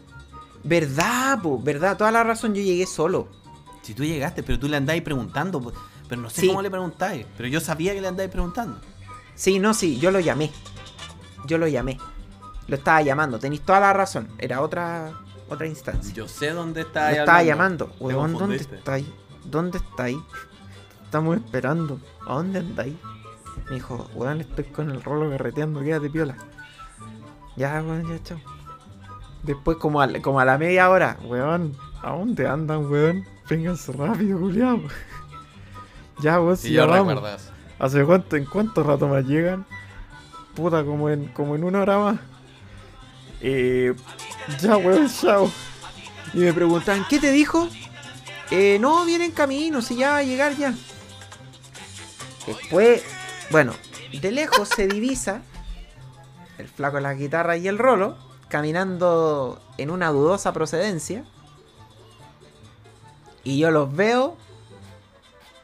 [0.63, 1.59] ¿Verdad, po?
[1.59, 1.97] ¿Verdad?
[1.97, 3.27] Toda la razón, yo llegué solo.
[3.81, 5.59] Si tú llegaste, pero tú le andáis preguntando.
[5.61, 5.73] po-
[6.09, 6.47] Pero no sé Sí.
[6.47, 7.25] cómo le preguntáis.
[7.35, 8.79] Pero yo sabía que le andáis preguntando.
[9.35, 10.51] Sí, no, sí, yo lo llamé.
[11.45, 11.97] Yo lo llamé.
[12.67, 14.27] Lo estaba llamando, tenéis toda la razón.
[14.38, 15.11] Era otra
[15.49, 16.13] otra instancia.
[16.13, 17.93] Yo sé dónde Lo está estaba llamando.
[17.99, 19.05] Weón, ¿dónde estáis?
[19.45, 20.17] ¿Dónde estáis?
[21.05, 21.99] Estamos esperando.
[22.27, 22.95] ¿A dónde andáis?
[23.69, 26.35] Me dijo, weón, estoy con el rolo carreteando, quédate piola.
[27.55, 28.39] Ya, weón, ya, chao.
[29.43, 31.73] Después, como a, como a la media hora, weón,
[32.03, 33.23] ¿a dónde andan, weón?
[33.49, 34.81] Vénganse rápido, culiao.
[36.22, 37.22] Ya, weón, si Si ya vamos.
[37.80, 39.65] ¿Hace cuánto, en cuánto rato más llegan?
[40.56, 42.19] Puta, como en, como en una hora más.
[43.41, 43.94] Eh,
[44.60, 45.52] ya, weón, chao.
[46.34, 47.69] Y me preguntan, ¿qué te dijo?
[48.49, 50.73] Eh, no, viene en camino, si ya va a llegar ya.
[52.45, 53.03] Después,
[53.52, 53.73] bueno,
[54.22, 55.41] de lejos se divisa
[56.57, 58.18] el flaco de la guitarra y el rolo
[58.48, 61.23] caminando en una dudosa procedencia.
[63.44, 64.38] Y yo los veo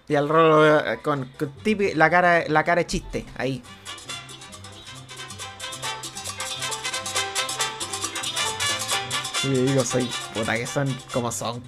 [0.08, 3.64] y al rolo eh, con, con tipi- la cara la cara de chiste ahí.
[9.44, 11.62] Y le digo, soy puta que son como son.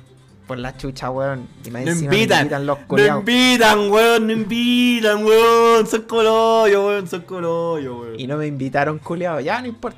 [0.48, 1.48] Por la chucha, weón.
[1.64, 2.66] Y más No me invitan.
[2.66, 3.20] los No culiaos.
[3.22, 4.28] invitan, weón.
[4.28, 5.88] No invitan, weón.
[5.88, 7.07] Son colollo, weón.
[7.07, 8.20] Son colollo, weón.
[8.20, 9.40] Y no me invitaron, culiao.
[9.40, 9.98] Ya, no importa.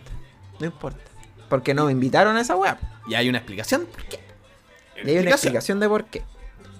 [0.59, 0.99] No importa.
[1.49, 2.80] Porque no me invitaron a esa weá.
[3.07, 3.85] Y hay una explicación.
[3.91, 4.19] ¿Por qué?
[5.03, 6.23] Y hay una explicación de por qué.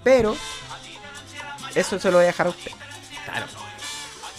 [0.02, 0.34] Pero,
[1.74, 2.72] eso se lo voy a dejar a usted.
[3.24, 3.46] Claro.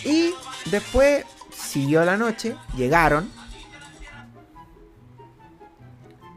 [0.03, 0.33] Y
[0.65, 3.29] después siguió la noche, llegaron.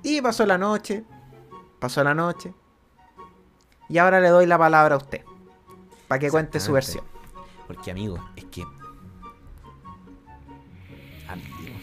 [0.03, 1.05] Y pasó la noche,
[1.79, 2.53] pasó la noche.
[3.89, 5.25] Y ahora le doy la palabra a usted.
[6.09, 7.05] Para que cuente su versión.
[7.67, 8.63] Porque, amigo, es que.
[11.29, 11.79] Amigo.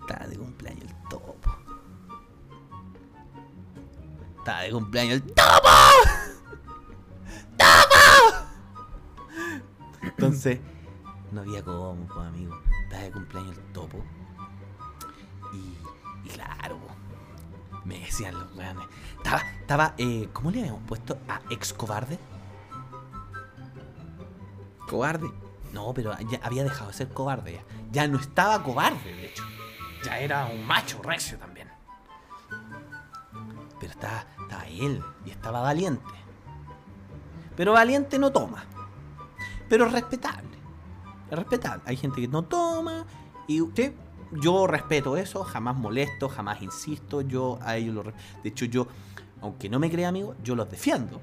[0.00, 1.34] Estaba de cumpleaños el topo.
[4.38, 5.68] Estaba de cumpleaños el topo.
[10.02, 10.60] Entonces,
[11.30, 12.58] no había cómo, pues, amigo.
[12.84, 14.04] Estaba de cumpleaños el topo.
[15.52, 15.76] Y,
[16.28, 16.78] y claro,
[17.84, 18.86] me decían los weones.
[19.16, 22.18] Estaba, estaba, eh, ¿cómo le habíamos puesto a ex cobarde?
[24.88, 25.30] Cobarde.
[25.72, 26.12] No, pero
[26.42, 27.64] había dejado de ser cobarde ya.
[27.90, 29.44] Ya no estaba cobarde, de hecho.
[30.04, 31.68] Ya era un macho recio también.
[33.80, 36.04] Pero estaba, estaba él y estaba valiente.
[37.56, 38.64] Pero valiente no toma.
[39.68, 40.58] Pero es respetable.
[41.30, 41.82] Es respetable.
[41.86, 43.04] Hay gente que no toma
[43.46, 43.92] y sí,
[44.40, 48.86] yo respeto eso, jamás molesto, jamás insisto, yo a ellos lo De hecho, yo,
[49.40, 51.20] aunque no me crea amigo, yo los defiendo.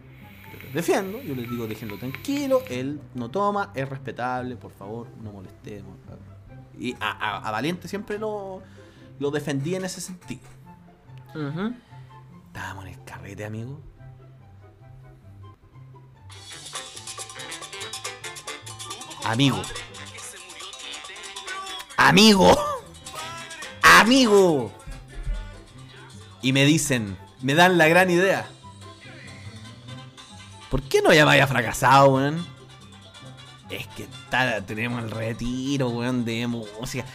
[0.54, 5.08] Yo los defiendo, yo les digo déjenlo tranquilo, él no toma, es respetable, por favor,
[5.24, 5.94] no molestemos.
[6.78, 8.62] Y a, a- a Valiente siempre lo,
[9.20, 10.42] lo defendí en ese sentido.
[11.36, 11.74] Ujú.
[12.48, 13.80] Estábamos en el carrete, amigo.
[19.30, 19.62] Amigo.
[21.98, 22.58] Amigo.
[23.84, 24.72] Amigo.
[26.42, 28.48] Y me dicen, me dan la gran idea.
[30.72, 32.44] ¿Por qué no llamáis a fracasado, weón?
[33.70, 37.06] Es que está- tenemos el retiro, weón, de música.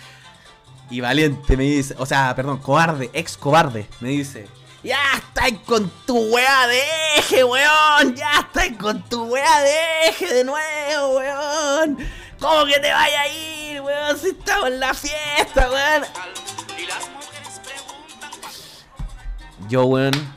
[0.90, 4.46] Y Valiente me dice, o sea, perdón, cobarde, ex cobarde, me dice,
[4.84, 6.82] ya estáis con tu weá de
[7.16, 11.98] eje, weón, ya estáis con tu weá de eje de nuevo, weón.
[12.38, 16.04] ¿Cómo que te vaya a ir, weón, si estamos en la fiesta, weón?
[19.68, 20.34] Yo, weón.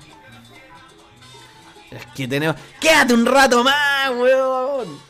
[1.91, 2.55] Es que tenemos...
[2.79, 5.01] Quédate un rato más, weón.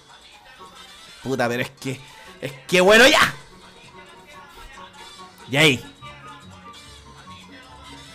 [1.21, 2.01] Puta, pero es que...
[2.41, 3.33] Es que, bueno, ya.
[5.49, 5.96] Y ahí.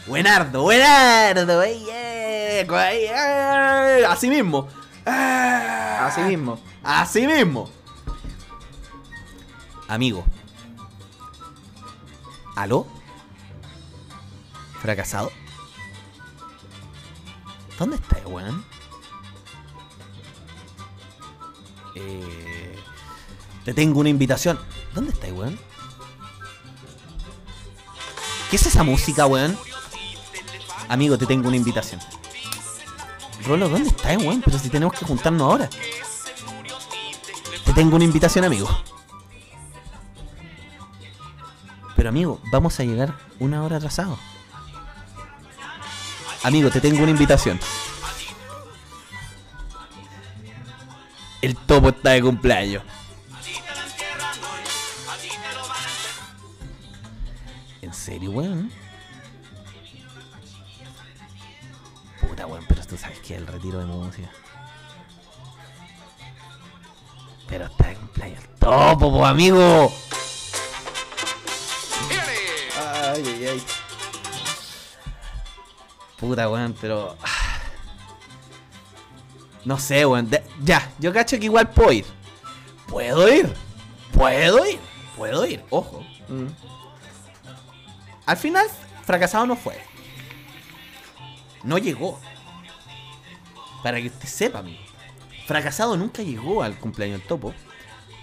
[0.07, 4.69] Buenardo, buenardo, ey, ey, eh, así mismo.
[5.07, 6.61] Ah, Así mismo.
[6.83, 7.71] Así mismo.
[9.89, 10.25] Amigo.
[12.57, 12.87] ¿Aló?
[14.81, 15.31] ¿Fracasado?
[17.79, 18.65] ¿Dónde está, weón?
[21.95, 22.77] Eh,
[23.65, 24.59] te tengo una invitación.
[24.95, 25.59] ¿Dónde está, weón?
[28.51, 29.57] ¿Qué es esa música, weón?
[30.93, 31.99] Amigo, te tengo una invitación.
[33.47, 34.43] Rolo, ¿dónde estás, weón?
[34.43, 35.71] Pero si tenemos que juntarnos ahora.
[37.65, 38.69] Te tengo una invitación, amigo.
[41.97, 44.19] Pero amigo, vamos a llegar una hora atrasado.
[46.43, 47.59] Amigo, te tengo una invitación.
[51.41, 52.83] El topo está de cumpleaños.
[57.81, 58.82] ¿En serio, weón?
[62.33, 64.31] Puta, weón, pero tú sabes que el retiro de música.
[67.47, 69.93] Pero está de cumpleaños el topo, po, amigo.
[72.81, 73.63] Ay, ay, ay.
[76.19, 77.19] Puta, weón, pero.
[77.23, 77.59] ah.
[79.67, 80.31] No sé, weón.
[80.31, 82.07] De- Ya, yo cacho que igual puedo ir.
[82.87, 83.55] Puedo ir.
[84.15, 84.81] Puedo ir.
[85.19, 85.63] Puedo ir.
[85.69, 86.01] Ojo.
[86.29, 86.47] Mm.
[88.25, 88.67] Al final,
[89.05, 89.92] fracasado no fue.
[91.65, 92.19] No llegó.
[93.83, 94.83] Para que usted sepa, amigo.
[95.47, 97.55] Fracasado nunca llegó al cumpleaños del topo.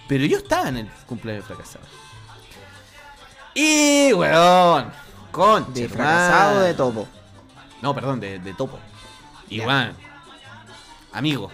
[0.07, 1.85] Pero yo estaba en el cumpleaños de fracasado.
[3.53, 4.91] Y, weón.
[5.31, 5.71] Concha.
[5.71, 7.07] De fracasado de topo.
[7.81, 8.79] No, perdón, de, de topo.
[9.51, 9.95] Weón.
[11.11, 11.51] Amigo.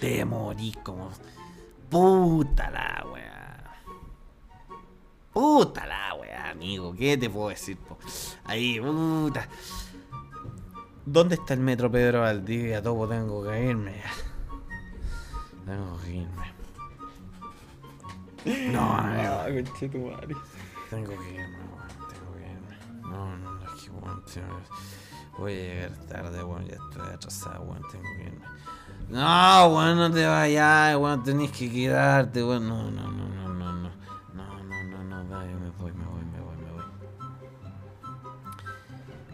[0.00, 1.10] Te morí como.
[1.90, 3.27] Puta la weá.
[5.38, 6.92] Puta la weá, amigo.
[6.92, 7.76] ¿Qué te puedo decir?
[7.76, 7.96] po?
[8.42, 9.46] Ahí, puta.
[11.06, 12.82] ¿Dónde está el metro Pedro Valdivia?
[12.82, 14.02] Topo, tengo que irme.
[15.64, 16.52] Tengo que irme.
[18.72, 19.44] No, amigo.
[19.54, 20.26] Tengo que irme, weón.
[20.90, 22.76] Tengo que irme.
[23.02, 24.24] No, no, no, es que, weón,
[25.38, 26.66] Voy a llegar tarde, weón.
[26.66, 27.82] Ya estoy atrasado, weón.
[27.92, 28.44] Tengo que irme.
[29.08, 31.22] No, weón, no te vayas, weón.
[31.22, 32.68] Tenés que quedarte, weón.
[32.68, 33.37] No, no, no.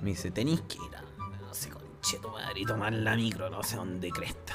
[0.05, 1.01] Me dice, tenés que ir a.
[1.41, 4.53] No sé, conche tu madre, y tomar la micro, no sé dónde cresta.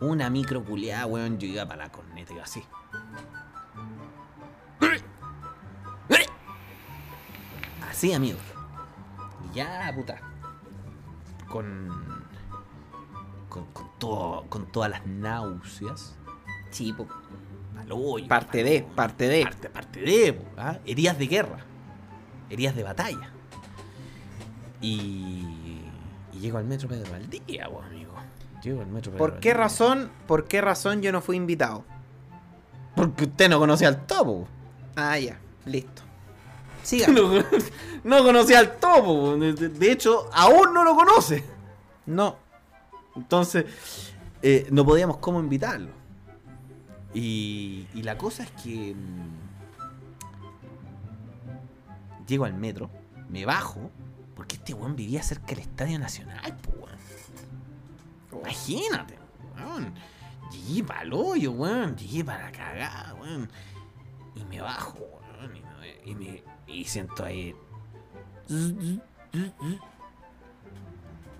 [0.00, 1.38] Una micro culiada, weón.
[1.38, 2.64] Yo iba para la corneta y así.
[7.90, 8.38] Así, amigo.
[9.50, 10.18] Y ya, puta.
[11.46, 12.24] Con.
[13.50, 16.16] Con, con todo, con todas las náuseas.
[16.70, 17.06] Sí, po.
[17.90, 19.42] Hoyo, Parte de, parte de.
[19.42, 20.78] Parte, parte de, po, ¿ah?
[20.86, 21.58] Heridas de guerra.
[22.48, 23.32] Heridas de batalla.
[24.80, 25.44] Y.
[26.32, 28.12] Y llego al metro Pedro Valdía, po, amigo.
[28.62, 29.54] Llego al metro Pedro ¿Por qué Valdivia.
[29.54, 31.84] razón, por qué razón yo no fui invitado?
[32.94, 34.46] Porque usted no conocía al topo.
[34.96, 36.02] Ah, ya, listo.
[36.82, 37.08] Siga.
[37.08, 37.44] No,
[38.04, 39.36] no conocía al topo.
[39.36, 41.44] De hecho, aún no lo conoce.
[42.06, 42.36] No.
[43.16, 43.64] Entonces,
[44.42, 45.90] eh, no podíamos cómo invitarlo.
[47.14, 49.28] Y, y la cosa es que mm,
[52.26, 52.90] llego al metro,
[53.28, 53.90] me bajo,
[54.38, 56.96] porque este weón vivía cerca del Estadio Nacional, weón.
[58.40, 59.18] Imagínate,
[59.56, 59.92] weón.
[60.52, 61.96] Llegué para el hoyo, weón.
[61.96, 63.50] Llegué para la cagada, weón.
[64.36, 65.56] Y me bajo, weón.
[65.56, 67.52] Y me, y me- y siento ahí.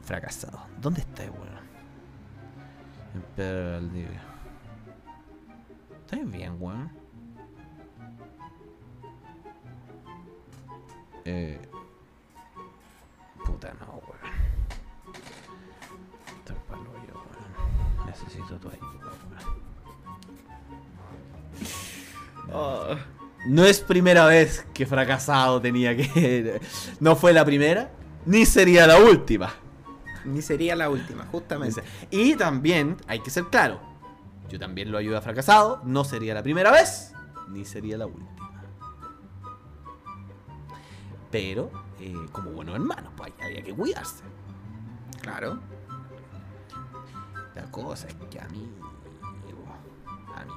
[0.02, 0.60] Fracasado.
[0.80, 1.68] ¿Dónde está, weón?
[3.14, 4.22] En Pedro Valdivia.
[6.00, 6.90] ¿Estás bien, weón?
[11.24, 11.60] Eh.
[13.48, 14.18] Puta no, weón.
[16.70, 18.06] Hoyo, weón.
[18.06, 19.12] Necesito tu ayuda,
[22.50, 22.98] weón.
[23.46, 26.60] No es primera vez que fracasado tenía que.
[27.00, 27.90] No fue la primera,
[28.26, 29.54] ni sería la última.
[30.24, 31.82] Ni sería la última, justamente.
[32.10, 33.80] Y también, hay que ser claro,
[34.50, 37.14] yo también lo ayudo a fracasado, no sería la primera vez,
[37.48, 38.28] ni sería la última.
[41.30, 41.70] Pero,
[42.00, 44.24] eh, como buenos hermanos, pues había que cuidarse.
[45.20, 45.58] Claro.
[47.54, 48.70] La cosa es que a mí,
[50.34, 50.52] a mí,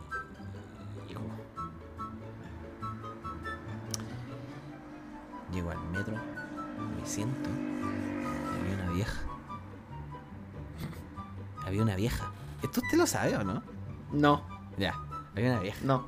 [5.51, 6.15] llego al metro,
[6.99, 9.21] me siento, y había una vieja.
[11.65, 12.31] Había una vieja.
[12.61, 13.61] ¿Esto usted lo sabe o no?
[14.11, 14.43] No,
[14.77, 14.93] Ya,
[15.35, 15.79] había una vieja.
[15.83, 16.05] no.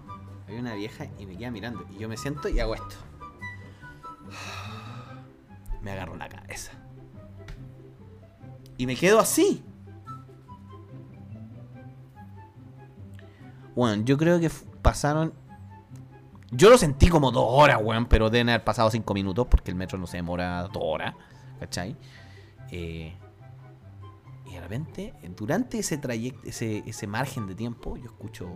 [0.47, 1.85] Había una vieja y me queda mirando.
[1.89, 2.95] Y yo me siento y hago esto.
[8.83, 9.63] Y me quedo así.
[13.73, 14.51] Bueno, yo creo que
[14.81, 15.33] pasaron.
[16.51, 19.77] Yo lo sentí como dos horas, weón, pero deben haber pasado cinco minutos porque el
[19.77, 21.15] metro no se demora dos horas,
[21.61, 21.95] ¿cachai?
[22.71, 23.15] Eh,
[24.47, 28.49] y de repente, durante ese trayecto, ese, ese margen de tiempo, yo escucho.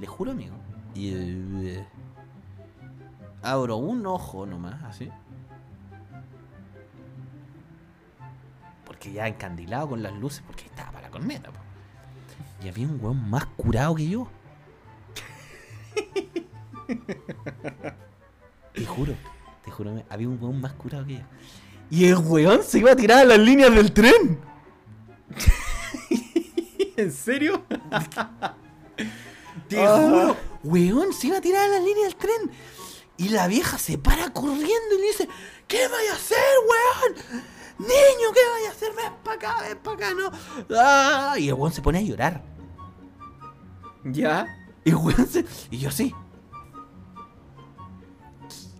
[0.00, 0.56] Le juro, amigo.
[0.94, 1.78] Y
[3.42, 5.10] abro un ojo nomás, así.
[8.84, 11.50] Porque ya encandilado con las luces, porque estaba para la corneta.
[11.50, 11.58] po.
[12.64, 14.28] Y había un weón más curado que yo.
[18.74, 19.14] Te juro,
[19.64, 21.20] te juro, había un weón más curado que yo.
[21.90, 24.40] Y el weón se iba a tirar a las líneas del tren.
[26.96, 27.64] ¿En serio?
[29.74, 32.50] Te juro, weón, se iba a tirar a la línea del tren.
[33.16, 35.28] Y la vieja se para corriendo y le dice,
[35.68, 36.38] ¿qué vaya a hacer,
[36.68, 37.42] weón?
[37.78, 38.92] Niño, ¿qué vaya a hacer?
[38.94, 40.30] Ven para acá, ven para acá, no.
[40.76, 42.44] Ah, y el weón se pone a llorar.
[44.04, 44.46] ¿Ya?
[44.84, 45.44] Y el weón se...
[45.70, 46.14] Y yo así.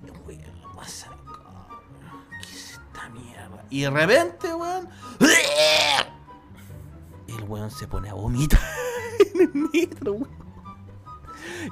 [0.04, 1.68] ¿Qué weón pasa acá?
[2.42, 3.64] ¿Qué es esta mierda?
[3.70, 4.88] Y de repente, weón...
[7.26, 8.60] El weón se pone a vomitar
[9.34, 10.43] en el metro, weón.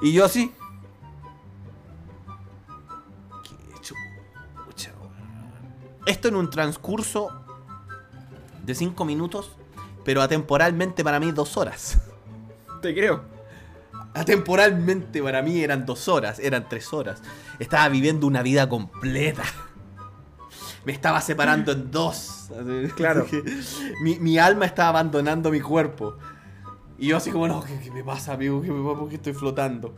[0.01, 0.53] Y yo así.
[3.43, 4.91] Qué chucha.
[6.05, 7.29] Esto en un transcurso
[8.63, 9.51] de 5 minutos,
[10.03, 11.99] pero atemporalmente para mí dos horas.
[12.81, 13.23] Te creo.
[14.13, 17.21] Atemporalmente para mí eran dos horas, eran tres horas.
[17.59, 19.43] Estaba viviendo una vida completa.
[20.85, 22.49] Me estaba separando en dos.
[22.95, 23.25] Claro.
[23.25, 23.43] que
[24.01, 26.17] Mi, mi alma estaba abandonando mi cuerpo.
[27.03, 28.61] Y yo así como, no, ¿qué, me pasa, amigo?
[28.61, 28.97] ¿Qué me pasa?
[28.97, 29.93] ¿Por qué estoy flotando?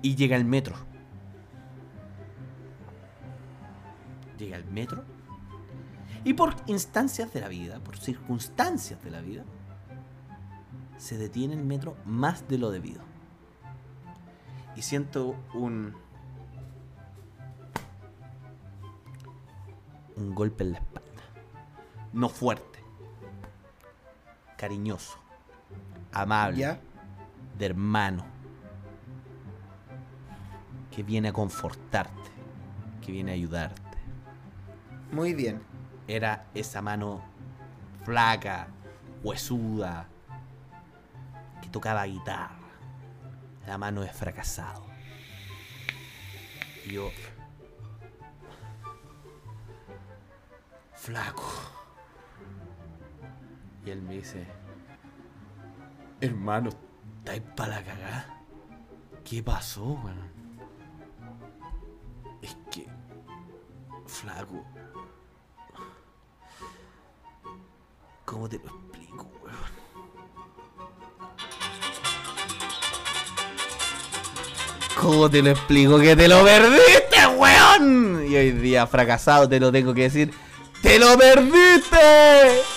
[0.00, 0.74] Y llega el metro.
[4.38, 5.04] Llega el metro.
[6.24, 9.44] Y por instancias de la vida, por circunstancias de la vida,
[10.96, 13.02] se detiene el metro más de lo debido.
[14.76, 15.92] Y siento un.
[20.16, 21.22] Un golpe en la espalda.
[22.14, 22.73] No fuerte.
[24.56, 25.18] Cariñoso.
[26.12, 26.58] Amable.
[26.58, 26.80] ¿Ya?
[27.58, 28.24] De hermano.
[30.90, 32.30] Que viene a confortarte.
[33.02, 33.98] Que viene a ayudarte.
[35.12, 35.62] Muy bien.
[36.06, 37.22] Era esa mano
[38.04, 38.68] flaca,
[39.22, 40.06] huesuda,
[41.62, 42.54] que tocaba guitarra.
[43.66, 44.84] La mano de fracasado.
[46.84, 47.10] Y yo.
[50.94, 51.83] Flaco.
[53.84, 54.46] Y él me dice.
[56.20, 56.70] Hermano,
[57.18, 58.42] ¿estáis para la cagada?
[59.24, 60.32] ¿Qué pasó, weón?
[62.40, 62.86] Es que.
[64.06, 64.64] Flaco.
[68.24, 69.84] ¿Cómo te lo explico, weón?
[74.98, 78.26] ¿Cómo te lo explico que te lo perdiste, weón?
[78.26, 80.32] Y hoy día fracasado te lo tengo que decir.
[80.80, 82.73] ¡Te lo perdiste!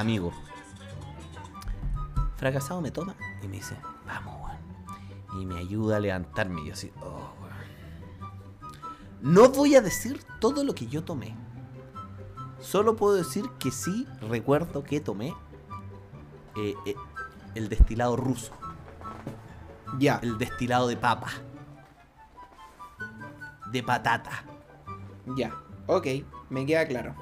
[0.00, 0.32] Amigo.
[2.36, 5.42] Fracasado me toma y me dice, vamos, weón.
[5.42, 6.62] Y me ayuda a levantarme.
[6.62, 7.50] Y yo así, oh, weón.
[9.20, 11.36] No voy a decir todo lo que yo tomé.
[12.60, 15.34] Solo puedo decir que sí recuerdo que tomé
[16.56, 16.94] eh, eh,
[17.54, 18.52] el destilado ruso,
[19.98, 20.18] Ya.
[20.22, 21.28] el destilado de papa,
[23.70, 24.44] de patata,
[25.36, 25.54] Ya.
[25.86, 26.06] Ok,
[26.48, 27.14] me queda claro.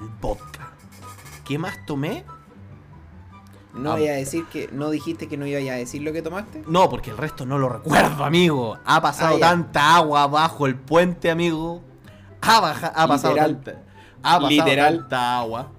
[0.00, 0.72] el vodka.
[1.48, 2.24] ¿Qué más tomé?
[3.74, 3.94] No Ah.
[3.94, 4.68] voy a decir que.
[4.72, 6.62] ¿No dijiste que no iba a decir lo que tomaste?
[6.68, 8.78] No, porque el resto no lo recuerdo, amigo.
[8.84, 11.82] Ha pasado Ah, tanta agua bajo el puente, amigo.
[12.42, 13.60] Ha, baja- ha pasado Literal.
[13.60, 13.80] tanta,
[14.22, 14.98] ha pasado Literal.
[15.00, 15.72] tanta agua.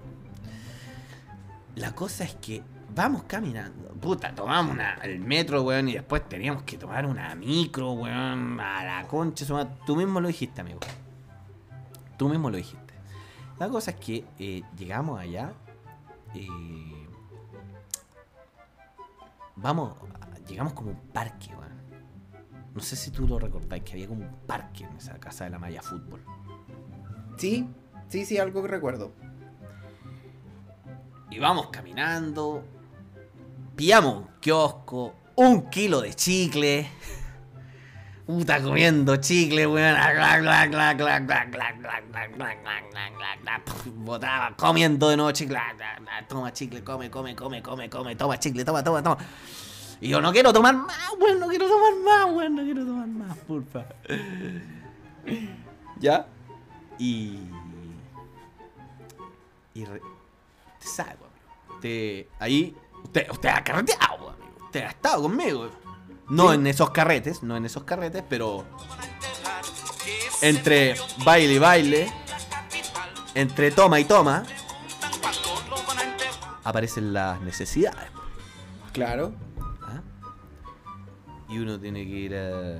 [1.76, 2.64] La cosa es que
[2.96, 3.90] vamos caminando.
[4.02, 8.84] Puta, tomamos una, el metro, weón, y después teníamos que tomar una micro, weón, a
[8.84, 9.46] la concha.
[9.86, 10.80] Tú mismo lo dijiste, amigo.
[12.18, 12.78] Tú mismo lo dijiste.
[13.60, 15.53] La cosa es que eh, llegamos allá.
[16.34, 16.48] eh,
[19.56, 19.95] vamos,
[20.48, 21.80] llegamos como un parque, weón.
[22.73, 25.49] No sé si tú lo recordáis, que había como un parque en esa casa de
[25.49, 26.23] la Maya Fútbol.
[27.38, 27.68] Sí,
[28.07, 29.11] sí, sí, algo que recuerdo.
[31.30, 32.64] Y vamos caminando.
[33.76, 36.90] Pillamos un kiosco, un kilo de chicle.
[38.30, 39.97] Puta comiendo chicle, weón.
[43.95, 45.57] Botaba, comiendo de nuevo chicle.
[46.27, 48.15] Toma chicle, come, come, come, come, come.
[48.15, 49.18] Toma chicle, toma, toma, toma.
[49.99, 51.39] Y yo no quiero tomar más, weón.
[51.39, 52.56] No quiero tomar más, weón.
[52.56, 53.85] No quiero tomar más, porfa.
[55.99, 56.27] ¿Ya?
[56.99, 57.39] Y.
[59.73, 59.85] Y.
[59.85, 60.01] Re...
[60.80, 61.81] Te sabe, weón.
[61.81, 62.30] Te...
[62.38, 62.77] Ahí.
[63.06, 64.35] Usted, usted ha carreteado, weón.
[64.65, 65.89] Usted ha estado conmigo, weón.
[66.30, 66.56] No Sí.
[66.56, 68.65] en esos carretes, no en esos carretes, pero.
[70.41, 70.95] Entre
[71.26, 72.14] baile y baile,
[73.35, 74.43] entre toma y toma,
[76.64, 78.10] aparecen las necesidades.
[78.93, 79.34] Claro.
[79.84, 80.01] ¿ah?
[81.49, 82.76] Y uno tiene que ir a,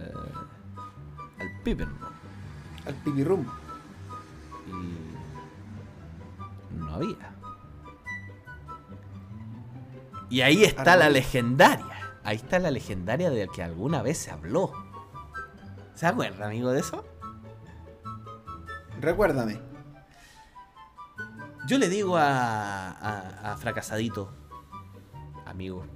[1.39, 2.07] al piper, ¿no?
[2.85, 3.45] Al pipirrum.
[4.67, 4.71] y
[6.77, 7.35] no había.
[10.30, 11.85] Y ahí está la legendaria.
[12.30, 14.72] Ahí está la legendaria de la que alguna vez se habló.
[15.95, 17.03] ¿Se acuerda, amigo, de eso?
[19.01, 19.60] Recuérdame.
[21.65, 24.31] Yo le digo a, a, a Fracasadito,
[25.47, 25.88] amigo,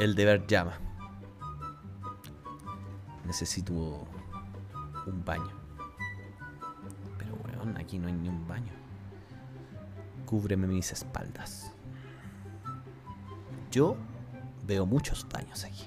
[0.00, 0.78] el deber llama.
[3.24, 5.56] Necesito un baño.
[7.16, 8.74] Pero, weón, aquí no hay ni un baño.
[10.26, 11.72] Cúbreme mis espaldas.
[13.76, 13.94] Yo
[14.66, 15.86] veo muchos baños aquí.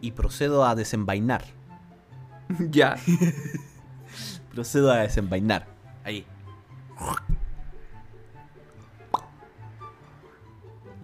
[0.00, 1.44] Y procedo a desenvainar.
[2.58, 2.96] ya.
[4.50, 5.68] Procedo a desenvainar.
[6.02, 6.26] Ahí.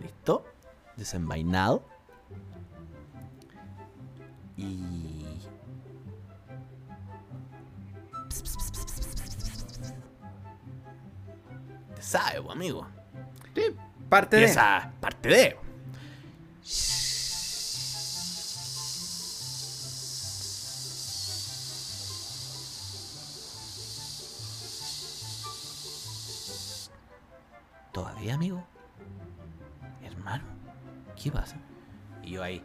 [0.02, 0.44] ¿Listo?
[0.97, 1.85] Desenvainado.
[4.56, 4.98] Y...
[12.09, 12.86] sabe, amigo.
[14.09, 14.44] Parte de.
[14.44, 15.56] Esa parte de.
[27.93, 28.64] ¿Todavía, amigo?
[30.02, 30.44] Hermano,
[31.20, 31.56] ¿qué pasa?
[32.22, 32.62] Y yo ahí.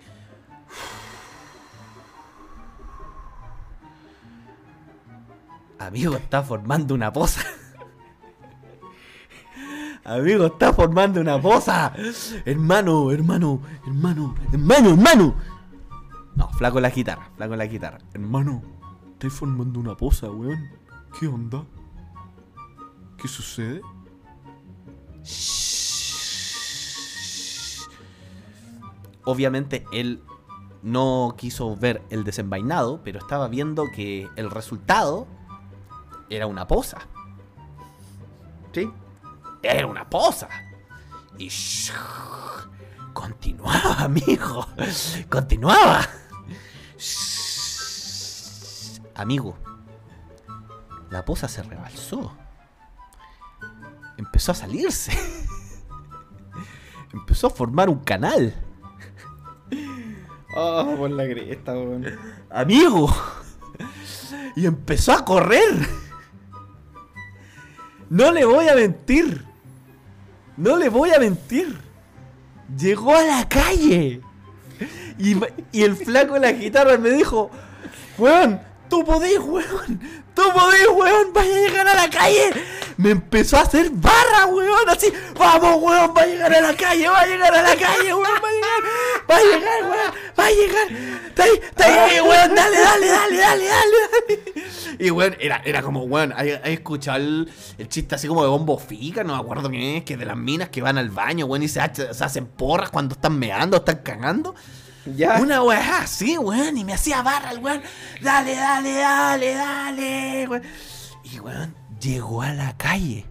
[5.79, 7.41] Amigo, está formando una poza.
[10.05, 11.93] Amigo, está formando una poza.
[12.43, 15.35] Hermano, hermano, hermano, hermano, hermano.
[16.35, 17.99] No, flaco la guitarra, flaco la guitarra.
[18.13, 18.61] Hermano,
[19.13, 20.69] estáis formando una poza, weón.
[21.17, 21.63] ¿Qué onda?
[23.17, 23.81] ¿Qué sucede?
[29.23, 30.21] Obviamente él
[30.81, 35.27] no quiso ver el desenvainado, pero estaba viendo que el resultado
[36.29, 36.97] era una poza.
[38.73, 38.91] Sí.
[39.63, 40.49] Era una poza.
[41.37, 41.91] Y shh,
[43.13, 44.67] continuaba, amigo.
[45.29, 46.01] Continuaba.
[46.97, 48.99] Shh.
[49.15, 49.57] Amigo,
[51.09, 52.35] la poza se rebalsó.
[54.17, 55.17] Empezó a salirse.
[57.13, 58.53] Empezó a formar un canal.
[60.55, 62.05] Oh, por la cresta, weón.
[62.49, 63.15] Amigo.
[64.55, 65.87] Y empezó a correr.
[68.09, 69.45] No le voy a mentir.
[70.57, 71.77] No le voy a mentir.
[72.77, 74.21] Llegó a la calle.
[75.17, 75.37] Y,
[75.73, 77.49] el flaco de la guitarra me dijo,
[78.17, 78.59] weón,
[78.89, 79.99] tú podés, weón.
[80.33, 82.51] Tú podés, weón, vaya a llegar a la calle.
[82.97, 87.07] Me empezó a hacer barra, weón, así, vamos, weón, va a llegar a la calle,
[87.07, 90.45] va a llegar a la calle, weón, va a llegar, va a llegar, weón, va
[90.45, 91.27] a llegar.
[91.27, 94.53] Está ahí, está ahí, weón, dale, dale, dale, dale, dale.
[94.99, 97.51] Y weón, era, era como, weón, hay, hay escuchado el,
[97.89, 100.69] chiste así como de bombo fica, no me acuerdo quién es, que de las minas
[100.69, 104.55] que van al baño, weón, y se, se hacen porras cuando están meando, están cagando.
[105.05, 105.39] Ya.
[105.41, 107.81] Una weá así, weón, y me hacía barra el weón.
[108.21, 110.63] Dale, dale, dale, dale, weón.
[111.23, 113.25] Y weón, llegó a la calle.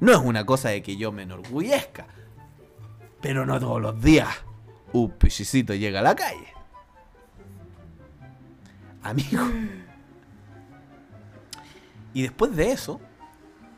[0.00, 2.06] No es una cosa de que yo me enorgullezca.
[3.20, 4.28] Pero no todos los días
[4.92, 6.52] un pichicito llega a la calle.
[9.02, 9.42] Amigo.
[12.14, 13.00] Y después de eso,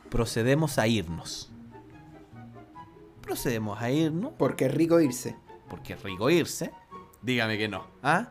[0.09, 1.51] procedemos a irnos.
[3.21, 5.37] Procedemos a irnos Porque es rico irse.
[5.69, 6.73] porque es rico irse.
[7.23, 7.85] Dígame que no.
[8.03, 8.29] ¿Ah?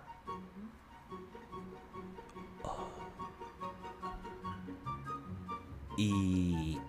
[5.98, 6.80] Y.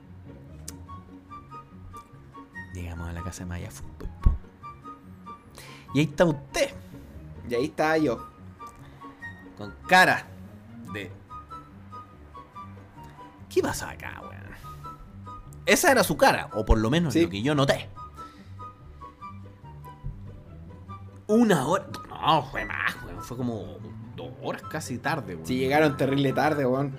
[2.72, 4.08] Llegamos a la casa de Maya Fútbol.
[5.92, 6.70] Y ahí está usted,
[7.48, 8.26] Y ahí estaba yo.
[9.58, 10.26] con cara
[10.92, 11.10] de.
[13.52, 14.40] ¿Qué pasa acá, weón?
[15.66, 17.22] Esa era su cara, o por lo menos Sí.
[17.22, 17.88] lo que yo noté.
[21.32, 21.86] Una hora.
[22.08, 23.22] No, fue más, weón.
[23.22, 23.78] Fue como
[24.16, 25.46] dos horas casi tarde, weón.
[25.46, 26.96] Si llegaron terrible tarde, weón.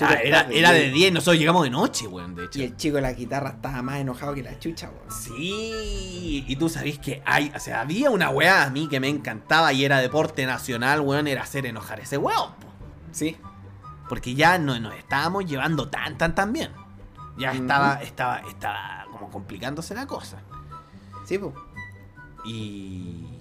[0.00, 2.58] Ah, era, tarde, era de el- 10, nosotros llegamos de noche, weón, de hecho.
[2.58, 5.10] Y el chico de la guitarra estaba más enojado que la chucha, weón.
[5.10, 9.08] Sí, y tú sabés que hay, o sea, había una weá a mí que me
[9.08, 12.66] encantaba y era deporte nacional, weón, era hacer enojar ese weón, po.
[13.12, 13.36] Sí.
[14.08, 16.70] Porque ya no nos estábamos llevando tan, tan, tan bien.
[17.36, 20.38] Ya estaba, estaba, estaba como complicándose la cosa.
[21.26, 21.52] Sí, pues.
[22.46, 23.33] Y,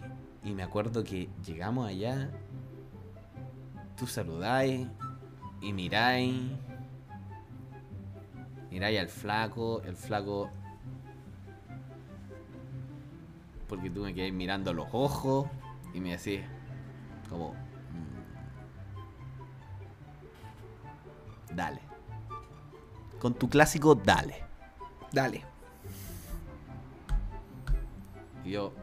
[0.43, 2.29] y me acuerdo que llegamos allá,
[3.95, 4.87] tú saludáis
[5.61, 6.51] y miráis,
[8.69, 10.49] miráis al flaco, el flaco,
[13.69, 15.47] porque tú me quedé mirando a los ojos
[15.93, 16.41] y me decís,
[17.29, 17.53] como,
[21.49, 21.79] mm, dale.
[23.19, 24.43] Con tu clásico, dale.
[25.13, 25.41] Dale.
[28.43, 28.82] Y yo.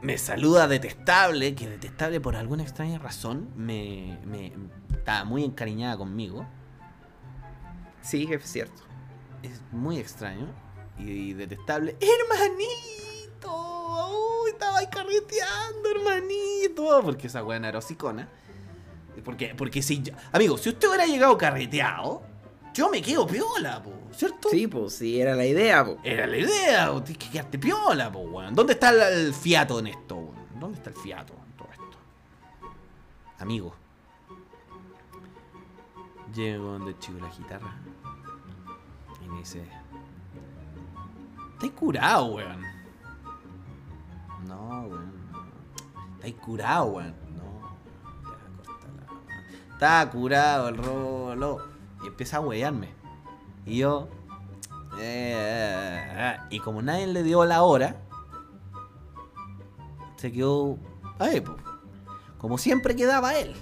[0.00, 4.52] Me saluda detestable, que detestable por alguna extraña razón me, me
[4.92, 6.46] estaba muy encariñada conmigo.
[8.00, 8.82] Sí, es cierto.
[9.42, 10.46] Es muy extraño
[10.98, 11.96] y detestable.
[12.00, 13.50] ¡Hermanito!
[14.44, 17.00] ¡Uy, estaba carreteando, hermanito!
[17.02, 18.28] Porque esa buena era hocicona.
[19.24, 22.22] Porque, porque si yo- Amigo, si usted hubiera llegado carreteado,
[22.72, 24.48] yo me quedo piola, po, ¿cierto?
[24.50, 25.98] Sí, pues sí, era la idea, pues.
[26.02, 28.54] Era la idea, po, tienes que quedarte piola, po, weón.
[28.54, 30.60] ¿Dónde está el, el fiato en esto, weón?
[30.60, 31.98] ¿Dónde está el fiato en todo esto?
[33.38, 33.74] Amigo.
[36.34, 37.74] Llego donde el chico la guitarra.
[39.24, 39.62] Y me dice.
[41.54, 42.62] ¿Estás curado, weón?
[44.46, 45.12] No, weón.
[46.16, 47.14] ¿Estás curado, weón?
[47.36, 47.78] No.
[48.22, 49.72] Ya, córtala, weón.
[49.72, 51.68] Está curado el rolo.
[52.04, 52.97] Y empieza a huearme.
[53.66, 54.08] Y yo.
[54.98, 57.96] eh, eh, eh, y como nadie le dio la hora.
[60.16, 60.78] Se quedó.
[61.18, 61.42] Ahí.
[62.38, 63.54] Como siempre quedaba él.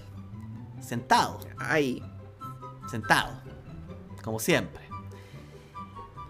[0.81, 2.03] Sentado Ay.
[2.89, 3.41] sentado,
[4.23, 4.87] como siempre.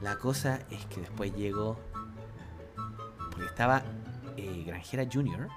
[0.01, 1.78] La cosa es que después llegó,
[3.30, 3.82] porque estaba
[4.36, 5.48] eh, Granjera Junior,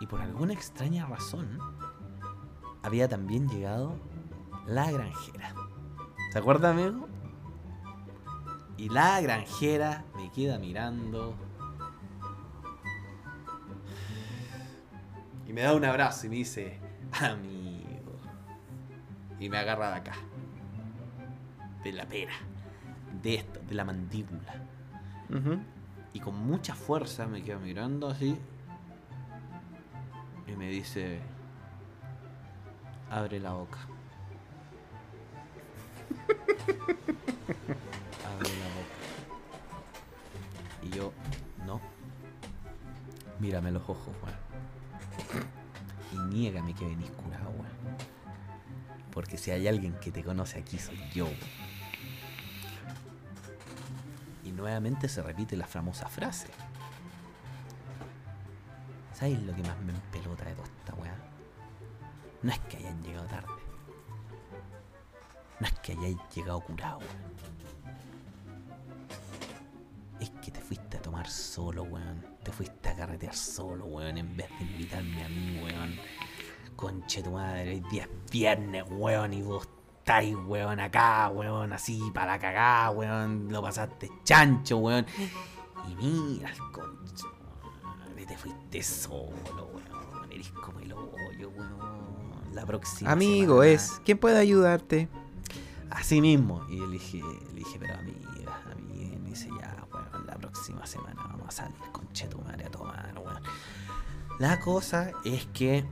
[0.00, 1.58] y por alguna extraña razón,
[2.82, 3.96] había también llegado
[4.66, 5.54] la Granjera.
[6.36, 7.08] ¿Se acuerda, amigo?
[8.76, 11.34] Y la Granjera me queda mirando.
[15.48, 16.78] Y me da un abrazo y me dice,
[17.22, 18.18] amigo.
[19.40, 20.12] Y me agarra de acá.
[21.82, 22.34] De la pera.
[23.22, 24.62] De esto, de la mandíbula.
[26.12, 28.38] Y con mucha fuerza me queda mirando así.
[30.46, 31.18] Y me dice,
[33.10, 33.78] abre la boca.
[38.26, 38.96] Abre la boca.
[40.82, 41.12] Y yo,
[41.64, 41.80] no.
[43.38, 44.36] Mírame los ojos, weón.
[46.12, 47.96] Y niégame que venís curado, weón.
[49.12, 51.28] Porque si hay alguien que te conoce aquí soy yo.
[54.44, 56.48] Y nuevamente se repite la famosa frase.
[59.12, 61.14] ¿Sabes lo que más me empelota de toda esta weá?
[62.42, 63.55] No es que hayan llegado tarde.
[65.60, 66.98] No es que hayáis llegado curado.
[66.98, 67.36] weón.
[70.20, 72.24] Es que te fuiste a tomar solo, weón.
[72.42, 75.94] Te fuiste a carretear solo, weón, en vez de invitarme a mí, weón.
[76.74, 79.68] Conche tu madre, hoy día es viernes, weón, y vos
[79.98, 83.48] estáis, weón, acá, weón, así, para la cagada, weón.
[83.50, 85.06] Lo pasaste chancho, weón.
[85.88, 87.24] Y mira, el conche,
[87.82, 90.32] madre, te fuiste solo, weón.
[90.32, 92.54] Eres como el hoyo, weón.
[92.54, 94.00] La próxima Amigo, semana- es.
[94.04, 95.08] ¿Quién puede ayudarte?
[95.90, 96.64] Así mismo.
[96.68, 101.22] Y le dije, le dije, pero amiga, amiga, me dice, ya, weón, la próxima semana
[101.28, 103.42] vamos a salir con Chetumare a tomar, weón.
[104.38, 105.84] La cosa es que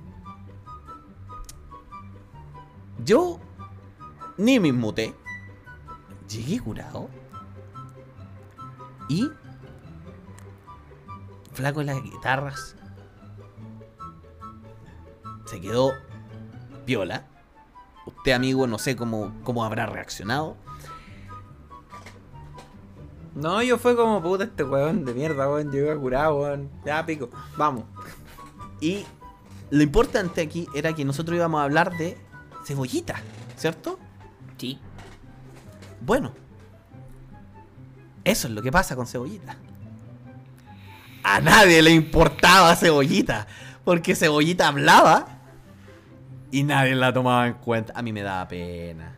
[3.04, 3.40] yo
[4.36, 5.14] ni me inmuté.
[6.28, 7.08] Llegué curado.
[9.08, 9.30] Y
[11.52, 12.76] flaco en las guitarras.
[15.44, 15.92] Se quedó
[16.86, 17.28] viola.
[18.06, 20.56] Usted, amigo, no sé cómo, cómo habrá reaccionado.
[23.34, 25.70] No, yo fue como puta este weón de mierda, weón.
[25.72, 26.70] Llegó curado, weón.
[26.84, 27.30] Ya pico.
[27.56, 27.84] Vamos.
[28.80, 29.04] Y
[29.70, 32.16] lo importante aquí era que nosotros íbamos a hablar de
[32.64, 33.20] cebollita,
[33.56, 33.98] ¿cierto?
[34.56, 34.78] Sí.
[36.00, 36.32] Bueno,
[38.22, 39.56] eso es lo que pasa con cebollita.
[41.22, 43.46] A nadie le importaba cebollita,
[43.84, 45.33] porque cebollita hablaba
[46.54, 47.92] y nadie la tomaba en cuenta.
[47.96, 49.16] A mí me daba pena.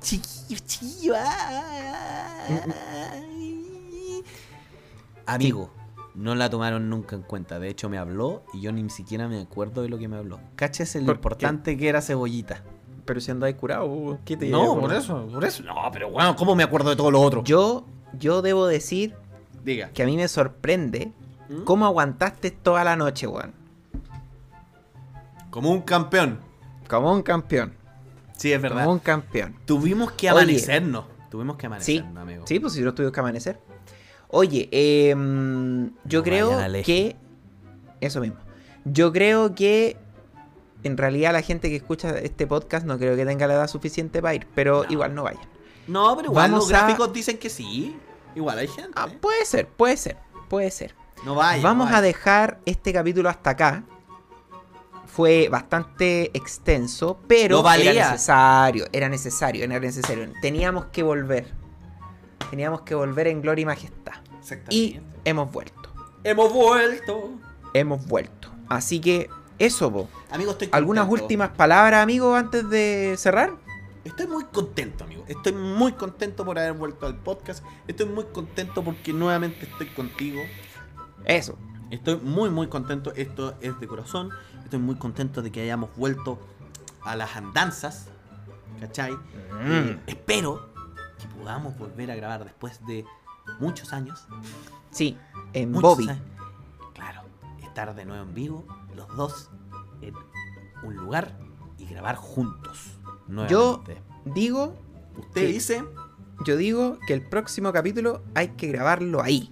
[0.00, 1.14] Chiquillo, chiquillo.
[1.14, 2.60] ay.
[5.26, 5.70] Amigo,
[6.14, 7.58] no la tomaron nunca en cuenta.
[7.58, 10.40] De hecho, me habló y yo ni siquiera me acuerdo de lo que me habló.
[10.56, 12.62] Cáchese lo importante que era cebollita.
[13.04, 15.62] Pero si andáis curado, ¿qué te No, por eso, por eso.
[15.64, 17.44] No, pero bueno, ¿cómo me acuerdo de todo lo otro?
[17.44, 17.84] Yo,
[18.18, 19.14] yo debo decir
[19.62, 19.90] Diga.
[19.90, 21.12] que a mí me sorprende
[21.50, 21.64] ¿Mm?
[21.64, 23.52] cómo aguantaste toda la noche, weón.
[25.50, 26.40] Como un campeón.
[26.88, 27.72] Como un campeón.
[28.36, 28.80] Sí, es verdad.
[28.84, 29.56] Como un campeón.
[29.64, 30.42] Tuvimos que Oye.
[30.42, 31.04] amanecernos.
[31.30, 32.46] Tuvimos que Sí, amanecernos, amigo.
[32.46, 33.60] sí, pues si no tuvimos que amanecer.
[34.28, 37.16] Oye, em, yo No creo vayan que.
[38.00, 38.36] Eso mismo.
[38.84, 39.96] Yo creo que.
[40.82, 44.20] En realidad, la gente que escucha este podcast no creo que tenga la edad suficiente
[44.20, 44.92] para ir, pero No.
[44.92, 45.40] igual no vayan.
[45.86, 47.96] No, pero igual Vamos los a- gráficos dicen que sí.
[48.34, 48.90] Igual hay gente.
[48.94, 50.16] Ah, puede ser, puede ser,
[50.48, 50.94] puede ser.
[51.24, 51.62] no vaya.
[51.62, 53.84] Vamos no a dejar este capítulo hasta acá.
[55.14, 57.92] Fue bastante extenso, pero Lo valía.
[57.92, 60.32] era necesario, era necesario, era necesario.
[60.42, 61.52] Teníamos que volver.
[62.50, 64.14] Teníamos que volver en gloria y majestad.
[64.70, 65.88] Y hemos vuelto.
[66.24, 67.30] Hemos vuelto.
[67.74, 68.48] Hemos vuelto.
[68.68, 69.30] Así que
[69.60, 70.08] eso, po.
[70.32, 71.24] Amigo, estoy ¿Algunas contento.
[71.24, 73.52] últimas palabras, amigo, antes de cerrar?
[74.02, 75.24] Estoy muy contento, amigo.
[75.28, 77.64] Estoy muy contento por haber vuelto al podcast.
[77.86, 80.42] Estoy muy contento porque nuevamente estoy contigo.
[81.24, 81.56] Eso.
[81.90, 83.12] Estoy muy, muy contento.
[83.14, 84.30] Esto es de corazón.
[84.64, 86.38] Estoy muy contento de que hayamos vuelto
[87.02, 88.08] a las andanzas.
[88.80, 89.12] ¿Cachai?
[89.62, 90.68] Eh, espero
[91.18, 93.04] que podamos volver a grabar después de
[93.60, 94.26] muchos años.
[94.90, 95.16] Sí,
[95.52, 96.08] en muchos Bobby.
[96.08, 96.22] años.
[96.94, 97.22] Claro,
[97.62, 98.64] estar de nuevo en vivo,
[98.96, 99.50] los dos
[100.02, 100.14] en
[100.82, 101.36] un lugar
[101.78, 102.98] y grabar juntos.
[103.48, 103.82] Yo
[104.24, 104.74] digo,
[105.16, 105.84] Usted que- dice
[106.44, 109.50] yo digo que el próximo capítulo hay que grabarlo ahí.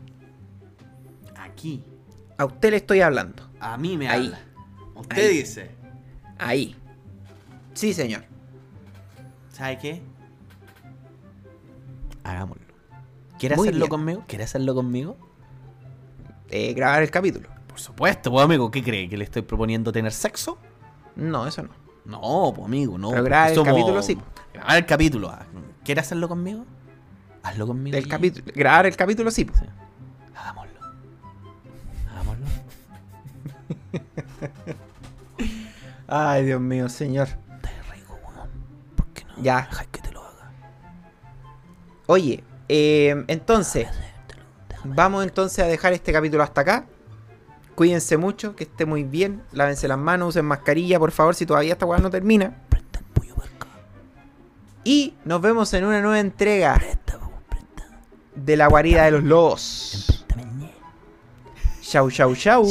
[1.37, 1.85] aquí,
[2.39, 3.49] A usted le estoy hablando.
[3.61, 4.27] a mí me Ahí.
[4.27, 4.41] habla.
[5.03, 5.37] Usted Ahí.
[5.39, 5.70] dice,
[6.39, 6.77] Ahí.
[7.74, 8.24] Sí, señor.
[9.53, 10.03] ¿sabe qué?
[12.24, 12.62] Hagámoslo.
[13.39, 13.91] ¿Quiere Muy hacerlo bien.
[13.91, 14.24] conmigo?
[14.27, 15.16] ¿Quiere hacerlo conmigo?
[16.49, 17.49] Eh, grabar el capítulo.
[17.66, 19.09] Por supuesto, pues amigo, ¿qué cree?
[19.09, 20.59] ¿Que le estoy proponiendo tener sexo?
[21.16, 21.70] No, eso no.
[22.05, 23.11] No, pues amigo, no.
[23.11, 24.19] Pero grabar el capítulo, sí.
[24.53, 25.31] Grabar el capítulo.
[25.31, 25.47] ah.
[25.85, 26.65] ¿Quiere hacerlo conmigo?
[27.43, 27.97] Hazlo conmigo.
[27.97, 29.45] El capítulo, grabar el capítulo sí.
[29.45, 29.55] po.
[29.57, 29.65] Sí.
[30.37, 30.79] Hagámoslo.
[32.11, 32.47] Hagámoslo.
[36.15, 37.29] Ay, Dios mío, señor.
[37.63, 38.51] Te rico, weón.
[38.95, 39.43] ¿Por qué no?
[39.43, 39.67] Ya.
[39.71, 40.53] Deja que te lo haga.
[42.05, 43.89] Oye, eh, entonces,
[44.85, 46.85] vamos entonces a dejar este capítulo hasta acá.
[47.75, 49.43] Cuídense mucho, que esté muy bien.
[49.53, 52.63] Lávense las manos, usen mascarilla, por favor, si todavía esta weá no termina.
[52.69, 53.67] Presta el pollo para acá.
[54.85, 57.85] Y nos vemos en una nueva entrega Presta, vamos, presta.
[58.35, 60.27] de la guarida de los lobos.
[61.81, 62.67] Chau, chau, chau.